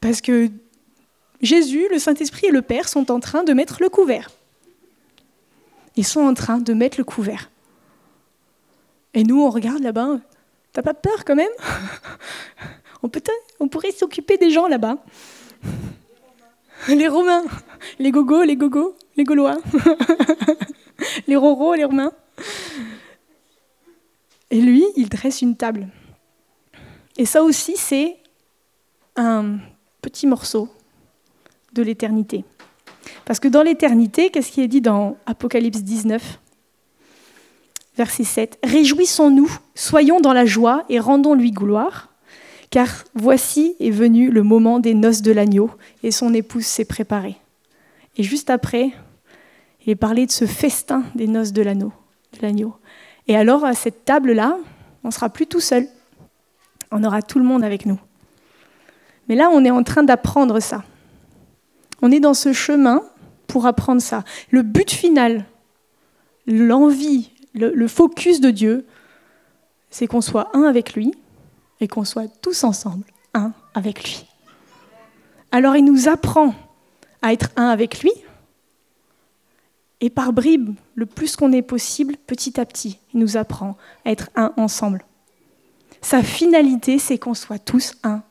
Parce 0.04 0.20
que 0.20 0.50
Jésus, 1.40 1.88
le 1.90 1.98
Saint-Esprit 1.98 2.48
et 2.48 2.52
le 2.52 2.62
Père 2.62 2.90
sont 2.90 3.10
en 3.10 3.22
train 3.22 3.46
de 3.46 3.54
mettre 3.54 3.78
le 3.82 3.88
couvert. 3.88 4.32
Ils 5.96 6.06
sont 6.06 6.20
en 6.20 6.34
train 6.34 6.58
de 6.58 6.74
mettre 6.74 6.98
le 6.98 7.06
couvert. 7.06 7.50
Et 9.14 9.24
nous, 9.24 9.42
on 9.42 9.50
regarde 9.50 9.82
là-bas. 9.82 10.20
T'as 10.74 10.82
pas 10.82 10.94
peur 10.94 11.24
quand 11.24 11.36
même? 11.36 11.52
On, 13.60 13.68
pourrait 13.68 13.92
s'occuper 13.92 14.38
des 14.38 14.50
gens 14.50 14.68
là-bas. 14.68 14.98
Les 16.90 17.08
Romains, 17.08 17.44
les 18.00 18.12
gogos, 18.12 18.44
les 18.44 18.58
gogos, 18.58 18.96
les 19.16 19.24
Gaulois, 19.24 19.58
les 21.28 21.36
Roros, 21.38 21.76
les 21.76 21.84
Romains. 21.86 22.14
Et 24.52 24.60
lui, 24.60 24.86
il 24.98 25.08
dresse 25.08 25.42
une 25.42 25.56
table. 25.56 25.88
Et 27.18 27.26
ça 27.26 27.44
aussi, 27.44 27.76
c'est 27.78 28.18
un 29.16 29.60
petit 30.04 30.28
morceau 30.28 30.70
de 31.74 31.82
l'éternité. 31.82 32.46
Parce 33.26 33.40
que 33.40 33.48
dans 33.48 33.64
l'éternité, 33.64 34.30
qu'est-ce 34.30 34.52
qui 34.52 34.62
est 34.62 34.68
dit 34.68 34.82
dans 34.82 35.18
Apocalypse 35.26 35.82
19 35.82 36.40
Verset 37.96 38.24
7. 38.24 38.60
Réjouissons-nous, 38.64 39.52
soyons 39.76 40.20
dans 40.20 40.34
la 40.34 40.46
joie 40.46 40.84
et 40.90 41.00
rendons-lui 41.00 41.52
gloire, 41.52 42.10
car 42.70 42.90
voici 43.14 43.76
est 43.80 43.92
venu 43.92 44.32
le 44.32 44.42
moment 44.42 44.80
des 44.80 44.96
noces 44.96 45.22
de 45.22 45.32
l'agneau, 45.32 45.70
et 46.02 46.12
son 46.12 46.34
épouse 46.34 46.66
s'est 46.66 46.86
préparée. 46.86 47.38
Et 48.18 48.24
juste 48.24 48.50
après, 48.50 48.92
il 49.86 49.92
est 49.92 49.96
parlé 49.96 50.26
de 50.26 50.32
ce 50.32 50.46
festin 50.46 51.04
des 51.14 51.28
noces 51.28 51.54
de 51.54 51.62
l'agneau. 51.62 51.94
Et 53.28 53.36
alors, 53.36 53.64
à 53.64 53.74
cette 53.74 54.06
table-là, 54.06 54.58
on 55.04 55.10
ne 55.10 55.14
sera 55.14 55.30
plus 55.30 55.46
tout 55.46 55.60
seul. 55.60 55.88
On 56.92 57.04
aura 57.04 57.22
tout 57.22 57.38
le 57.38 57.46
monde 57.46 57.64
avec 57.64 57.86
nous. 57.86 58.00
Mais 59.28 59.36
là, 59.36 59.50
on 59.52 59.64
est 59.64 59.72
en 59.72 59.84
train 59.84 60.04
d'apprendre 60.04 60.60
ça. 60.60 60.84
On 62.02 62.12
est 62.12 62.20
dans 62.20 62.34
ce 62.34 62.54
chemin 62.54 63.02
pour 63.48 63.66
apprendre 63.66 64.02
ça. 64.02 64.24
Le 64.52 64.62
but 64.62 64.92
final, 64.92 65.46
l'envie, 66.48 67.32
le, 67.54 67.88
focus 67.88 68.42
de 68.42 68.52
Dieu, 68.52 68.86
c'est 69.90 70.08
qu'on 70.08 70.22
soit 70.22 70.50
un 70.56 70.64
avec 70.64 70.96
lui 70.96 71.14
et 71.80 71.88
qu'on 71.88 72.04
soit 72.04 72.28
tous 72.42 72.64
ensemble 72.64 73.06
un 73.34 73.54
avec 73.74 74.04
lui. 74.04 74.26
Alors 75.52 75.76
il 75.76 75.86
nous 75.86 76.08
apprend 76.10 76.56
à 77.22 77.32
être 77.32 77.50
un 77.56 77.68
avec 77.68 78.02
lui, 78.02 78.12
et 80.02 80.10
par 80.10 80.34
bribes, 80.34 80.76
le 80.96 81.06
plus 81.06 81.38
qu'on 81.38 81.54
est 81.54 81.62
possible, 81.62 82.18
petit 82.28 82.60
à 82.60 82.66
petit, 82.66 83.00
il 83.14 83.22
nous 83.22 83.38
apprend 83.38 83.78
à 84.04 84.12
être 84.12 84.30
un 84.36 84.52
ensemble. 84.58 85.06
Sa 86.02 86.22
finalité, 86.22 87.00
c'est 87.00 87.18
qu'on 87.18 87.34
soit 87.34 87.58
tous 87.58 87.94
un 88.04 88.22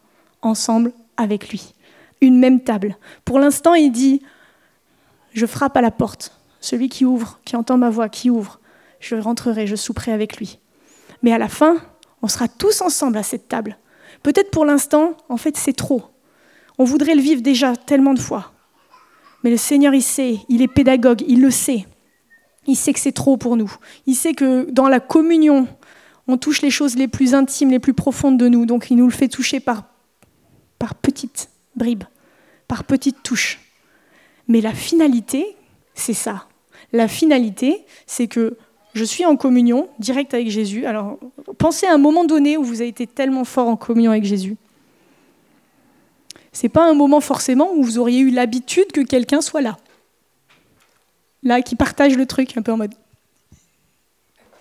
ensemble 0.43 0.93
avec 1.17 1.49
lui. 1.49 1.75
Une 2.21 2.39
même 2.39 2.61
table. 2.61 2.97
Pour 3.25 3.39
l'instant, 3.39 3.75
il 3.75 3.91
dit, 3.91 4.23
je 5.33 5.47
frappe 5.47 5.77
à 5.77 5.81
la 5.81 5.91
porte. 5.91 6.39
Celui 6.61 6.89
qui 6.89 7.05
ouvre, 7.05 7.41
qui 7.45 7.57
entend 7.57 7.79
ma 7.79 7.91
voix, 7.91 8.09
qui 8.09 8.31
ouvre, 8.31 8.61
je 9.01 9.17
rentrerai, 9.17 9.67
je 9.67 9.77
souperai 9.77 10.13
avec 10.13 10.37
lui. 10.37 10.59
Mais 11.23 11.33
à 11.33 11.39
la 11.39 11.49
fin, 11.49 11.77
on 12.23 12.29
sera 12.29 12.47
tous 12.49 12.81
ensemble 12.83 13.17
à 13.17 13.23
cette 13.23 13.49
table. 13.49 13.79
Peut-être 14.23 14.51
pour 14.51 14.65
l'instant, 14.65 15.17
en 15.29 15.37
fait, 15.37 15.57
c'est 15.57 15.73
trop. 15.73 16.05
On 16.79 16.85
voudrait 16.85 17.15
le 17.15 17.21
vivre 17.21 17.43
déjà 17.43 17.75
tellement 17.75 18.15
de 18.15 18.21
fois. 18.21 18.53
Mais 19.43 19.51
le 19.51 19.57
Seigneur, 19.57 19.95
il 19.95 20.03
sait, 20.03 20.39
il 20.49 20.63
est 20.63 20.69
pédagogue, 20.69 21.25
il 21.27 21.41
le 21.41 21.51
sait. 21.51 21.87
Il 22.67 22.77
sait 22.77 22.93
que 22.93 23.01
c'est 23.01 23.13
trop 23.13 23.37
pour 23.37 23.57
nous. 23.57 23.75
Il 24.07 24.15
sait 24.15 24.35
que 24.35 24.71
dans 24.71 24.89
la 24.89 25.01
communion, 25.01 25.67
on 26.29 26.37
touche 26.37 26.63
les 26.63 26.71
choses 26.71 26.97
les 26.97 27.09
plus 27.09 27.35
intimes, 27.35 27.71
les 27.71 27.81
plus 27.81 27.95
profondes 27.95 28.39
de 28.39 28.49
nous. 28.49 28.67
Donc 28.67 28.91
il 28.91 28.97
nous 28.97 29.07
le 29.07 29.13
fait 29.13 29.29
toucher 29.29 29.59
par, 29.59 29.85
par 30.83 30.97
petites 30.97 31.49
bribes, 31.77 32.03
par 32.67 32.83
petites 32.83 33.23
touches. 33.23 33.61
Mais 34.49 34.61
la 34.61 34.75
finalité, 34.75 35.55
c'est 35.95 36.13
ça. 36.13 36.49
La 36.93 37.07
finalité, 37.07 37.85
c'est 38.09 38.27
que 38.27 38.57
je 38.93 39.05
suis 39.05 39.25
en 39.25 39.37
communion 39.37 39.89
directe 40.01 40.35
avec 40.35 40.51
Jésus. 40.51 40.85
Alors, 40.85 41.21
pensez 41.57 41.87
à 41.87 41.95
un 41.95 41.99
moment 41.99 42.25
donné 42.25 42.57
où 42.57 42.65
vous 42.65 42.81
avez 42.81 42.89
été 42.89 43.07
tellement 43.07 43.45
fort 43.45 43.69
en 43.69 43.77
communion 43.77 44.11
avec 44.11 44.25
Jésus 44.25 44.57
c'est 46.53 46.69
pas 46.69 46.85
un 46.85 46.93
moment 46.95 47.21
forcément 47.21 47.73
où 47.73 47.83
vous 47.83 47.99
auriez 47.99 48.21
eu 48.21 48.31
l'habitude 48.31 48.93
que 48.93 49.01
quelqu'un 49.01 49.41
soit 49.41 49.63
là. 49.63 49.79
Là, 51.43 51.63
qui 51.63 51.77
partage 51.77 52.17
le 52.17 52.27
truc, 52.27 52.57
un 52.57 52.63
peu 52.63 52.73
en 52.73 52.77
mode 52.77 52.95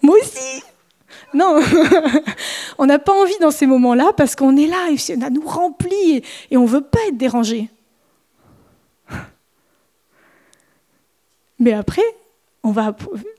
Moi 0.02 0.16
aussi 0.22 0.64
Non 1.34 1.60
On 2.78 2.86
n'a 2.86 3.00
pas 3.00 3.14
envie 3.14 3.38
dans 3.40 3.52
ces 3.52 3.66
moments-là 3.68 4.12
parce 4.16 4.36
qu'on 4.36 4.58
est 4.58 4.68
là 4.68 4.90
et 4.90 4.98
ça 4.98 5.16
nous 5.30 5.46
remplit 5.46 6.24
et, 6.50 6.58
on 6.58 6.64
ne 6.64 6.68
veut 6.68 6.82
pas 6.82 7.00
être 7.08 7.18
dérangé. 7.18 7.70
Mais 11.60 11.74
après, 11.74 12.02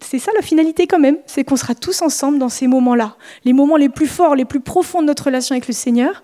c'est 0.01 0.19
ça 0.19 0.31
la 0.35 0.43
finalité 0.43 0.87
quand 0.87 1.01
même, 1.01 1.19
c'est 1.27 1.45
qu'on 1.45 1.57
sera 1.57 1.75
tous 1.75 2.03
ensemble 2.03 2.39
dans 2.39 2.49
ces 2.49 2.69
moments-là. 2.69 3.17
Les 3.45 3.53
moments 3.53 3.77
les 3.77 3.89
plus 3.89 4.07
forts, 4.07 4.37
les 4.37 4.45
plus 4.45 4.61
profonds 4.61 5.01
de 5.01 5.07
notre 5.07 5.25
relation 5.25 5.55
avec 5.55 5.67
le 5.67 5.75
Seigneur, 5.75 6.23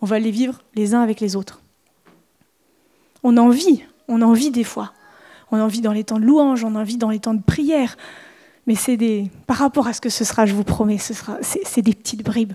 on 0.00 0.06
va 0.06 0.18
les 0.18 0.30
vivre 0.30 0.60
les 0.74 0.94
uns 0.94 1.02
avec 1.02 1.20
les 1.20 1.36
autres. 1.36 1.60
On 3.22 3.36
en 3.36 3.48
vit, 3.48 3.84
on 4.08 4.22
en 4.22 4.32
vit 4.32 4.50
des 4.50 4.64
fois. 4.64 4.92
On 5.52 5.60
en 5.60 5.66
vit 5.66 5.80
dans 5.80 5.92
les 5.92 6.04
temps 6.04 6.18
de 6.18 6.24
louange, 6.24 6.64
on 6.64 6.74
en 6.74 6.82
vit 6.82 6.96
dans 6.96 7.10
les 7.10 7.18
temps 7.18 7.34
de 7.34 7.42
prière. 7.42 7.96
Mais 8.66 8.74
c'est 8.74 8.96
des, 8.96 9.30
par 9.46 9.56
rapport 9.56 9.86
à 9.86 9.92
ce 9.92 10.00
que 10.00 10.10
ce 10.10 10.24
sera, 10.24 10.46
je 10.46 10.54
vous 10.54 10.64
promets, 10.64 10.98
ce 10.98 11.14
sera, 11.14 11.38
c'est 11.40 11.82
des 11.82 11.94
petites 11.94 12.22
bribes. 12.22 12.52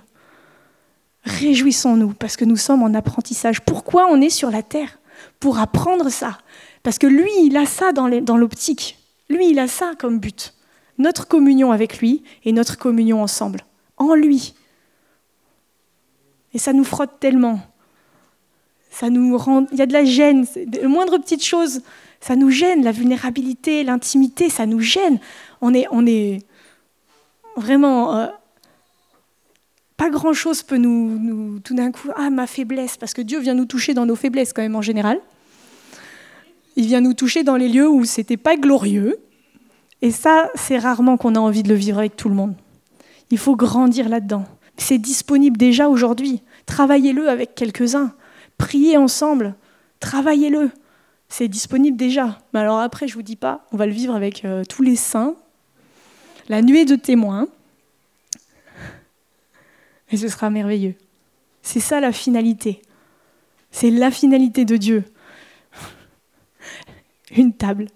Réjouissons-nous 1.24 2.14
parce 2.14 2.38
que 2.38 2.46
nous 2.46 2.58
sommes 2.58 2.84
en 2.84 2.94
apprentissage. 2.94 3.62
Pourquoi 3.62 4.08
on 4.12 4.22
est 4.22 4.30
sur 4.30 4.52
la 4.52 4.62
terre 4.62 5.00
Pour 5.40 5.58
apprendre 5.58 6.10
ça. 6.10 6.38
Parce 6.84 7.00
que 7.00 7.08
lui, 7.08 7.32
il 7.42 7.58
a 7.58 7.66
ça 7.66 7.92
dans 7.92 8.38
l'optique. 8.38 9.00
Lui, 9.30 9.50
il 9.50 9.60
a 9.60 9.68
ça 9.68 9.94
comme 9.98 10.20
but. 10.20 10.54
Notre 10.98 11.28
communion 11.28 11.72
avec 11.72 12.00
lui 12.00 12.24
et 12.44 12.52
notre 12.52 12.78
communion 12.78 13.22
ensemble. 13.24 13.62
En 13.98 14.14
lui. 14.14 14.54
Et 16.54 16.60
ça 16.60 16.74
nous 16.74 16.84
frotte 16.84 17.20
tellement. 17.20 17.60
Ça 18.92 19.10
nous 19.10 19.38
rend, 19.38 19.66
il 19.74 19.78
y 19.78 19.82
a 19.82 19.86
de 19.86 19.94
la 19.94 20.06
gêne. 20.06 20.46
Le 20.56 20.88
moindre 20.88 21.18
petite 21.18 21.44
chose, 21.44 21.82
ça 22.22 22.36
nous 22.38 22.50
gêne. 22.50 22.84
La 22.84 22.94
vulnérabilité, 22.94 23.84
l'intimité, 23.84 24.50
ça 24.50 24.66
nous 24.66 24.80
gêne. 24.80 25.20
On 25.66 25.74
est, 25.74 25.88
on 25.90 26.06
est 26.06 26.44
vraiment. 27.58 28.16
Euh, 28.16 28.28
pas 29.98 30.10
grand 30.10 30.34
chose 30.34 30.62
peut 30.62 30.78
nous, 30.78 31.60
tout 31.64 31.74
d'un 31.74 31.92
coup, 31.92 32.10
ah 32.16 32.30
ma 32.30 32.46
faiblesse, 32.46 32.98
parce 32.98 33.14
que 33.14 33.22
Dieu 33.22 33.40
vient 33.40 33.56
nous 33.56 33.66
toucher 33.66 33.94
dans 33.94 34.06
nos 34.06 34.16
faiblesses 34.16 34.54
quand 34.54 34.62
même 34.62 34.76
en 34.76 34.82
général. 34.82 35.20
Il 36.76 36.86
vient 36.86 37.02
nous 37.02 37.14
toucher 37.14 37.44
dans 37.44 37.56
les 37.56 37.70
lieux 37.70 37.90
où 37.90 38.04
c'était 38.04 38.38
pas 38.38 38.58
glorieux. 38.58 39.18
Et 40.02 40.12
ça, 40.12 40.52
c'est 40.54 40.78
rarement 40.78 41.18
qu'on 41.18 41.34
a 41.34 41.40
envie 41.40 41.64
de 41.64 41.70
le 41.70 41.76
vivre 41.76 41.98
avec 41.98 42.16
tout 42.16 42.30
le 42.30 42.36
monde. 42.36 42.54
Il 43.32 43.40
faut 43.40 43.56
grandir 43.56 44.10
là-dedans. 44.10 44.46
C'est 44.78 44.98
disponible 45.00 45.58
déjà 45.58 45.88
aujourd'hui. 45.88 46.44
Travaillez-le 46.66 47.28
avec 47.30 47.56
quelques-uns. 47.56 48.14
Priez 48.58 48.98
ensemble. 48.98 49.56
Travaillez-le. 50.02 50.70
C'est 51.30 51.48
disponible 51.48 51.98
déjà. 51.98 52.38
Mais 52.54 52.60
alors 52.60 52.80
après, 52.80 53.08
je 53.08 53.16
vous 53.16 53.24
dis 53.24 53.38
pas, 53.38 53.66
on 53.72 53.78
va 53.78 53.86
le 53.88 53.94
vivre 53.94 54.14
avec 54.14 54.46
euh, 54.46 54.64
tous 54.68 54.84
les 54.84 54.98
saints. 54.98 55.36
La 56.48 56.62
nuée 56.62 56.86
de 56.86 56.96
témoins. 56.96 57.48
Et 60.12 60.18
ce 60.18 60.28
sera 60.28 60.50
merveilleux. 60.50 60.96
C'est 61.62 61.80
ça 61.80 62.00
la 62.00 62.12
finalité. 62.12 62.82
C'est 63.72 63.90
la 63.90 64.12
finalité 64.12 64.66
de 64.66 64.78
Dieu. 64.78 65.04
Une 67.36 67.54
table 67.54 67.88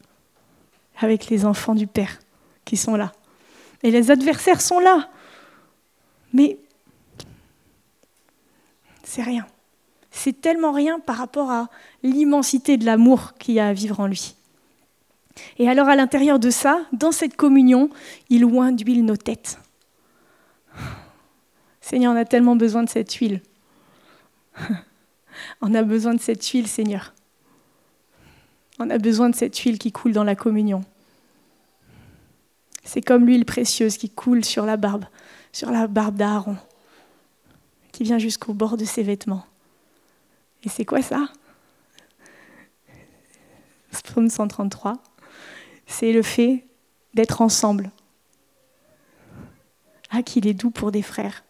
avec 0.98 1.28
les 1.28 1.46
enfants 1.46 1.76
du 1.76 1.88
Père 1.88 2.20
qui 2.66 2.78
sont 2.78 2.96
là. 2.96 3.14
Et 3.84 3.92
les 3.92 4.12
adversaires 4.12 4.60
sont 4.60 4.80
là. 4.80 5.10
Mais 6.34 6.58
c'est 9.04 9.24
rien. 9.24 9.46
C'est 10.12 10.42
tellement 10.42 10.72
rien 10.72 11.00
par 11.00 11.18
rapport 11.18 11.52
à 11.52 11.70
l'immensité 12.04 12.78
de 12.78 12.86
l'amour 12.86 13.34
qu'il 13.40 13.56
y 13.56 13.60
a 13.60 13.68
à 13.68 13.74
vivre 13.74 14.00
en 14.00 14.08
lui. 14.08 14.36
Et 15.58 15.70
alors 15.70 15.90
à 15.90 15.96
l'intérieur 15.96 16.40
de 16.40 16.50
ça, 16.50 16.82
dans 16.94 17.12
cette 17.12 17.36
communion, 17.36 17.90
il 18.30 18.46
oint 18.46 18.72
d'huile 18.72 19.06
nos 19.06 19.18
têtes. 19.18 19.60
Seigneur, 21.82 22.14
on 22.14 22.18
a 22.18 22.26
tellement 22.26 22.56
besoin 22.56 22.84
de 22.84 22.90
cette 22.90 23.14
huile. 23.14 23.42
On 25.62 25.74
a 25.74 25.84
besoin 25.84 26.14
de 26.14 26.20
cette 26.20 26.46
huile, 26.46 26.68
Seigneur. 26.68 27.14
On 28.78 28.90
a 28.90 28.98
besoin 28.98 29.30
de 29.30 29.36
cette 29.36 29.58
huile 29.58 29.80
qui 29.80 29.92
coule 29.92 30.12
dans 30.12 30.26
la 30.26 30.36
communion. 30.36 30.82
C'est 32.84 33.02
comme 33.02 33.26
l'huile 33.26 33.46
précieuse 33.46 33.98
qui 33.98 34.10
coule 34.10 34.44
sur 34.44 34.66
la 34.66 34.76
barbe, 34.76 35.06
sur 35.54 35.72
la 35.72 35.88
barbe 35.88 36.16
d'Aaron, 36.16 36.58
qui 37.94 38.04
vient 38.04 38.18
jusqu'au 38.18 38.54
bord 38.54 38.76
de 38.78 38.86
ses 38.86 39.04
vêtements. 39.04 39.46
Et 40.64 40.70
c'est 40.70 40.86
quoi 40.86 41.02
ça? 41.02 41.30
Psaume 43.92 44.30
133, 44.30 45.02
c'est 45.90 46.14
le 46.14 46.22
fait 46.22 46.64
d'être 47.16 47.42
ensemble. 47.42 47.92
Ah, 50.12 50.22
qu'il 50.22 50.48
est 50.48 50.54
doux 50.54 50.70
pour 50.70 50.92
des 50.92 51.02
frères. 51.02 51.44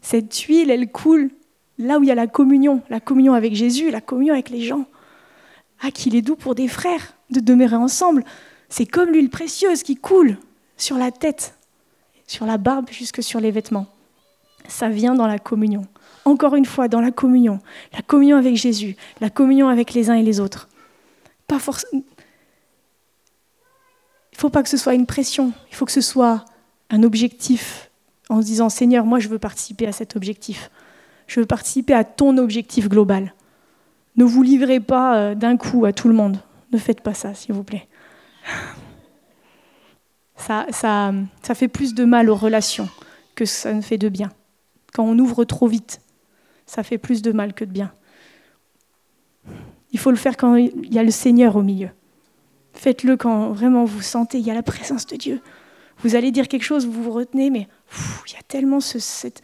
Cette 0.00 0.36
huile, 0.36 0.70
elle 0.70 0.90
coule 0.90 1.30
là 1.78 1.98
où 1.98 2.02
il 2.02 2.08
y 2.08 2.10
a 2.12 2.16
la 2.16 2.26
communion, 2.26 2.82
la 2.88 2.98
communion 2.98 3.34
avec 3.34 3.54
Jésus, 3.54 3.90
la 3.90 4.00
communion 4.00 4.32
avec 4.32 4.48
les 4.48 4.62
gens. 4.62 4.86
Ah, 5.80 5.90
qu'il 5.90 6.16
est 6.16 6.22
doux 6.22 6.34
pour 6.34 6.54
des 6.54 6.66
frères 6.66 7.14
de 7.30 7.40
demeurer 7.40 7.76
ensemble. 7.76 8.24
C'est 8.68 8.86
comme 8.86 9.10
l'huile 9.10 9.30
précieuse 9.30 9.82
qui 9.82 9.96
coule 9.96 10.38
sur 10.76 10.96
la 10.96 11.12
tête, 11.12 11.54
sur 12.26 12.46
la 12.46 12.56
barbe, 12.56 12.88
jusque 12.90 13.22
sur 13.22 13.38
les 13.38 13.50
vêtements. 13.50 13.86
Ça 14.66 14.88
vient 14.88 15.14
dans 15.14 15.26
la 15.26 15.38
communion. 15.38 15.86
Encore 16.24 16.54
une 16.54 16.64
fois, 16.64 16.88
dans 16.88 17.02
la 17.02 17.10
communion. 17.10 17.58
La 17.92 18.00
communion 18.00 18.38
avec 18.38 18.56
Jésus, 18.56 18.96
la 19.20 19.28
communion 19.28 19.68
avec 19.68 19.92
les 19.92 20.08
uns 20.08 20.14
et 20.14 20.22
les 20.22 20.40
autres. 20.40 20.68
Pas 21.46 21.58
forcément. 21.58 22.02
Il 24.34 24.38
ne 24.38 24.40
faut 24.40 24.50
pas 24.50 24.64
que 24.64 24.68
ce 24.68 24.76
soit 24.76 24.94
une 24.94 25.06
pression, 25.06 25.52
il 25.70 25.76
faut 25.76 25.84
que 25.84 25.92
ce 25.92 26.00
soit 26.00 26.44
un 26.90 27.04
objectif 27.04 27.88
en 28.28 28.42
se 28.42 28.46
disant 28.46 28.68
Seigneur, 28.68 29.06
moi 29.06 29.20
je 29.20 29.28
veux 29.28 29.38
participer 29.38 29.86
à 29.86 29.92
cet 29.92 30.16
objectif. 30.16 30.72
Je 31.28 31.38
veux 31.38 31.46
participer 31.46 31.94
à 31.94 32.02
ton 32.02 32.36
objectif 32.36 32.88
global. 32.88 33.32
Ne 34.16 34.24
vous 34.24 34.42
livrez 34.42 34.80
pas 34.80 35.16
euh, 35.16 35.34
d'un 35.36 35.56
coup 35.56 35.84
à 35.84 35.92
tout 35.92 36.08
le 36.08 36.14
monde. 36.14 36.38
Ne 36.72 36.78
faites 36.78 37.00
pas 37.00 37.14
ça, 37.14 37.32
s'il 37.32 37.54
vous 37.54 37.62
plaît. 37.62 37.86
Ça, 40.36 40.66
ça, 40.70 41.12
ça 41.42 41.54
fait 41.54 41.68
plus 41.68 41.94
de 41.94 42.04
mal 42.04 42.28
aux 42.28 42.34
relations 42.34 42.88
que 43.36 43.44
ça 43.44 43.72
ne 43.72 43.80
fait 43.80 43.98
de 43.98 44.08
bien. 44.08 44.30
Quand 44.92 45.04
on 45.04 45.16
ouvre 45.18 45.44
trop 45.44 45.68
vite, 45.68 46.00
ça 46.66 46.82
fait 46.82 46.98
plus 46.98 47.22
de 47.22 47.30
mal 47.30 47.54
que 47.54 47.64
de 47.64 47.70
bien. 47.70 47.92
Il 49.92 49.98
faut 50.00 50.10
le 50.10 50.16
faire 50.16 50.36
quand 50.36 50.56
il 50.56 50.92
y 50.92 50.98
a 50.98 51.04
le 51.04 51.12
Seigneur 51.12 51.54
au 51.54 51.62
milieu. 51.62 51.88
Faites-le 52.74 53.16
quand 53.16 53.52
vraiment 53.52 53.84
vous 53.84 54.02
sentez, 54.02 54.38
il 54.38 54.46
y 54.46 54.50
a 54.50 54.54
la 54.54 54.62
présence 54.62 55.06
de 55.06 55.16
Dieu. 55.16 55.40
Vous 55.98 56.16
allez 56.16 56.32
dire 56.32 56.48
quelque 56.48 56.64
chose, 56.64 56.86
vous 56.86 57.02
vous 57.02 57.12
retenez, 57.12 57.50
mais 57.50 57.68
il 58.26 58.32
y 58.32 58.36
a 58.36 58.42
tellement 58.46 58.80
ce... 58.80 58.98
Cette... 58.98 59.42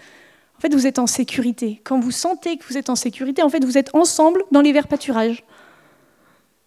En 0.56 0.60
fait, 0.60 0.74
vous 0.74 0.86
êtes 0.86 0.98
en 0.98 1.06
sécurité. 1.06 1.80
Quand 1.84 1.98
vous 2.00 2.10
sentez 2.10 2.58
que 2.58 2.64
vous 2.66 2.76
êtes 2.76 2.90
en 2.90 2.96
sécurité, 2.96 3.42
en 3.42 3.48
fait, 3.48 3.64
vous 3.64 3.78
êtes 3.78 3.94
ensemble 3.94 4.42
dans 4.50 4.60
les 4.60 4.72
verts 4.72 4.88
pâturages. 4.88 5.42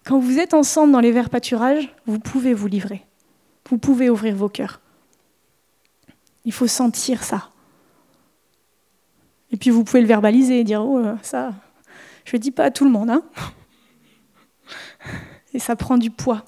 Quand 0.03 0.19
vous 0.19 0.39
êtes 0.39 0.53
ensemble 0.53 0.91
dans 0.91 0.99
les 0.99 1.11
verts 1.11 1.29
pâturages, 1.29 1.93
vous 2.07 2.17
pouvez 2.17 2.53
vous 2.53 2.67
livrer. 2.67 3.05
Vous 3.69 3.77
pouvez 3.77 4.09
ouvrir 4.09 4.35
vos 4.35 4.49
cœurs. 4.49 4.81
Il 6.43 6.53
faut 6.53 6.67
sentir 6.67 7.23
ça. 7.23 7.49
Et 9.51 9.57
puis 9.57 9.69
vous 9.69 9.83
pouvez 9.83 10.01
le 10.01 10.07
verbaliser 10.07 10.61
et 10.61 10.63
dire, 10.63 10.83
oh, 10.83 11.03
ça, 11.21 11.53
je 12.25 12.35
ne 12.35 12.41
dis 12.41 12.51
pas 12.51 12.65
à 12.65 12.71
tout 12.71 12.85
le 12.85 12.91
monde. 12.91 13.11
Hein 13.11 13.23
et 15.53 15.59
ça 15.59 15.75
prend 15.75 15.97
du 15.97 16.09
poids. 16.09 16.43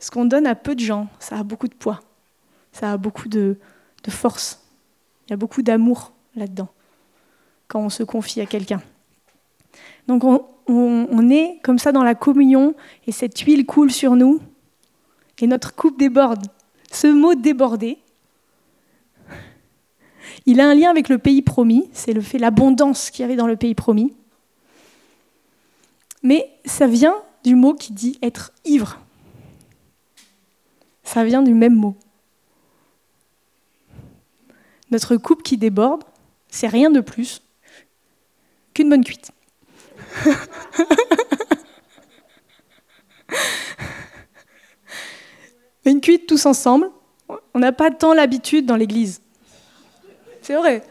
Ce 0.00 0.10
qu'on 0.10 0.24
donne 0.24 0.46
à 0.46 0.54
peu 0.54 0.74
de 0.74 0.80
gens, 0.80 1.08
ça 1.18 1.38
a 1.38 1.42
beaucoup 1.42 1.68
de 1.68 1.74
poids. 1.74 2.00
Ça 2.72 2.92
a 2.92 2.96
beaucoup 2.96 3.28
de, 3.28 3.56
force. 4.08 4.60
Il 5.26 5.30
y 5.30 5.34
a 5.34 5.36
beaucoup 5.36 5.62
d'amour 5.62 6.12
là-dedans, 6.34 6.68
quand 7.68 7.80
on 7.80 7.90
se 7.90 8.02
confie 8.02 8.40
à 8.40 8.46
quelqu'un. 8.46 8.82
Donc 10.08 10.24
on, 10.24 11.30
est 11.30 11.60
comme 11.62 11.78
ça 11.78 11.92
dans 11.92 12.02
la 12.02 12.14
communion, 12.14 12.74
et 13.06 13.12
cette 13.12 13.38
huile 13.40 13.66
coule 13.66 13.92
sur 13.92 14.16
nous, 14.16 14.40
et 15.38 15.46
notre 15.46 15.74
coupe 15.74 15.98
déborde. 15.98 16.46
Ce 16.90 17.06
mot 17.06 17.34
déborder, 17.34 17.98
il 20.46 20.60
a 20.60 20.68
un 20.68 20.74
lien 20.74 20.90
avec 20.90 21.08
le 21.08 21.18
pays 21.18 21.42
promis, 21.42 21.88
c'est 21.92 22.12
le 22.12 22.20
fait 22.20 22.38
l'abondance 22.38 23.10
qu'il 23.10 23.22
y 23.22 23.24
avait 23.24 23.36
dans 23.36 23.46
le 23.46 23.56
pays 23.56 23.74
promis. 23.74 24.14
Mais 26.22 26.50
ça 26.64 26.86
vient 26.86 27.16
du 27.44 27.54
mot 27.54 27.74
qui 27.74 27.92
dit 27.92 28.18
être 28.22 28.52
ivre. 28.64 28.98
Ça 31.12 31.24
vient 31.24 31.42
du 31.42 31.54
même 31.54 31.74
mot. 31.74 31.96
Notre 34.92 35.16
coupe 35.16 35.42
qui 35.42 35.56
déborde, 35.56 36.04
c'est 36.48 36.68
rien 36.68 36.88
de 36.88 37.00
plus 37.00 37.42
qu'une 38.74 38.88
bonne 38.88 39.02
cuite. 39.02 39.32
une 45.84 46.00
cuite 46.00 46.28
tous 46.28 46.46
ensemble, 46.46 46.92
on 47.54 47.58
n'a 47.58 47.72
pas 47.72 47.90
tant 47.90 48.14
l'habitude 48.14 48.66
dans 48.66 48.76
l'église. 48.76 49.20
C'est 50.42 50.54
vrai. 50.54 50.84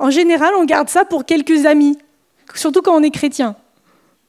En 0.00 0.10
général, 0.10 0.52
on 0.56 0.64
garde 0.64 0.88
ça 0.88 1.04
pour 1.04 1.24
quelques 1.24 1.64
amis, 1.64 1.96
surtout 2.56 2.82
quand 2.82 2.96
on 2.96 3.04
est 3.04 3.12
chrétien. 3.12 3.54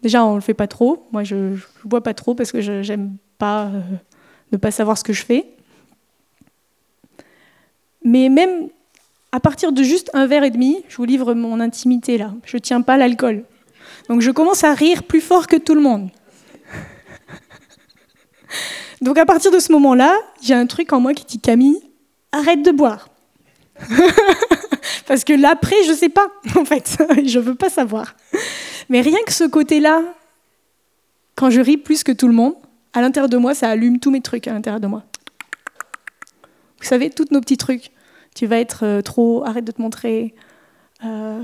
Déjà, 0.02 0.24
on 0.24 0.32
ne 0.32 0.36
le 0.36 0.42
fait 0.42 0.54
pas 0.54 0.68
trop. 0.68 1.08
Moi, 1.12 1.24
je 1.24 1.36
ne 1.36 1.58
bois 1.84 2.02
pas 2.02 2.14
trop 2.14 2.36
parce 2.36 2.52
que 2.52 2.62
je 2.62 2.88
n'aime 2.88 3.18
pas 3.38 3.66
euh, 3.66 3.82
ne 4.52 4.58
pas 4.58 4.72
savoir 4.72 4.98
ce 4.98 5.04
que 5.04 5.14
je 5.14 5.24
fais. 5.26 5.46
Mais 8.04 8.30
même 8.30 8.70
à 9.32 9.40
partir 9.40 9.72
de 9.72 9.84
juste 9.84 10.10
un 10.14 10.28
verre 10.28 10.44
et 10.44 10.50
demi, 10.50 10.84
je 10.88 10.98
vous 10.98 11.06
livre 11.06 11.34
mon 11.34 11.60
intimité 11.60 12.18
là. 12.18 12.34
Je 12.46 12.58
ne 12.58 12.62
tiens 12.62 12.82
pas 12.82 12.98
l'alcool. 12.98 13.44
Donc 14.10 14.22
je 14.22 14.32
commence 14.32 14.64
à 14.64 14.74
rire 14.74 15.04
plus 15.04 15.22
fort 15.22 15.48
que 15.48 15.58
tout 15.58 15.76
le 15.76 15.82
monde. 15.82 16.10
Donc 19.02 19.18
à 19.18 19.26
partir 19.26 19.52
de 19.52 19.60
ce 19.60 19.72
moment-là, 19.74 20.16
j'ai 20.42 20.54
un 20.54 20.66
truc 20.66 20.94
en 20.94 21.00
moi 21.00 21.14
qui 21.14 21.26
dit 21.26 21.40
Camille, 21.40 21.82
arrête 22.32 22.64
de 22.64 22.72
boire. 22.72 23.10
Parce 25.08 25.24
que 25.24 25.34
l'après, 25.34 25.84
je 25.86 25.92
ne 25.92 25.96
sais 25.96 26.10
pas, 26.10 26.28
en 26.56 26.66
fait. 26.66 26.98
je 27.26 27.40
ne 27.40 27.44
veux 27.44 27.56
pas 27.56 27.70
savoir. 27.70 28.16
Mais 28.90 29.02
rien 29.02 29.18
que 29.26 29.34
ce 29.34 29.44
côté-là, 29.44 30.04
quand 31.36 31.50
je 31.50 31.62
ris 31.62 31.78
plus 31.78 32.04
que 32.04 32.12
tout 32.12 32.28
le 32.28 32.34
monde, 32.34 32.56
à 32.94 33.02
l'intérieur 33.02 33.30
de 33.30 33.38
moi, 33.38 33.54
ça 33.54 33.70
allume 33.70 34.00
tous 34.00 34.12
mes 34.12 34.22
trucs 34.22 34.48
à 34.48 34.54
l'intérieur 34.54 34.80
de 34.80 34.88
moi. 34.88 35.04
Vous 36.80 36.86
savez, 36.86 37.10
tous 37.10 37.28
nos 37.32 37.42
petits 37.42 37.58
trucs. 37.58 37.92
Tu 38.36 38.46
vas 38.46 38.60
être 38.60 38.86
euh, 38.86 39.02
trop, 39.02 39.44
arrête 39.46 39.66
de 39.66 39.72
te 39.72 39.82
montrer, 39.82 40.36
euh, 41.04 41.44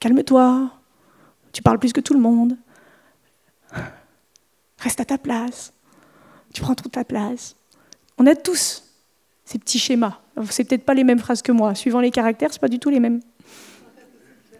calme-toi, 0.00 0.70
tu 1.52 1.62
parles 1.62 1.78
plus 1.78 1.92
que 1.92 2.00
tout 2.00 2.14
le 2.14 2.20
monde, 2.20 2.56
reste 4.78 5.00
à 5.00 5.04
ta 5.04 5.18
place, 5.18 5.72
tu 6.54 6.62
prends 6.62 6.74
trop 6.74 6.88
ta 6.88 7.04
place. 7.04 7.54
On 8.18 8.26
a 8.26 8.34
tous 8.34 8.82
ces 9.44 9.58
petits 9.58 9.78
schémas. 9.78 10.18
C'est 10.50 10.64
peut-être 10.64 10.84
pas 10.84 10.94
les 10.94 11.04
mêmes 11.04 11.18
phrases 11.18 11.42
que 11.42 11.52
moi. 11.52 11.74
Suivant 11.74 12.00
les 12.00 12.10
caractères, 12.10 12.50
c'est 12.52 12.60
pas 12.60 12.68
du 12.68 12.78
tout 12.78 12.88
les 12.88 13.00
mêmes. 13.00 13.20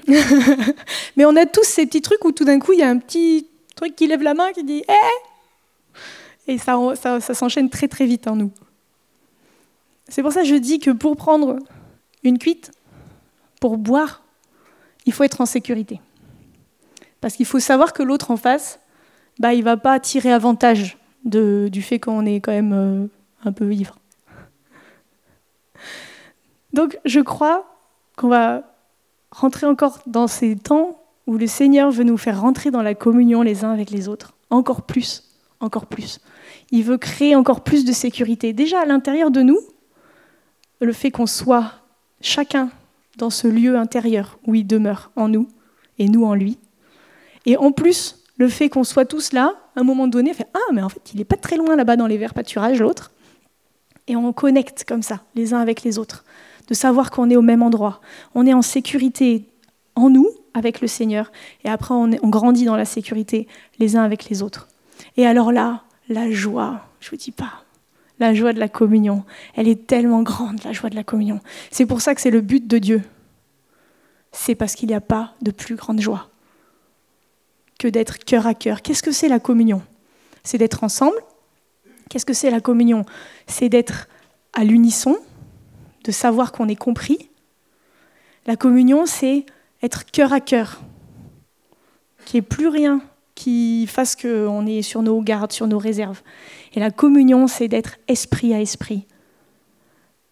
Mais 1.16 1.24
on 1.24 1.36
a 1.36 1.46
tous 1.46 1.64
ces 1.64 1.86
petits 1.86 2.02
trucs 2.02 2.24
où 2.24 2.32
tout 2.32 2.44
d'un 2.44 2.58
coup, 2.58 2.72
il 2.72 2.80
y 2.80 2.82
a 2.82 2.88
un 2.88 2.98
petit 2.98 3.46
truc 3.76 3.94
qui 3.96 4.06
lève 4.06 4.22
la 4.22 4.34
main, 4.34 4.52
qui 4.52 4.64
dit 4.64 4.84
Eh 4.88 6.52
Et 6.52 6.58
ça, 6.58 6.76
ça, 6.96 7.20
s'enchaîne 7.20 7.70
très 7.70 7.88
très 7.88 8.06
vite 8.06 8.26
en 8.26 8.36
nous. 8.36 8.50
C'est 10.08 10.22
pour 10.22 10.32
ça 10.32 10.42
que 10.42 10.48
je 10.48 10.56
dis 10.56 10.78
que 10.78 10.90
pour 10.90 11.16
prendre 11.16 11.58
une 12.22 12.38
cuite, 12.38 12.72
pour 13.60 13.78
boire, 13.78 14.22
il 15.06 15.12
faut 15.12 15.24
être 15.24 15.40
en 15.40 15.46
sécurité. 15.46 16.00
Parce 17.20 17.34
qu'il 17.34 17.46
faut 17.46 17.60
savoir 17.60 17.92
que 17.92 18.02
l'autre 18.02 18.30
en 18.30 18.36
face, 18.36 18.80
bah, 19.38 19.54
il 19.54 19.60
ne 19.60 19.64
va 19.64 19.76
pas 19.76 19.98
tirer 20.00 20.32
avantage 20.32 20.98
de, 21.24 21.68
du 21.70 21.82
fait 21.82 21.98
qu'on 21.98 22.26
est 22.26 22.40
quand 22.40 22.52
même 22.52 22.72
euh, 22.72 23.06
un 23.44 23.52
peu 23.52 23.72
ivre. 23.72 23.96
Donc 26.72 26.98
je 27.04 27.20
crois 27.20 27.66
qu'on 28.16 28.28
va 28.28 28.71
rentrer 29.32 29.66
encore 29.66 29.98
dans 30.06 30.28
ces 30.28 30.54
temps 30.56 30.98
où 31.26 31.36
le 31.36 31.46
Seigneur 31.46 31.90
veut 31.90 32.04
nous 32.04 32.18
faire 32.18 32.40
rentrer 32.40 32.70
dans 32.70 32.82
la 32.82 32.94
communion 32.94 33.42
les 33.42 33.64
uns 33.64 33.72
avec 33.72 33.90
les 33.90 34.08
autres, 34.08 34.34
encore 34.50 34.82
plus, 34.82 35.24
encore 35.60 35.86
plus. 35.86 36.20
Il 36.70 36.84
veut 36.84 36.98
créer 36.98 37.34
encore 37.34 37.62
plus 37.62 37.84
de 37.84 37.92
sécurité. 37.92 38.52
Déjà 38.52 38.80
à 38.80 38.84
l'intérieur 38.84 39.30
de 39.30 39.42
nous, 39.42 39.58
le 40.80 40.92
fait 40.92 41.10
qu'on 41.10 41.26
soit 41.26 41.72
chacun 42.20 42.70
dans 43.18 43.30
ce 43.30 43.48
lieu 43.48 43.76
intérieur 43.76 44.38
où 44.46 44.54
il 44.54 44.66
demeure 44.66 45.10
en 45.16 45.28
nous 45.28 45.48
et 45.98 46.08
nous 46.08 46.24
en 46.24 46.34
lui. 46.34 46.58
Et 47.46 47.56
en 47.56 47.72
plus, 47.72 48.24
le 48.36 48.48
fait 48.48 48.68
qu'on 48.68 48.84
soit 48.84 49.04
tous 49.04 49.32
là, 49.32 49.54
à 49.76 49.80
un 49.80 49.84
moment 49.84 50.08
donné, 50.08 50.34
fait 50.34 50.48
Ah, 50.54 50.72
mais 50.72 50.82
en 50.82 50.88
fait, 50.88 51.12
il 51.12 51.18
n'est 51.18 51.24
pas 51.24 51.36
très 51.36 51.56
loin 51.56 51.76
là-bas 51.76 51.96
dans 51.96 52.06
les 52.06 52.18
verts 52.18 52.34
pâturages, 52.34 52.80
l'autre. 52.80 53.12
Et 54.08 54.16
on 54.16 54.32
connecte 54.32 54.84
comme 54.86 55.02
ça, 55.02 55.20
les 55.34 55.54
uns 55.54 55.60
avec 55.60 55.82
les 55.82 55.98
autres 55.98 56.24
de 56.68 56.74
savoir 56.74 57.10
qu'on 57.10 57.30
est 57.30 57.36
au 57.36 57.42
même 57.42 57.62
endroit. 57.62 58.00
On 58.34 58.46
est 58.46 58.54
en 58.54 58.62
sécurité 58.62 59.48
en 59.94 60.10
nous, 60.10 60.28
avec 60.54 60.80
le 60.80 60.88
Seigneur, 60.88 61.32
et 61.64 61.68
après 61.68 61.94
on, 61.94 62.08
grandit 62.28 62.64
dans 62.64 62.76
la 62.76 62.84
sécurité 62.84 63.46
les 63.78 63.96
uns 63.96 64.02
avec 64.02 64.28
les 64.28 64.42
autres. 64.42 64.68
Et 65.16 65.26
alors 65.26 65.52
là, 65.52 65.82
la 66.08 66.30
joie, 66.30 66.80
je 67.00 67.10
vous 67.10 67.16
dis 67.16 67.32
pas, 67.32 67.64
la 68.18 68.34
joie 68.34 68.52
de 68.52 68.60
la 68.60 68.68
communion, 68.68 69.24
elle 69.54 69.68
est 69.68 69.86
tellement 69.86 70.22
grande, 70.22 70.62
la 70.64 70.72
joie 70.72 70.90
de 70.90 70.94
la 70.94 71.04
communion. 71.04 71.40
C'est 71.70 71.86
pour 71.86 72.00
ça 72.00 72.14
que 72.14 72.20
c'est 72.20 72.30
le 72.30 72.40
but 72.40 72.66
de 72.66 72.78
Dieu. 72.78 73.02
C'est 74.30 74.54
parce 74.54 74.74
qu'il 74.74 74.88
n'y 74.88 74.94
a 74.94 75.00
pas 75.00 75.34
de 75.42 75.50
plus 75.50 75.74
grande 75.74 76.00
joie 76.00 76.28
que 77.78 77.88
d'être 77.88 78.18
cœur 78.18 78.46
à 78.46 78.54
cœur. 78.54 78.80
Qu'est-ce 78.82 79.02
que 79.02 79.12
c'est 79.12 79.28
la 79.28 79.40
communion? 79.40 79.82
C'est 80.44 80.58
d'être 80.58 80.84
ensemble. 80.84 81.16
Qu'est-ce 82.08 82.26
que 82.26 82.32
c'est 82.32 82.50
la 82.50 82.60
communion? 82.60 83.04
C'est 83.46 83.68
d'être 83.68 84.08
à 84.52 84.64
l'unisson, 84.64 85.16
de 86.04 86.12
savoir 86.12 86.52
qu'on 86.52 86.68
est 86.68 86.76
compris. 86.76 87.30
La 88.46 88.56
communion, 88.56 89.06
c'est 89.06 89.46
être 89.82 90.04
cœur 90.04 90.32
à 90.32 90.40
cœur, 90.40 90.80
qu'il 92.24 92.40
n'y 92.40 92.44
ait 92.44 92.48
plus 92.48 92.68
rien 92.68 93.00
qui 93.34 93.86
fasse 93.86 94.14
qu'on 94.14 94.66
est 94.66 94.82
sur 94.82 95.02
nos 95.02 95.20
gardes, 95.20 95.52
sur 95.52 95.66
nos 95.66 95.78
réserves. 95.78 96.22
Et 96.74 96.80
la 96.80 96.90
communion, 96.90 97.46
c'est 97.46 97.68
d'être 97.68 97.96
esprit 98.08 98.54
à 98.54 98.60
esprit. 98.60 99.06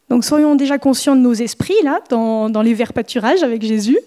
Donc 0.09 0.25
soyons 0.25 0.55
déjà 0.55 0.79
conscients 0.79 1.17
de 1.17 1.21
nos 1.21 1.33
esprits, 1.33 1.81
là, 1.83 2.01
dans, 2.11 2.51
dans 2.51 2.63
les 2.63 2.75
verts 2.75 2.93
pâturages 2.93 3.43
avec 3.43 3.63
Jésus. 3.63 3.99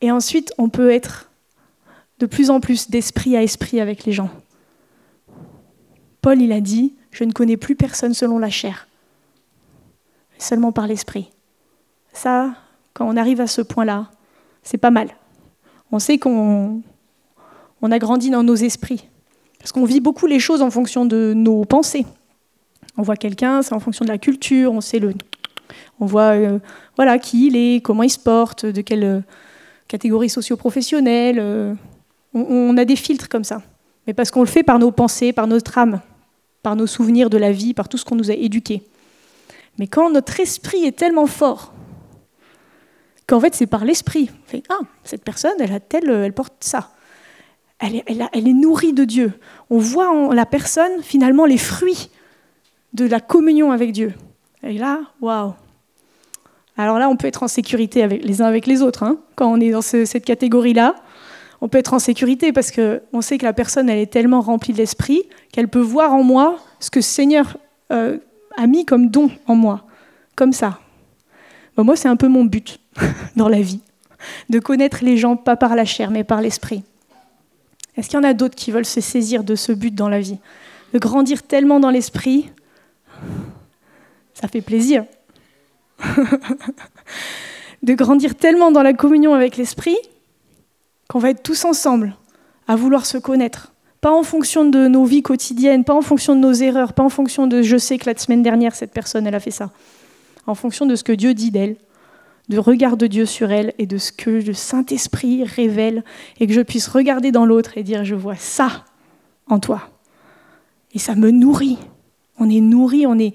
Et 0.00 0.10
ensuite, 0.10 0.52
on 0.58 0.68
peut 0.68 0.90
être 0.90 1.30
de 2.18 2.26
plus 2.26 2.50
en 2.50 2.60
plus 2.60 2.90
d'esprit 2.90 3.36
à 3.36 3.42
esprit 3.42 3.80
avec 3.80 4.04
les 4.04 4.12
gens. 4.12 4.30
Paul, 6.20 6.40
il 6.40 6.52
a 6.52 6.60
dit, 6.60 6.94
je 7.10 7.24
ne 7.24 7.32
connais 7.32 7.56
plus 7.56 7.74
personne 7.74 8.14
selon 8.14 8.38
la 8.38 8.50
chair, 8.50 8.86
seulement 10.42 10.72
par 10.72 10.86
l'esprit. 10.86 11.30
Ça, 12.12 12.54
quand 12.94 13.06
on 13.06 13.16
arrive 13.16 13.40
à 13.40 13.46
ce 13.46 13.62
point-là, 13.62 14.10
c'est 14.62 14.78
pas 14.78 14.90
mal. 14.90 15.08
On 15.92 15.98
sait 15.98 16.18
qu'on 16.18 16.82
on 17.82 17.90
a 17.90 17.98
grandi 17.98 18.30
dans 18.30 18.42
nos 18.42 18.56
esprits, 18.56 19.08
parce 19.58 19.72
qu'on 19.72 19.84
vit 19.84 20.00
beaucoup 20.00 20.26
les 20.26 20.38
choses 20.38 20.62
en 20.62 20.70
fonction 20.70 21.06
de 21.06 21.32
nos 21.34 21.64
pensées. 21.64 22.06
On 22.96 23.02
voit 23.02 23.16
quelqu'un, 23.16 23.62
c'est 23.62 23.74
en 23.74 23.80
fonction 23.80 24.04
de 24.04 24.10
la 24.10 24.18
culture, 24.18 24.72
on 24.72 24.80
sait 24.80 24.98
le, 24.98 25.14
on 26.00 26.06
voit 26.06 26.34
euh, 26.34 26.58
voilà 26.96 27.18
qui 27.18 27.46
il 27.46 27.56
est, 27.56 27.80
comment 27.82 28.02
il 28.02 28.10
se 28.10 28.18
porte, 28.18 28.66
de 28.66 28.80
quelle 28.80 29.04
euh, 29.04 29.20
catégorie 29.88 30.28
socio-professionnelle. 30.28 31.38
Euh, 31.38 31.74
on, 32.34 32.40
on, 32.40 32.76
a 32.76 32.84
des 32.84 32.96
filtres 32.96 33.28
comme 33.28 33.44
ça, 33.44 33.62
mais 34.06 34.14
parce 34.14 34.30
qu'on 34.30 34.40
le 34.40 34.46
fait 34.46 34.62
par 34.62 34.78
nos 34.78 34.90
pensées, 34.90 35.32
par 35.32 35.46
notre 35.46 35.78
âme, 35.78 36.00
par 36.62 36.76
nos 36.76 36.86
souvenirs 36.86 37.30
de 37.30 37.38
la 37.38 37.52
vie, 37.52 37.74
par 37.74 37.88
tout 37.88 37.96
ce 37.96 38.04
qu'on 38.04 38.16
nous 38.16 38.30
a 38.30 38.34
éduqués. 38.34 38.82
Mais 39.78 39.86
quand 39.86 40.10
notre 40.10 40.40
esprit 40.40 40.84
est 40.84 40.96
tellement 40.96 41.26
fort 41.26 41.72
qu'en 43.26 43.40
fait 43.40 43.54
c'est 43.54 43.66
par 43.66 43.84
l'esprit, 43.84 44.30
fait 44.46 44.62
ah 44.68 44.80
cette 45.04 45.24
personne 45.24 45.54
elle 45.60 45.72
a 45.72 45.80
telle, 45.80 46.10
elle 46.10 46.32
porte 46.32 46.54
ça, 46.60 46.90
elle 47.80 48.02
est, 48.06 48.52
nourrie 48.52 48.92
de 48.92 49.04
Dieu. 49.04 49.32
On 49.70 49.78
voit 49.78 50.10
en 50.10 50.32
la 50.32 50.46
personne 50.46 51.02
finalement 51.02 51.46
les 51.46 51.58
fruits 51.58 52.10
de 52.92 53.06
la 53.06 53.20
communion 53.20 53.72
avec 53.72 53.92
Dieu. 53.92 54.12
Et 54.62 54.76
là, 54.76 55.00
waouh 55.20 55.54
Alors 56.76 56.98
là, 56.98 57.08
on 57.08 57.16
peut 57.16 57.26
être 57.26 57.42
en 57.42 57.48
sécurité 57.48 58.02
avec, 58.02 58.22
les 58.22 58.42
uns 58.42 58.46
avec 58.46 58.66
les 58.66 58.82
autres. 58.82 59.02
Hein. 59.02 59.18
Quand 59.34 59.50
on 59.50 59.60
est 59.60 59.70
dans 59.70 59.80
cette 59.80 60.24
catégorie-là, 60.24 60.94
on 61.62 61.68
peut 61.68 61.78
être 61.78 61.94
en 61.94 61.98
sécurité 61.98 62.52
parce 62.52 62.70
qu'on 62.70 63.20
sait 63.20 63.38
que 63.38 63.44
la 63.44 63.52
personne, 63.52 63.88
elle 63.88 63.98
est 63.98 64.12
tellement 64.12 64.40
remplie 64.40 64.72
de 64.72 64.78
l'esprit 64.78 65.22
qu'elle 65.52 65.68
peut 65.68 65.80
voir 65.80 66.12
en 66.12 66.22
moi 66.22 66.58
ce 66.80 66.90
que 66.90 67.00
Seigneur 67.00 67.56
euh, 67.92 68.18
a 68.56 68.66
mis 68.66 68.84
comme 68.84 69.08
don 69.10 69.30
en 69.46 69.54
moi. 69.54 69.86
Comme 70.36 70.52
ça. 70.52 70.80
moi, 71.76 71.96
c'est 71.96 72.08
un 72.08 72.16
peu 72.16 72.28
mon 72.28 72.44
but 72.44 72.80
dans 73.36 73.48
la 73.48 73.60
vie. 73.60 73.80
De 74.48 74.58
connaître 74.58 74.98
les 75.02 75.16
gens, 75.16 75.36
pas 75.36 75.56
par 75.56 75.74
la 75.74 75.84
chair, 75.84 76.10
mais 76.10 76.24
par 76.24 76.40
l'esprit. 76.40 76.82
Est-ce 77.96 78.08
qu'il 78.08 78.18
y 78.18 78.20
en 78.20 78.24
a 78.24 78.34
d'autres 78.34 78.54
qui 78.54 78.70
veulent 78.70 78.84
se 78.84 79.00
saisir 79.00 79.44
de 79.44 79.54
ce 79.54 79.72
but 79.72 79.94
dans 79.94 80.08
la 80.08 80.20
vie? 80.20 80.38
De 80.92 80.98
grandir 80.98 81.42
tellement 81.42 81.80
dans 81.80 81.90
l'esprit, 81.90 82.50
ça 84.34 84.48
fait 84.48 84.60
plaisir. 84.60 85.04
de 87.82 87.94
grandir 87.94 88.34
tellement 88.34 88.70
dans 88.70 88.82
la 88.82 88.92
communion 88.92 89.34
avec 89.34 89.56
l'esprit 89.56 89.96
qu'on 91.08 91.18
va 91.18 91.30
être 91.30 91.42
tous 91.42 91.64
ensemble 91.64 92.16
à 92.68 92.76
vouloir 92.76 93.04
se 93.04 93.18
connaître. 93.18 93.69
Pas 94.00 94.12
en 94.12 94.22
fonction 94.22 94.64
de 94.64 94.88
nos 94.88 95.04
vies 95.04 95.22
quotidiennes, 95.22 95.84
pas 95.84 95.94
en 95.94 96.00
fonction 96.00 96.34
de 96.34 96.40
nos 96.40 96.52
erreurs, 96.52 96.94
pas 96.94 97.02
en 97.02 97.10
fonction 97.10 97.46
de 97.46 97.62
je 97.62 97.76
sais 97.76 97.98
que 97.98 98.08
la 98.08 98.16
semaine 98.16 98.42
dernière, 98.42 98.74
cette 98.74 98.92
personne, 98.92 99.26
elle 99.26 99.34
a 99.34 99.40
fait 99.40 99.50
ça. 99.50 99.70
En 100.46 100.54
fonction 100.54 100.86
de 100.86 100.96
ce 100.96 101.04
que 101.04 101.12
Dieu 101.12 101.34
dit 101.34 101.50
d'elle, 101.50 101.76
du 102.48 102.58
regard 102.58 102.96
de 102.96 103.06
Dieu 103.06 103.26
sur 103.26 103.52
elle 103.52 103.74
et 103.78 103.86
de 103.86 103.98
ce 103.98 104.10
que 104.10 104.30
le 104.30 104.54
Saint-Esprit 104.54 105.44
révèle 105.44 106.02
et 106.40 106.46
que 106.46 106.52
je 106.52 106.62
puisse 106.62 106.88
regarder 106.88 107.30
dans 107.30 107.46
l'autre 107.46 107.76
et 107.76 107.84
dire 107.84 108.04
je 108.04 108.16
vois 108.16 108.36
ça 108.36 108.84
en 109.46 109.60
toi. 109.60 109.82
Et 110.92 110.98
ça 110.98 111.14
me 111.14 111.30
nourrit. 111.30 111.78
On 112.38 112.50
est 112.50 112.60
nourri, 112.60 113.06
on 113.06 113.18
est, 113.18 113.34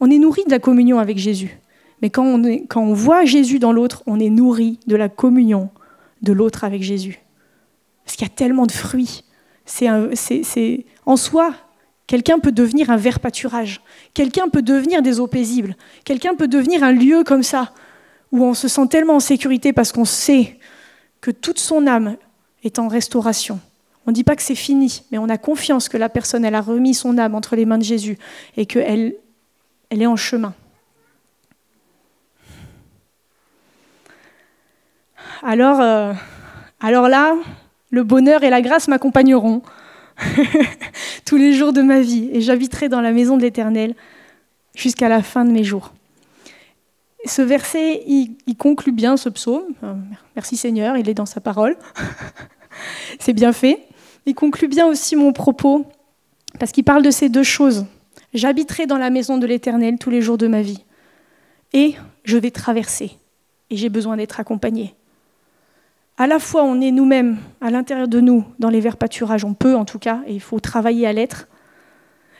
on 0.00 0.10
est 0.10 0.18
nourri 0.18 0.42
de 0.44 0.50
la 0.50 0.58
communion 0.58 0.98
avec 0.98 1.16
Jésus. 1.16 1.58
Mais 2.02 2.10
quand 2.10 2.24
on, 2.24 2.44
est, 2.44 2.66
quand 2.66 2.82
on 2.82 2.92
voit 2.92 3.24
Jésus 3.24 3.58
dans 3.58 3.72
l'autre, 3.72 4.02
on 4.06 4.18
est 4.18 4.30
nourri 4.30 4.78
de 4.86 4.96
la 4.96 5.08
communion 5.08 5.70
de 6.22 6.32
l'autre 6.32 6.64
avec 6.64 6.82
Jésus. 6.82 7.20
Parce 8.04 8.16
qu'il 8.16 8.26
y 8.26 8.30
a 8.30 8.34
tellement 8.34 8.66
de 8.66 8.72
fruits. 8.72 9.24
En 11.06 11.16
soi, 11.16 11.54
quelqu'un 12.06 12.38
peut 12.38 12.52
devenir 12.52 12.90
un 12.90 12.96
vert 12.96 13.20
pâturage. 13.20 13.80
Quelqu'un 14.14 14.48
peut 14.48 14.62
devenir 14.62 15.02
des 15.02 15.20
eaux 15.20 15.26
paisibles. 15.26 15.76
Quelqu'un 16.04 16.34
peut 16.34 16.48
devenir 16.48 16.82
un 16.82 16.92
lieu 16.92 17.24
comme 17.24 17.42
ça 17.42 17.72
où 18.32 18.44
on 18.44 18.54
se 18.54 18.68
sent 18.68 18.86
tellement 18.88 19.16
en 19.16 19.20
sécurité 19.20 19.72
parce 19.72 19.92
qu'on 19.92 20.04
sait 20.04 20.58
que 21.20 21.30
toute 21.30 21.58
son 21.58 21.86
âme 21.86 22.16
est 22.62 22.78
en 22.78 22.88
restauration. 22.88 23.60
On 24.06 24.10
ne 24.10 24.14
dit 24.14 24.24
pas 24.24 24.36
que 24.36 24.42
c'est 24.42 24.54
fini, 24.54 25.02
mais 25.10 25.18
on 25.18 25.28
a 25.28 25.38
confiance 25.38 25.88
que 25.88 25.96
la 25.96 26.08
personne, 26.08 26.44
elle 26.44 26.54
a 26.54 26.60
remis 26.60 26.94
son 26.94 27.18
âme 27.18 27.34
entre 27.34 27.54
les 27.54 27.66
mains 27.66 27.78
de 27.78 27.84
Jésus 27.84 28.18
et 28.56 28.66
qu'elle 28.66 29.14
elle 29.90 30.02
est 30.02 30.06
en 30.06 30.16
chemin. 30.16 30.54
Alors, 35.42 35.80
euh, 35.80 36.12
alors 36.80 37.08
là, 37.08 37.34
le 37.90 38.02
bonheur 38.02 38.42
et 38.42 38.50
la 38.50 38.62
grâce 38.62 38.88
m'accompagneront 38.88 39.62
tous 41.24 41.36
les 41.36 41.52
jours 41.52 41.72
de 41.72 41.82
ma 41.82 42.00
vie 42.00 42.30
et 42.32 42.40
j'habiterai 42.40 42.88
dans 42.88 43.00
la 43.00 43.12
maison 43.12 43.36
de 43.36 43.42
l'Éternel 43.42 43.94
jusqu'à 44.74 45.08
la 45.08 45.22
fin 45.22 45.44
de 45.44 45.50
mes 45.50 45.64
jours. 45.64 45.92
Ce 47.26 47.42
verset, 47.42 48.02
il, 48.06 48.56
conclut 48.56 48.92
bien 48.92 49.16
ce 49.16 49.28
psaume. 49.28 49.64
Euh, 49.84 49.94
merci 50.36 50.56
Seigneur, 50.56 50.96
il 50.96 51.08
est 51.08 51.14
dans 51.14 51.26
sa 51.26 51.40
parole. 51.40 51.76
C'est 53.18 53.34
bien 53.34 53.52
fait. 53.52 53.86
Il 54.26 54.34
conclut 54.34 54.68
bien 54.68 54.86
aussi 54.86 55.16
mon 55.16 55.32
propos, 55.32 55.86
parce 56.58 56.72
qu'il 56.72 56.84
parle 56.84 57.02
de 57.02 57.10
ces 57.10 57.28
deux 57.28 57.42
choses. 57.42 57.86
J'habiterai 58.32 58.86
dans 58.86 58.96
la 58.96 59.10
maison 59.10 59.38
de 59.38 59.46
l'Éternel 59.46 59.98
tous 59.98 60.10
les 60.10 60.22
jours 60.22 60.38
de 60.38 60.46
ma 60.46 60.62
vie. 60.62 60.84
Et 61.72 61.94
je 62.24 62.36
vais 62.36 62.50
traverser. 62.50 63.12
Et 63.70 63.76
j'ai 63.76 63.88
besoin 63.88 64.16
d'être 64.16 64.40
accompagné. 64.40 64.94
À 66.20 66.26
la 66.26 66.38
fois, 66.38 66.64
on 66.64 66.82
est 66.82 66.90
nous-mêmes, 66.90 67.38
à 67.62 67.70
l'intérieur 67.70 68.06
de 68.06 68.20
nous, 68.20 68.44
dans 68.58 68.68
les 68.68 68.82
verts 68.82 68.98
pâturages, 68.98 69.42
on 69.42 69.54
peut 69.54 69.74
en 69.74 69.86
tout 69.86 69.98
cas, 69.98 70.20
et 70.26 70.34
il 70.34 70.40
faut 70.42 70.60
travailler 70.60 71.06
à 71.06 71.14
l'être. 71.14 71.48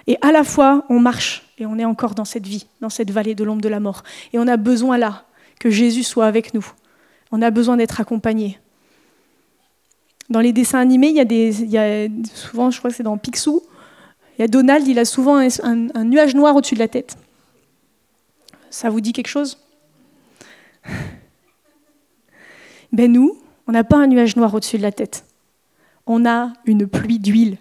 Et 0.07 0.19
à 0.21 0.33
la 0.33 0.45
fois, 0.45 0.85
on 0.91 1.01
marche 1.01 1.47
et 1.57 1.65
on 1.65 1.79
est 1.79 1.87
encore 1.87 2.15
dans 2.15 2.27
cette 2.27 2.47
vie, 2.47 2.67
dans 2.83 2.91
cette 2.91 3.11
vallée 3.11 3.35
de 3.35 3.43
l'ombre 3.43 3.63
de 3.63 3.71
la 3.71 3.81
mort. 3.81 4.03
Et 4.35 4.39
on 4.39 4.47
a 4.49 4.59
besoin 4.59 4.99
là 4.99 5.25
que 5.59 5.71
Jésus 5.71 6.03
soit 6.03 6.27
avec 6.27 6.53
nous. 6.53 6.67
On 7.33 7.41
a 7.41 7.51
besoin 7.51 7.79
d'être 7.79 8.03
accompagné. 8.03 8.59
Dans 10.29 10.41
les 10.41 10.53
dessins 10.53 10.81
animés, 10.81 11.09
il 11.09 11.17
y 11.17 11.21
a, 11.21 11.25
des, 11.25 11.63
il 11.63 11.71
y 11.71 11.79
a 11.79 12.07
souvent, 12.35 12.71
je 12.71 12.77
crois 12.77 12.91
que 12.91 12.97
c'est 12.97 13.03
dans 13.03 13.17
Picsou, 13.17 13.63
il 14.37 14.43
y 14.43 14.45
a 14.45 14.49
Donald, 14.49 14.87
il 14.87 14.99
a 14.99 15.07
souvent 15.07 15.39
un, 15.39 16.05
nuage 16.05 16.35
noir 16.35 16.55
au-dessus 16.55 16.75
de 16.75 16.81
la 16.81 16.89
tête. 16.89 17.17
Ça 18.69 18.91
vous 18.91 19.01
dit 19.01 19.15
quelque 19.15 19.29
chose? 19.29 19.57
Ben 22.93 23.11
nous, 23.11 23.40
on 23.71 23.73
n'a 23.73 23.85
pas 23.85 23.99
un 23.99 24.09
nuage 24.09 24.35
noir 24.35 24.53
au-dessus 24.53 24.79
de 24.79 24.83
la 24.83 24.91
tête. 24.91 25.25
On 26.05 26.27
a 26.27 26.53
une 26.65 26.89
pluie 26.89 27.21
d'huile. 27.21 27.57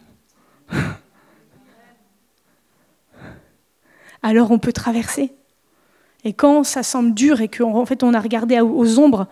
alors 4.23 4.49
on 4.49 4.57
peut 4.57 4.73
traverser. 4.73 5.31
Et 6.23 6.33
quand 6.33 6.63
ça 6.63 6.81
semble 6.81 7.13
dur 7.13 7.41
et 7.41 7.47
qu'en 7.47 7.85
fait 7.85 8.01
on 8.01 8.15
a 8.15 8.19
regardé 8.19 8.59
aux 8.59 8.97
ombres, 8.97 9.27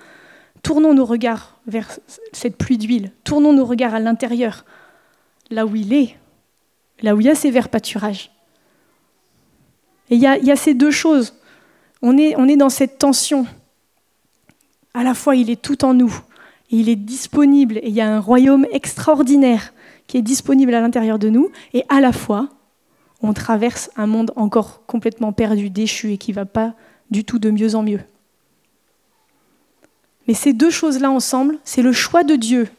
tournons 0.61 0.93
nos 0.93 1.05
regards 1.05 1.57
vers 1.65 1.89
cette 2.31 2.57
pluie 2.57 2.77
d'huile, 2.77 3.11
tournons 3.23 3.53
nos 3.53 3.65
regards 3.65 3.95
à 3.95 3.99
l'intérieur, 3.99 4.63
là 5.49 5.65
où 5.65 5.75
il 5.75 5.93
est, 5.93 6.15
là 7.01 7.15
où 7.15 7.21
il 7.21 7.25
y 7.25 7.29
a 7.31 7.33
ces 7.33 7.49
verts 7.49 7.69
pâturages. 7.69 8.29
Et 10.11 10.15
il 10.15 10.21
y, 10.21 10.27
a, 10.27 10.55
ces 10.55 10.75
deux 10.75 10.91
choses. 10.91 11.33
On 12.03 12.19
est, 12.19 12.35
on 12.35 12.47
est 12.47 12.55
dans 12.55 12.69
cette 12.69 12.99
tension. 12.99 13.47
À 14.93 15.03
la 15.03 15.15
fois, 15.15 15.35
il 15.35 15.49
est 15.49 15.59
tout 15.59 15.83
en 15.83 15.95
nous, 15.95 16.15
et 16.69 16.77
il 16.77 16.89
est 16.89 16.95
disponible, 16.95 17.77
et 17.77 17.87
il 17.87 17.93
y 17.93 18.01
a 18.01 18.09
un 18.09 18.19
royaume 18.19 18.65
extraordinaire 18.71 19.73
qui 20.07 20.17
est 20.17 20.21
disponible 20.21 20.73
à 20.73 20.81
l'intérieur 20.81 21.19
de 21.19 21.29
nous, 21.29 21.49
et 21.73 21.83
à 21.89 22.01
la 22.01 22.11
fois, 22.11 22.49
on 23.21 23.33
traverse 23.33 23.89
un 23.95 24.07
monde 24.07 24.31
encore 24.35 24.85
complètement 24.85 25.33
perdu, 25.33 25.69
déchu 25.69 26.13
et 26.13 26.17
qui 26.17 26.31
ne 26.31 26.35
va 26.35 26.45
pas 26.45 26.73
du 27.09 27.23
tout 27.23 27.39
de 27.39 27.49
mieux 27.49 27.75
en 27.75 27.83
mieux. 27.83 28.01
Mais 30.27 30.33
ces 30.33 30.53
deux 30.53 30.69
choses-là 30.69 31.09
ensemble, 31.09 31.57
c'est 31.63 31.81
le 31.81 31.93
choix 31.93 32.23
de 32.23 32.35
Dieu. 32.35 32.69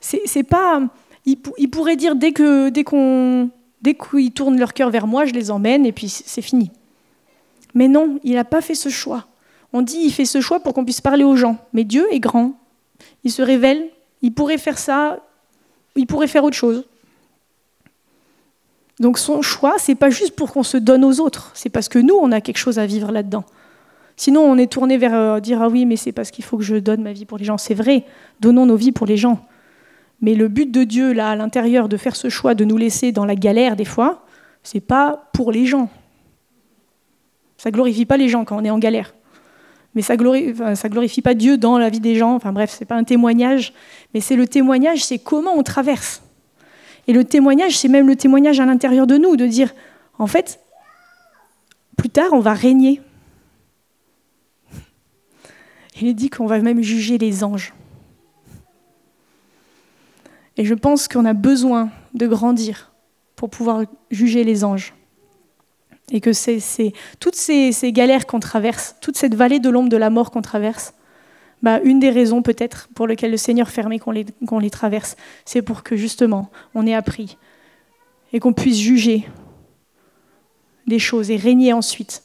C'est 0.00 0.42
pas, 0.42 0.80
il, 1.24 1.36
pourrait 1.70 1.96
dire 1.96 2.16
dès 2.16 2.32
que 2.32 2.68
dès 2.70 2.84
dès 3.82 3.94
qu'ils 3.94 4.32
tournent 4.32 4.58
leur 4.58 4.74
cœur 4.74 4.90
vers 4.90 5.06
moi, 5.06 5.24
je 5.24 5.32
les 5.32 5.50
emmène 5.50 5.86
et 5.86 5.92
puis 5.92 6.08
c'est 6.08 6.42
fini. 6.42 6.70
Mais 7.74 7.88
non, 7.88 8.18
il 8.24 8.34
n'a 8.34 8.44
pas 8.44 8.60
fait 8.60 8.74
ce 8.74 8.88
choix. 8.88 9.27
On 9.72 9.82
dit 9.82 9.98
il 9.98 10.12
fait 10.12 10.24
ce 10.24 10.40
choix 10.40 10.60
pour 10.60 10.74
qu'on 10.74 10.84
puisse 10.84 11.00
parler 11.00 11.24
aux 11.24 11.36
gens. 11.36 11.58
Mais 11.72 11.84
Dieu 11.84 12.06
est 12.10 12.20
grand. 12.20 12.52
Il 13.24 13.30
se 13.30 13.42
révèle 13.42 13.88
Il 14.22 14.32
pourrait 14.32 14.58
faire 14.58 14.78
ça, 14.78 15.18
il 15.96 16.06
pourrait 16.06 16.26
faire 16.26 16.44
autre 16.44 16.56
chose. 16.56 16.84
Donc 19.00 19.18
son 19.18 19.42
choix, 19.42 19.74
c'est 19.78 19.94
pas 19.94 20.10
juste 20.10 20.34
pour 20.34 20.52
qu'on 20.52 20.62
se 20.62 20.76
donne 20.76 21.04
aux 21.04 21.20
autres, 21.20 21.52
c'est 21.54 21.68
parce 21.68 21.88
que 21.88 21.98
nous, 21.98 22.14
on 22.14 22.32
a 22.32 22.40
quelque 22.40 22.58
chose 22.58 22.78
à 22.78 22.86
vivre 22.86 23.12
là-dedans. 23.12 23.44
Sinon, 24.16 24.40
on 24.40 24.58
est 24.58 24.70
tourné 24.70 24.98
vers 24.98 25.14
euh, 25.14 25.38
dire 25.38 25.62
ah 25.62 25.68
oui, 25.68 25.86
mais 25.86 25.94
c'est 25.94 26.10
parce 26.10 26.32
qu'il 26.32 26.44
faut 26.44 26.58
que 26.58 26.64
je 26.64 26.74
donne 26.74 27.02
ma 27.02 27.12
vie 27.12 27.24
pour 27.24 27.38
les 27.38 27.44
gens. 27.44 27.58
C'est 27.58 27.74
vrai, 27.74 28.04
donnons 28.40 28.66
nos 28.66 28.74
vies 28.74 28.90
pour 28.90 29.06
les 29.06 29.16
gens. 29.16 29.46
Mais 30.20 30.34
le 30.34 30.48
but 30.48 30.72
de 30.72 30.82
Dieu, 30.82 31.12
là, 31.12 31.30
à 31.30 31.36
l'intérieur, 31.36 31.88
de 31.88 31.96
faire 31.96 32.16
ce 32.16 32.28
choix, 32.28 32.56
de 32.56 32.64
nous 32.64 32.76
laisser 32.76 33.12
dans 33.12 33.24
la 33.24 33.36
galère 33.36 33.76
des 33.76 33.84
fois, 33.84 34.24
c'est 34.64 34.80
pas 34.80 35.30
pour 35.32 35.52
les 35.52 35.66
gens. 35.66 35.88
Ça 37.56 37.70
glorifie 37.70 38.06
pas 38.06 38.16
les 38.16 38.28
gens 38.28 38.44
quand 38.44 38.56
on 38.56 38.64
est 38.64 38.70
en 38.70 38.78
galère. 38.80 39.14
Mais 39.94 40.02
ça 40.02 40.16
glorifie, 40.16 40.54
glorifie 40.84 41.22
pas 41.22 41.34
Dieu 41.34 41.58
dans 41.58 41.78
la 41.78 41.88
vie 41.88 42.00
des 42.00 42.14
gens. 42.14 42.34
Enfin 42.34 42.52
bref, 42.52 42.74
c'est 42.76 42.84
pas 42.84 42.96
un 42.96 43.04
témoignage, 43.04 43.72
mais 44.14 44.20
c'est 44.20 44.36
le 44.36 44.46
témoignage, 44.46 45.04
c'est 45.04 45.18
comment 45.18 45.54
on 45.54 45.62
traverse. 45.62 46.22
Et 47.06 47.12
le 47.12 47.24
témoignage, 47.24 47.78
c'est 47.78 47.88
même 47.88 48.06
le 48.06 48.16
témoignage 48.16 48.60
à 48.60 48.66
l'intérieur 48.66 49.06
de 49.06 49.16
nous, 49.16 49.36
de 49.36 49.46
dire, 49.46 49.74
en 50.18 50.26
fait, 50.26 50.60
plus 51.96 52.10
tard, 52.10 52.28
on 52.32 52.40
va 52.40 52.52
régner. 52.52 53.00
Il 56.00 56.06
est 56.06 56.14
dit 56.14 56.30
qu'on 56.30 56.46
va 56.46 56.60
même 56.60 56.82
juger 56.82 57.18
les 57.18 57.42
anges. 57.42 57.74
Et 60.56 60.64
je 60.64 60.74
pense 60.74 61.08
qu'on 61.08 61.24
a 61.24 61.32
besoin 61.32 61.90
de 62.14 62.26
grandir 62.26 62.92
pour 63.36 63.48
pouvoir 63.48 63.82
juger 64.10 64.44
les 64.44 64.64
anges. 64.64 64.92
Et 66.10 66.20
que 66.20 66.32
c'est, 66.32 66.60
toutes 67.20 67.34
ces, 67.34 67.72
galères 67.92 68.26
qu'on 68.26 68.40
traverse, 68.40 68.96
toute 69.00 69.16
cette 69.16 69.34
vallée 69.34 69.60
de 69.60 69.68
l'ombre 69.68 69.88
de 69.88 69.96
la 69.96 70.10
mort 70.10 70.30
qu'on 70.30 70.42
traverse, 70.42 70.94
bah, 71.62 71.80
une 71.82 71.98
des 71.98 72.10
raisons 72.10 72.40
peut-être 72.42 72.88
pour 72.94 73.06
lesquelles 73.06 73.30
le 73.30 73.36
Seigneur 73.36 73.68
les, 74.12 74.26
qu'on 74.46 74.58
les 74.58 74.70
traverse, 74.70 75.16
c'est 75.44 75.60
pour 75.62 75.82
que 75.82 75.96
justement 75.96 76.50
on 76.74 76.86
ait 76.86 76.94
appris 76.94 77.36
et 78.32 78.40
qu'on 78.40 78.52
puisse 78.52 78.78
juger 78.78 79.26
des 80.86 80.98
choses 80.98 81.30
et 81.30 81.36
régner 81.36 81.72
ensuite. 81.72 82.22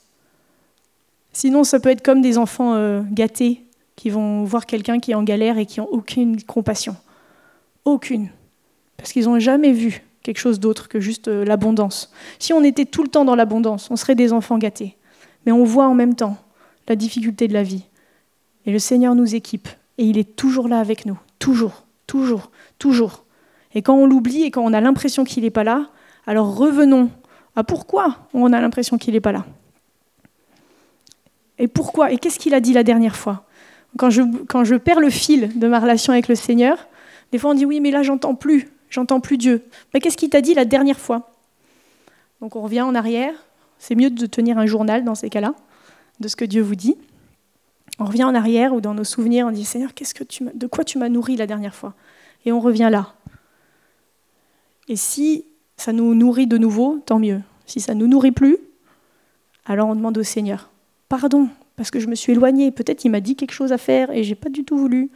Sinon, 1.33 1.63
ça 1.63 1.79
peut 1.79 1.89
être 1.89 2.03
comme 2.03 2.21
des 2.21 2.37
enfants 2.37 2.75
euh, 2.75 3.01
gâtés 3.11 3.63
qui 3.95 4.09
vont 4.09 4.43
voir 4.43 4.65
quelqu'un 4.65 4.99
qui 4.99 5.11
est 5.11 5.15
en 5.15 5.23
galère 5.23 5.57
et 5.57 5.65
qui 5.65 5.79
n'ont 5.79 5.89
aucune 5.91 6.41
compassion. 6.43 6.95
Aucune. 7.85 8.29
Parce 8.97 9.11
qu'ils 9.11 9.25
n'ont 9.25 9.39
jamais 9.39 9.71
vu 9.71 10.03
quelque 10.23 10.39
chose 10.39 10.59
d'autre 10.59 10.87
que 10.87 10.99
juste 10.99 11.27
euh, 11.27 11.45
l'abondance. 11.45 12.11
Si 12.39 12.53
on 12.53 12.63
était 12.63 12.85
tout 12.85 13.03
le 13.03 13.09
temps 13.09 13.25
dans 13.25 13.35
l'abondance, 13.35 13.91
on 13.91 13.95
serait 13.95 14.15
des 14.15 14.33
enfants 14.33 14.57
gâtés. 14.57 14.97
Mais 15.45 15.51
on 15.51 15.65
voit 15.65 15.87
en 15.87 15.93
même 15.93 16.15
temps 16.15 16.37
la 16.87 16.95
difficulté 16.95 17.47
de 17.47 17.53
la 17.53 17.63
vie. 17.63 17.83
Et 18.65 18.71
le 18.71 18.79
Seigneur 18.79 19.15
nous 19.15 19.35
équipe. 19.35 19.67
Et 19.97 20.05
il 20.05 20.17
est 20.17 20.35
toujours 20.35 20.67
là 20.67 20.79
avec 20.79 21.05
nous. 21.05 21.19
Toujours, 21.39 21.83
toujours, 22.07 22.49
toujours. 22.79 23.25
Et 23.75 23.81
quand 23.81 23.95
on 23.95 24.07
l'oublie 24.07 24.43
et 24.43 24.51
quand 24.51 24.63
on 24.63 24.73
a 24.73 24.81
l'impression 24.81 25.23
qu'il 25.25 25.43
n'est 25.43 25.49
pas 25.49 25.63
là, 25.63 25.89
alors 26.25 26.55
revenons 26.55 27.09
à 27.55 27.63
pourquoi 27.63 28.17
on 28.33 28.53
a 28.53 28.61
l'impression 28.61 28.97
qu'il 28.97 29.13
n'est 29.13 29.21
pas 29.21 29.31
là. 29.31 29.45
Et 31.59 31.67
pourquoi 31.67 32.11
Et 32.11 32.17
qu'est-ce 32.17 32.39
qu'il 32.39 32.53
a 32.53 32.61
dit 32.61 32.73
la 32.73 32.83
dernière 32.83 33.15
fois? 33.15 33.45
Quand 33.97 34.09
je, 34.09 34.21
quand 34.47 34.63
je 34.63 34.75
perds 34.75 34.99
le 34.99 35.09
fil 35.09 35.57
de 35.59 35.67
ma 35.67 35.79
relation 35.79 36.13
avec 36.13 36.27
le 36.27 36.35
Seigneur, 36.35 36.87
des 37.31 37.37
fois 37.37 37.51
on 37.51 37.53
dit 37.53 37.65
oui, 37.65 37.79
mais 37.79 37.91
là 37.91 38.01
j'entends 38.01 38.33
plus 38.33 38.69
j'entends 38.93 39.19
plus 39.19 39.37
Dieu. 39.37 39.65
Mais 39.93 39.99
qu'est-ce 39.99 40.17
qu'il 40.17 40.29
t'a 40.29 40.41
dit 40.41 40.53
la 40.53 40.65
dernière 40.65 40.99
fois? 40.99 41.31
Donc 42.41 42.55
on 42.55 42.61
revient 42.61 42.81
en 42.81 42.95
arrière. 42.95 43.33
C'est 43.79 43.95
mieux 43.95 44.09
de 44.09 44.25
tenir 44.27 44.57
un 44.57 44.65
journal 44.65 45.03
dans 45.03 45.15
ces 45.15 45.29
cas-là, 45.29 45.55
de 46.19 46.27
ce 46.27 46.35
que 46.35 46.45
Dieu 46.45 46.61
vous 46.61 46.75
dit. 46.75 46.95
On 47.99 48.05
revient 48.05 48.23
en 48.23 48.35
arrière 48.35 48.73
ou 48.73 48.81
dans 48.81 48.93
nos 48.93 49.03
souvenirs, 49.03 49.47
on 49.47 49.51
dit 49.51 49.65
Seigneur, 49.65 49.93
qu'est-ce 49.93 50.13
que 50.13 50.23
tu 50.23 50.45
de 50.53 50.67
quoi 50.67 50.83
tu 50.83 50.97
m'as 50.97 51.09
nourri 51.09 51.35
la 51.35 51.47
dernière 51.47 51.75
fois? 51.75 51.93
Et 52.45 52.51
on 52.51 52.59
revient 52.59 52.89
là. 52.91 53.13
Et 54.87 54.95
si 54.95 55.45
ça 55.75 55.91
nous 55.91 56.13
nourrit 56.13 56.47
de 56.47 56.57
nouveau, 56.57 57.01
tant 57.05 57.19
mieux. 57.19 57.41
Si 57.65 57.81
ça 57.81 57.93
ne 57.93 57.99
nous 58.01 58.07
nourrit 58.07 58.31
plus, 58.31 58.57
alors 59.65 59.89
on 59.89 59.95
demande 59.95 60.17
au 60.17 60.23
Seigneur 60.23 60.69
Pardon, 61.09 61.49
parce 61.75 61.91
que 61.91 61.99
je 61.99 62.07
me 62.07 62.15
suis 62.15 62.33
éloignée. 62.33 62.71
Peut-être 62.71 63.05
il 63.05 63.09
m'a 63.09 63.19
dit 63.19 63.35
quelque 63.35 63.53
chose 63.53 63.71
à 63.71 63.77
faire 63.77 64.11
et 64.11 64.23
j'ai 64.23 64.35
pas 64.35 64.49
du 64.49 64.63
tout 64.63 64.77
voulu. 64.77 65.09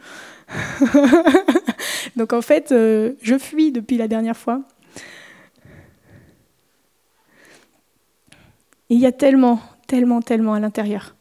Donc 2.16 2.32
en 2.32 2.42
fait, 2.42 2.72
euh, 2.72 3.12
je 3.22 3.38
fuis 3.38 3.72
depuis 3.72 3.96
la 3.96 4.08
dernière 4.08 4.36
fois. 4.36 4.62
Il 8.90 8.98
y 8.98 9.06
a 9.06 9.12
tellement, 9.12 9.60
tellement, 9.86 10.22
tellement 10.22 10.54
à 10.54 10.60
l'intérieur. 10.60 11.14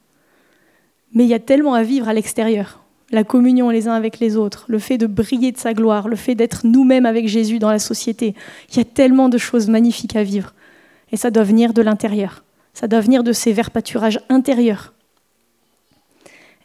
Mais 1.14 1.26
il 1.26 1.30
y 1.30 1.34
a 1.34 1.40
tellement 1.40 1.74
à 1.74 1.84
vivre 1.84 2.08
à 2.08 2.14
l'extérieur. 2.14 2.84
La 3.12 3.24
communion 3.24 3.70
les 3.70 3.88
uns 3.88 3.94
avec 3.94 4.20
les 4.20 4.36
autres, 4.36 4.66
le 4.68 4.80
fait 4.80 4.98
de 4.98 5.08
briller 5.08 5.52
de 5.52 5.58
sa 5.58 5.74
gloire, 5.74 6.08
le 6.10 6.18
fait 6.18 6.36
d'être 6.36 6.66
nous-mêmes 6.66 7.06
avec 7.06 7.28
Jésus 7.28 7.60
dans 7.60 7.72
la 7.72 7.80
société. 7.80 8.36
Il 8.70 8.78
y 8.78 8.82
a 8.82 8.86
tellement 8.86 9.30
de 9.30 9.38
choses 9.38 9.70
magnifiques 9.70 10.16
à 10.16 10.24
vivre. 10.24 10.54
Et 11.12 11.18
ça 11.18 11.32
doit 11.32 11.44
venir 11.44 11.74
de 11.74 11.82
l'intérieur. 11.82 12.44
Ça 12.74 12.88
doit 12.88 13.00
venir 13.00 13.24
de 13.24 13.32
ces 13.32 13.54
verts 13.54 13.72
pâturages 13.72 14.20
intérieurs. 14.30 14.94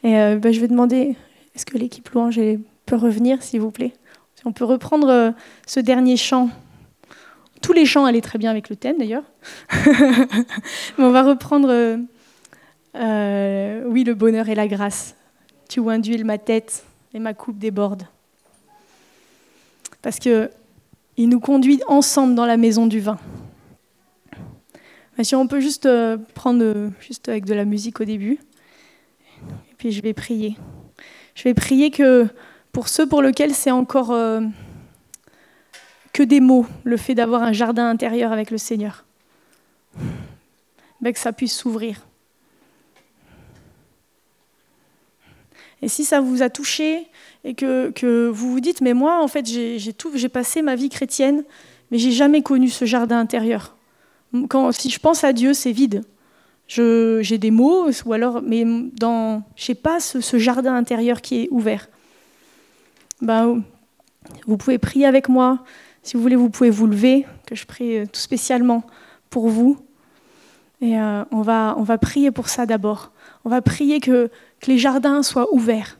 Et 0.03 0.17
euh, 0.17 0.37
ben, 0.37 0.53
je 0.53 0.59
vais 0.59 0.67
demander, 0.67 1.15
est-ce 1.55 1.65
que 1.65 1.77
l'équipe 1.77 2.07
louange 2.09 2.39
peut 2.85 2.95
revenir, 2.95 3.41
s'il 3.41 3.61
vous 3.61 3.71
plaît? 3.71 3.93
On 4.45 4.51
peut 4.51 4.65
reprendre 4.65 5.07
euh, 5.07 5.31
ce 5.65 5.79
dernier 5.79 6.17
chant. 6.17 6.49
Tous 7.61 7.71
les 7.71 7.85
chants 7.85 8.03
allaient 8.03 8.19
très 8.19 8.37
bien 8.37 8.51
avec 8.51 8.69
le 8.69 8.75
thème, 8.75 8.97
d'ailleurs. 8.97 9.23
Mais 9.87 11.05
on 11.05 11.11
va 11.11 11.23
reprendre, 11.23 11.97
euh, 12.95 13.83
oui, 13.87 14.03
le 14.03 14.13
bonheur 14.13 14.49
et 14.49 14.55
la 14.55 14.67
grâce. 14.67 15.15
Tu 15.69 15.79
induis 15.89 16.21
ma 16.25 16.37
tête 16.37 16.83
et 17.13 17.19
ma 17.19 17.33
coupe 17.33 17.57
déborde. 17.57 18.03
Parce 20.01 20.19
que 20.19 20.51
il 21.15 21.29
nous 21.29 21.39
conduit 21.39 21.79
ensemble 21.87 22.35
dans 22.35 22.45
la 22.45 22.57
maison 22.57 22.87
du 22.87 22.99
vin. 22.99 23.17
si 25.21 25.35
on 25.35 25.47
peut 25.47 25.61
juste 25.61 25.87
prendre 26.33 26.89
juste 26.99 27.29
avec 27.29 27.45
de 27.45 27.53
la 27.53 27.65
musique 27.65 28.01
au 28.01 28.03
début 28.03 28.39
je 29.91 30.01
vais 30.01 30.13
prier. 30.13 30.55
Je 31.35 31.43
vais 31.43 31.53
prier 31.53 31.91
que 31.91 32.27
pour 32.71 32.87
ceux 32.87 33.07
pour 33.07 33.21
lesquels 33.21 33.53
c'est 33.53 33.71
encore 33.71 34.11
euh, 34.11 34.41
que 36.11 36.23
des 36.23 36.39
mots, 36.39 36.65
le 36.83 36.97
fait 36.97 37.15
d'avoir 37.15 37.43
un 37.43 37.53
jardin 37.53 37.89
intérieur 37.89 38.31
avec 38.31 38.51
le 38.51 38.57
Seigneur, 38.57 39.05
ben, 41.01 41.11
que 41.11 41.19
ça 41.19 41.33
puisse 41.33 41.55
s'ouvrir. 41.55 42.05
Et 45.81 45.89
si 45.89 46.05
ça 46.05 46.21
vous 46.21 46.41
a 46.41 46.49
touché 46.49 47.07
et 47.43 47.55
que, 47.55 47.91
que 47.91 48.27
vous 48.27 48.51
vous 48.51 48.61
dites, 48.61 48.79
mais 48.79 48.93
moi, 48.93 49.21
en 49.21 49.27
fait, 49.27 49.45
j'ai 49.45 50.29
passé 50.29 50.61
ma 50.61 50.75
vie 50.75 50.89
chrétienne, 50.89 51.43
mais 51.91 51.97
j'ai 51.97 52.11
jamais 52.11 52.41
connu 52.41 52.69
ce 52.69 52.85
jardin 52.85 53.19
intérieur. 53.19 53.75
Quand, 54.49 54.71
si 54.71 54.89
je 54.89 54.99
pense 54.99 55.23
à 55.23 55.33
Dieu, 55.33 55.53
c'est 55.53 55.73
vide 55.73 56.03
j'ai 56.67 57.37
des 57.37 57.51
mots, 57.51 57.89
ou 58.05 58.13
alors, 58.13 58.41
mais 58.41 58.65
dans, 58.99 59.43
je 59.55 59.63
sais 59.63 59.75
pas, 59.75 59.99
ce, 59.99 60.37
jardin 60.37 60.75
intérieur 60.75 61.21
qui 61.21 61.43
est 61.43 61.47
ouvert. 61.51 61.89
Ben, 63.21 63.61
vous 64.47 64.57
pouvez 64.57 64.77
prier 64.77 65.05
avec 65.05 65.29
moi. 65.29 65.63
Si 66.01 66.15
vous 66.15 66.21
voulez, 66.21 66.35
vous 66.35 66.49
pouvez 66.49 66.69
vous 66.69 66.87
lever, 66.87 67.25
que 67.45 67.55
je 67.55 67.65
prie 67.65 67.97
euh, 67.97 68.05
tout 68.05 68.19
spécialement 68.19 68.83
pour 69.29 69.47
vous. 69.47 69.77
Et 70.81 70.99
euh, 70.99 71.23
on, 71.31 71.41
va, 71.41 71.75
on 71.77 71.83
va 71.83 71.97
prier 71.97 72.31
pour 72.31 72.49
ça 72.49 72.65
d'abord. 72.65 73.11
On 73.45 73.49
va 73.49 73.61
prier 73.61 73.99
que, 73.99 74.29
que 74.59 74.71
les 74.71 74.77
jardins 74.77 75.23
soient 75.23 75.53
ouverts 75.53 75.99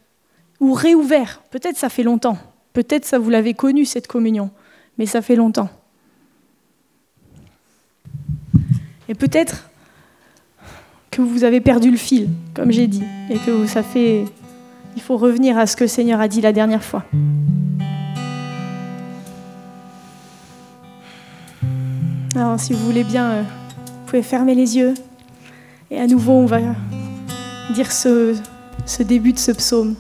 ou 0.60 0.74
réouverts. 0.74 1.42
Peut-être 1.52 1.78
ça 1.78 1.90
fait 1.90 2.04
longtemps. 2.04 2.38
Peut-être 2.74 3.06
ça 3.06 3.18
vous 3.20 3.30
l'avez 3.30 3.54
connu, 3.54 3.86
cette 3.86 4.08
communion. 4.08 4.52
Mais 4.98 5.06
ça 5.06 5.22
fait 5.22 5.36
longtemps. 5.36 5.70
Et 9.08 9.16
peut-être 9.16 9.70
que 11.14 11.22
vous 11.22 11.44
avez 11.44 11.62
perdu 11.62 11.92
le 11.92 11.98
fil, 11.98 12.28
comme 12.56 12.72
j'ai 12.72 12.88
dit, 12.88 13.04
et 13.30 13.38
que 13.38 13.68
ça 13.68 13.84
fait. 13.84 14.26
Il 14.96 15.02
faut 15.02 15.18
revenir 15.18 15.58
à 15.58 15.68
ce 15.68 15.76
que 15.76 15.84
le 15.84 15.88
Seigneur 15.88 16.20
a 16.20 16.28
dit 16.28 16.42
la 16.42 16.52
dernière 16.52 16.84
fois. 16.84 17.04
Alors, 22.36 22.60
si 22.60 22.74
vous 22.74 22.84
voulez 22.84 23.04
bien, 23.04 23.30
euh, 23.30 23.42
vous 23.44 24.06
pouvez 24.08 24.24
fermer 24.24 24.56
les 24.56 24.76
yeux. 24.78 24.96
Et 25.92 26.00
à 26.00 26.08
nouveau, 26.08 26.34
on 26.34 26.46
va 26.46 26.60
dire 27.74 27.92
ce, 27.92 28.36
ce 28.86 29.04
début 29.04 29.34
de 29.34 29.40
ce 29.40 29.52
psaume. 29.52 29.96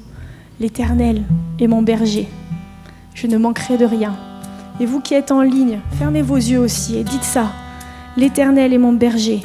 L'Éternel 0.59 1.24
est 1.59 1.68
mon 1.68 1.84
berger. 1.84 2.28
Je 3.14 3.28
ne 3.28 3.38
manquerai 3.38 3.78
de 3.78 3.86
rien. 3.86 4.16
Et 4.80 4.88
vous 4.88 4.99
qui 4.99 5.14
êtes 5.14 5.32
en 5.32 5.41
ligne, 5.41 5.80
fermez 5.99 6.24
vos 6.24 6.38
yeux 6.38 6.59
aussi 6.59 6.97
et 6.97 7.03
dites 7.03 7.24
ça. 7.24 7.51
L'Éternel 8.18 8.74
est 8.74 8.80
mon 8.80 8.93
berger 8.93 9.41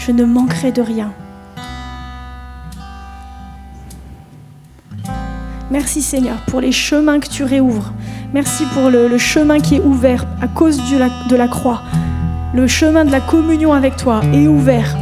je 0.00 0.12
ne 0.12 0.24
manquerai 0.24 0.72
de 0.72 0.80
rien. 0.80 1.12
Merci 5.70 6.00
Seigneur 6.00 6.38
pour 6.46 6.60
les 6.60 6.72
chemins 6.72 7.20
que 7.20 7.28
tu 7.28 7.44
réouvres. 7.44 7.92
Merci 8.32 8.64
pour 8.72 8.88
le, 8.88 9.18
chemin 9.18 9.60
qui 9.60 9.76
est 9.76 9.80
ouvert 9.80 10.26
à 10.40 10.48
cause 10.48 10.80
de 10.90 11.36
la 11.36 11.48
croix. 11.48 11.82
Le 12.54 12.66
chemin 12.66 13.04
de 13.04 13.12
la 13.12 13.20
communion 13.20 13.72
avec 13.74 13.96
toi 13.96 14.22
est 14.32 14.48
ouvert. 14.48 14.96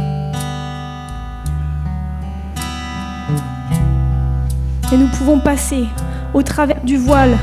Et 4.91 4.97
nous 4.97 5.07
pouvons 5.07 5.39
passer 5.39 5.85
au 6.33 6.43
travers 6.43 6.83
du 6.83 6.97
voile 6.97 7.37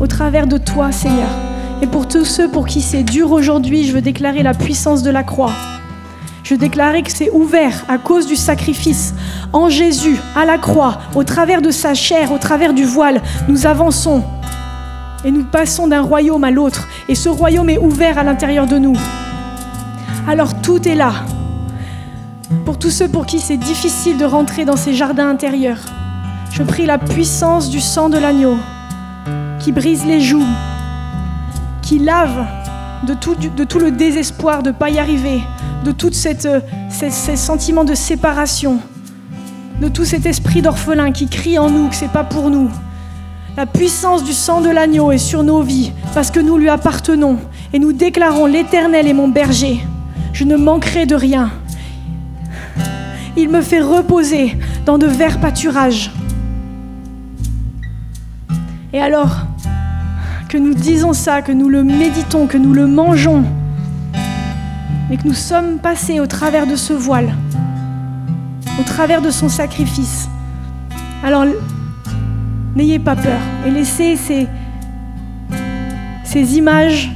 au 0.00 0.06
travers 0.06 0.46
de 0.46 0.58
toi, 0.58 0.92
Seigneur. 0.92 1.30
Et 1.80 1.86
pour 1.86 2.08
tous 2.08 2.24
ceux 2.24 2.50
pour 2.50 2.66
qui 2.66 2.80
c'est 2.80 3.02
dur 3.02 3.32
aujourd'hui, 3.32 3.86
je 3.86 3.92
veux 3.92 4.02
déclarer 4.02 4.42
la 4.42 4.52
puissance 4.52 5.02
de 5.02 5.10
la 5.10 5.22
croix. 5.22 5.52
Je 6.46 6.54
déclarer 6.54 7.02
que 7.02 7.10
c'est 7.10 7.28
ouvert 7.30 7.84
à 7.88 7.98
cause 7.98 8.28
du 8.28 8.36
sacrifice 8.36 9.14
en 9.52 9.68
Jésus, 9.68 10.16
à 10.36 10.44
la 10.44 10.58
croix, 10.58 10.98
au 11.16 11.24
travers 11.24 11.60
de 11.60 11.72
sa 11.72 11.92
chair, 11.92 12.30
au 12.30 12.38
travers 12.38 12.72
du 12.72 12.84
voile. 12.84 13.20
Nous 13.48 13.66
avançons 13.66 14.22
et 15.24 15.32
nous 15.32 15.42
passons 15.42 15.88
d'un 15.88 16.02
royaume 16.02 16.44
à 16.44 16.52
l'autre. 16.52 16.86
Et 17.08 17.16
ce 17.16 17.28
royaume 17.28 17.68
est 17.68 17.78
ouvert 17.78 18.16
à 18.16 18.22
l'intérieur 18.22 18.68
de 18.68 18.78
nous. 18.78 18.96
Alors 20.28 20.60
tout 20.60 20.86
est 20.86 20.94
là. 20.94 21.14
Pour 22.64 22.78
tous 22.78 22.90
ceux 22.90 23.08
pour 23.08 23.26
qui 23.26 23.40
c'est 23.40 23.56
difficile 23.56 24.16
de 24.16 24.24
rentrer 24.24 24.64
dans 24.64 24.76
ces 24.76 24.94
jardins 24.94 25.28
intérieurs, 25.28 25.80
je 26.52 26.62
prie 26.62 26.86
la 26.86 26.98
puissance 26.98 27.70
du 27.70 27.80
sang 27.80 28.08
de 28.08 28.18
l'agneau 28.18 28.56
qui 29.58 29.72
brise 29.72 30.06
les 30.06 30.20
joues, 30.20 30.46
qui 31.82 31.98
lave 31.98 32.46
de 33.04 33.14
tout, 33.14 33.34
de 33.34 33.64
tout 33.64 33.78
le 33.78 33.90
désespoir 33.90 34.62
de 34.62 34.70
ne 34.70 34.74
pas 34.74 34.90
y 34.90 34.98
arriver, 34.98 35.40
de 35.84 35.92
tout 35.92 36.12
cette, 36.12 36.48
ces, 36.90 37.10
ces 37.10 37.36
sentiments 37.36 37.84
de 37.84 37.94
séparation, 37.94 38.78
de 39.80 39.88
tout 39.88 40.04
cet 40.04 40.26
esprit 40.26 40.62
d'orphelin 40.62 41.12
qui 41.12 41.28
crie 41.28 41.58
en 41.58 41.70
nous 41.70 41.88
que 41.88 41.94
c'est 41.94 42.12
pas 42.12 42.24
pour 42.24 42.50
nous. 42.50 42.70
La 43.56 43.64
puissance 43.64 44.22
du 44.22 44.34
sang 44.34 44.60
de 44.60 44.68
l'agneau 44.68 45.12
est 45.12 45.18
sur 45.18 45.42
nos 45.42 45.62
vies 45.62 45.92
parce 46.12 46.30
que 46.30 46.40
nous 46.40 46.58
lui 46.58 46.68
appartenons 46.68 47.38
et 47.72 47.78
nous 47.78 47.92
déclarons 47.92 48.46
l'Éternel 48.46 49.06
est 49.06 49.14
mon 49.14 49.28
berger. 49.28 49.80
Je 50.34 50.44
ne 50.44 50.56
manquerai 50.56 51.06
de 51.06 51.14
rien. 51.14 51.50
Il 53.38 53.48
me 53.48 53.62
fait 53.62 53.80
reposer 53.80 54.58
dans 54.84 54.98
de 54.98 55.06
verts 55.06 55.40
pâturages. 55.40 56.12
Et 58.92 59.00
alors 59.00 59.45
que 60.48 60.58
nous 60.58 60.74
disons 60.74 61.12
ça, 61.12 61.42
que 61.42 61.52
nous 61.52 61.68
le 61.68 61.82
méditons, 61.82 62.46
que 62.46 62.56
nous 62.56 62.72
le 62.72 62.86
mangeons, 62.86 63.44
mais 65.08 65.16
que 65.16 65.26
nous 65.26 65.34
sommes 65.34 65.78
passés 65.78 66.20
au 66.20 66.26
travers 66.26 66.66
de 66.66 66.76
ce 66.76 66.92
voile, 66.92 67.34
au 68.78 68.82
travers 68.82 69.22
de 69.22 69.30
son 69.30 69.48
sacrifice, 69.48 70.28
alors 71.24 71.44
n'ayez 72.76 72.98
pas 72.98 73.16
peur 73.16 73.40
et 73.66 73.70
laissez 73.70 74.16
ces, 74.16 74.46
images 76.56 77.10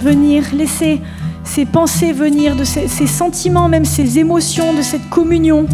venir, 0.00 0.44
laissez 0.54 1.00
ces 1.44 1.66
pensées 1.66 2.12
venir, 2.12 2.56
de 2.56 2.64
ces, 2.64 2.88
ces 2.88 3.06
sentiments, 3.06 3.68
même 3.68 3.84
ces 3.84 4.18
émotions, 4.18 4.72
de 4.72 4.82
cette 4.82 5.08
communion. 5.10 5.66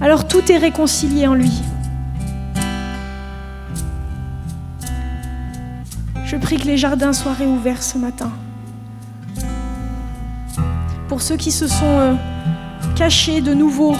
Alors 0.00 0.26
tout 0.26 0.50
est 0.50 0.58
réconcilié 0.58 1.26
en 1.26 1.34
lui. 1.34 1.52
Je 6.24 6.36
prie 6.36 6.56
que 6.56 6.64
les 6.64 6.78
jardins 6.78 7.12
soient 7.12 7.34
réouverts 7.34 7.82
ce 7.82 7.98
matin. 7.98 8.32
Pour 11.06 11.20
ceux 11.20 11.36
qui 11.36 11.52
se 11.52 11.68
sont 11.68 11.98
euh, 11.98 12.14
cachés 12.96 13.42
de 13.42 13.52
nouveau, 13.52 13.94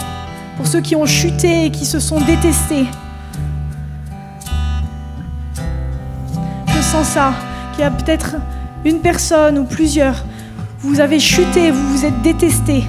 pour 0.57 0.65
ceux 0.65 0.81
qui 0.81 0.95
ont 0.95 1.05
chuté 1.05 1.65
et 1.65 1.71
qui 1.71 1.85
se 1.85 1.99
sont 1.99 2.19
détestés. 2.19 2.85
Je 6.67 6.81
sens 6.81 7.07
ça, 7.07 7.33
qu'il 7.73 7.81
y 7.81 7.83
a 7.83 7.91
peut-être 7.91 8.37
une 8.85 8.99
personne 9.01 9.59
ou 9.59 9.65
plusieurs. 9.65 10.25
Vous 10.79 10.99
avez 10.99 11.19
chuté, 11.19 11.69
vous 11.69 11.97
vous 11.97 12.05
êtes 12.05 12.21
détestés. 12.23 12.85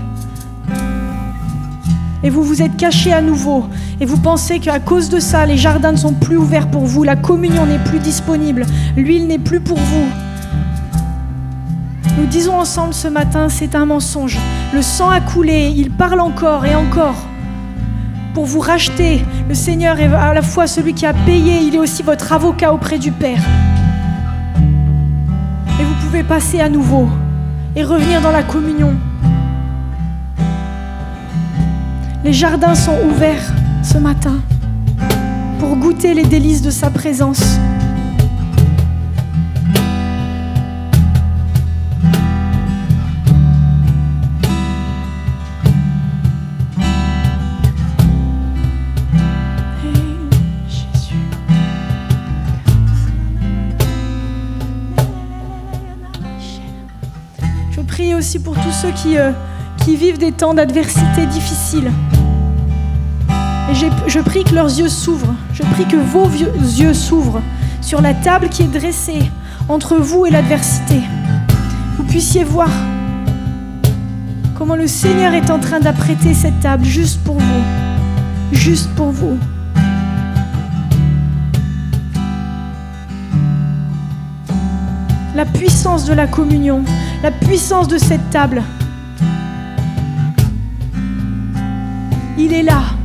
Et 2.23 2.31
vous 2.31 2.43
vous 2.43 2.63
êtes 2.63 2.77
cachés 2.77 3.13
à 3.13 3.21
nouveau. 3.21 3.67
Et 4.01 4.05
vous 4.05 4.19
pensez 4.19 4.59
qu'à 4.59 4.79
cause 4.79 5.09
de 5.09 5.21
ça, 5.21 5.47
les 5.47 5.57
jardins 5.57 5.93
ne 5.93 5.97
sont 5.97 6.13
plus 6.13 6.37
ouverts 6.37 6.71
pour 6.71 6.85
vous, 6.85 7.03
la 7.03 7.17
communion 7.17 7.65
n'est 7.65 7.79
plus 7.79 7.99
disponible, 7.99 8.67
l'huile 8.97 9.27
n'est 9.27 9.39
plus 9.39 9.61
pour 9.61 9.79
vous. 9.79 10.07
Nous 12.19 12.27
disons 12.27 12.55
ensemble 12.55 12.93
ce 12.93 13.09
matin, 13.09 13.49
c'est 13.49 13.75
un 13.75 13.87
mensonge. 13.87 14.39
Le 14.75 14.83
sang 14.83 15.09
a 15.09 15.21
coulé, 15.21 15.73
il 15.75 15.91
parle 15.91 16.21
encore 16.21 16.67
et 16.67 16.75
encore 16.75 17.17
pour 18.35 18.45
vous 18.45 18.61
racheter. 18.61 19.25
Le 19.49 19.55
Seigneur 19.55 19.99
est 19.99 20.13
à 20.13 20.35
la 20.35 20.43
fois 20.43 20.67
celui 20.67 20.93
qui 20.93 21.07
a 21.07 21.15
payé, 21.15 21.61
il 21.61 21.75
est 21.75 21.79
aussi 21.79 22.03
votre 22.03 22.35
avocat 22.35 22.75
auprès 22.75 22.99
du 22.99 23.13
Père. 23.13 23.43
Et 25.81 25.85
vous 25.85 25.95
pouvez 26.05 26.23
passer 26.23 26.61
à 26.61 26.69
nouveau 26.69 27.09
et 27.75 27.83
revenir 27.83 28.21
dans 28.21 28.31
la 28.31 28.43
communion. 28.43 28.95
Les 32.25 32.35
jardins 32.35 32.75
sont 32.75 32.99
ouverts 33.09 33.53
ce 33.87 33.99
matin 33.99 34.35
pour 35.61 35.77
goûter 35.77 36.13
les 36.13 36.25
délices 36.25 36.61
de 36.61 36.71
sa 36.71 36.91
présence. 36.91 37.41
Je 57.71 57.81
prie 57.83 58.15
aussi 58.15 58.41
pour 58.41 58.55
tous 58.55 58.73
ceux 58.73 58.91
qui, 58.91 59.17
euh, 59.17 59.31
qui 59.85 59.95
vivent 59.95 60.19
des 60.19 60.33
temps 60.33 60.55
d'adversité 60.55 61.27
difficiles. 61.27 61.93
Je 64.07 64.21
prie 64.21 64.43
que 64.43 64.55
leurs 64.55 64.71
yeux 64.71 64.89
s'ouvrent. 64.89 65.35
Je 65.53 65.63
prie 65.63 65.85
que 65.85 65.97
vos 65.97 66.27
yeux 66.29 66.95
s'ouvrent 66.95 67.43
sur 67.83 68.01
la 68.01 68.15
table 68.15 68.49
qui 68.49 68.63
est 68.63 68.67
dressée 68.73 69.31
entre 69.69 69.97
vous 69.97 70.25
et 70.25 70.31
l'adversité. 70.31 71.03
Vous 71.99 72.05
puissiez 72.05 72.43
voir 72.43 72.71
comment 74.57 74.77
le 74.77 74.87
Seigneur 74.87 75.35
est 75.35 75.51
en 75.51 75.59
train 75.59 75.79
d'apprêter 75.79 76.33
cette 76.33 76.59
table 76.61 76.87
juste 76.87 77.23
pour 77.23 77.39
vous. 77.39 77.63
Juste 78.53 78.89
pour 78.95 79.11
vous. 79.11 79.37
La 85.35 85.45
puissance 85.45 86.07
de 86.07 86.15
la 86.15 86.27
communion, 86.27 86.83
la 87.23 87.31
puissance 87.31 87.89
de 87.89 87.99
cette 87.99 88.31
table. 88.31 88.63
Il 92.39 92.55
est 92.55 92.63
là. 92.63 92.96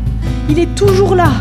Il 0.51 0.59
est 0.59 0.75
toujours 0.75 1.15
là. 1.15 1.31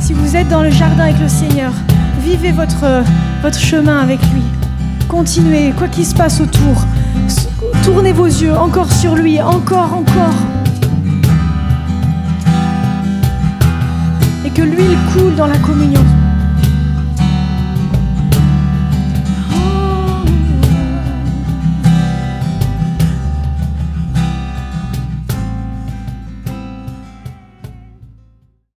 Si 0.00 0.14
vous 0.14 0.34
êtes 0.34 0.48
dans 0.48 0.62
le 0.62 0.70
jardin 0.70 1.04
avec 1.04 1.20
le 1.20 1.28
Seigneur, 1.28 1.72
votre, 2.48 3.04
votre 3.42 3.58
chemin 3.58 3.98
avec 3.98 4.18
lui. 4.32 4.42
Continuez, 5.08 5.72
quoi 5.76 5.88
qu'il 5.88 6.06
se 6.06 6.14
passe 6.14 6.40
autour. 6.40 6.86
Tournez 7.84 8.12
vos 8.12 8.26
yeux 8.26 8.54
encore 8.56 8.90
sur 8.90 9.14
lui, 9.14 9.40
encore, 9.40 9.92
encore. 9.92 10.34
Et 14.46 14.50
que 14.50 14.62
l'huile 14.62 14.96
coule 15.12 15.34
dans 15.36 15.46
la 15.46 15.58
communion. 15.58 16.04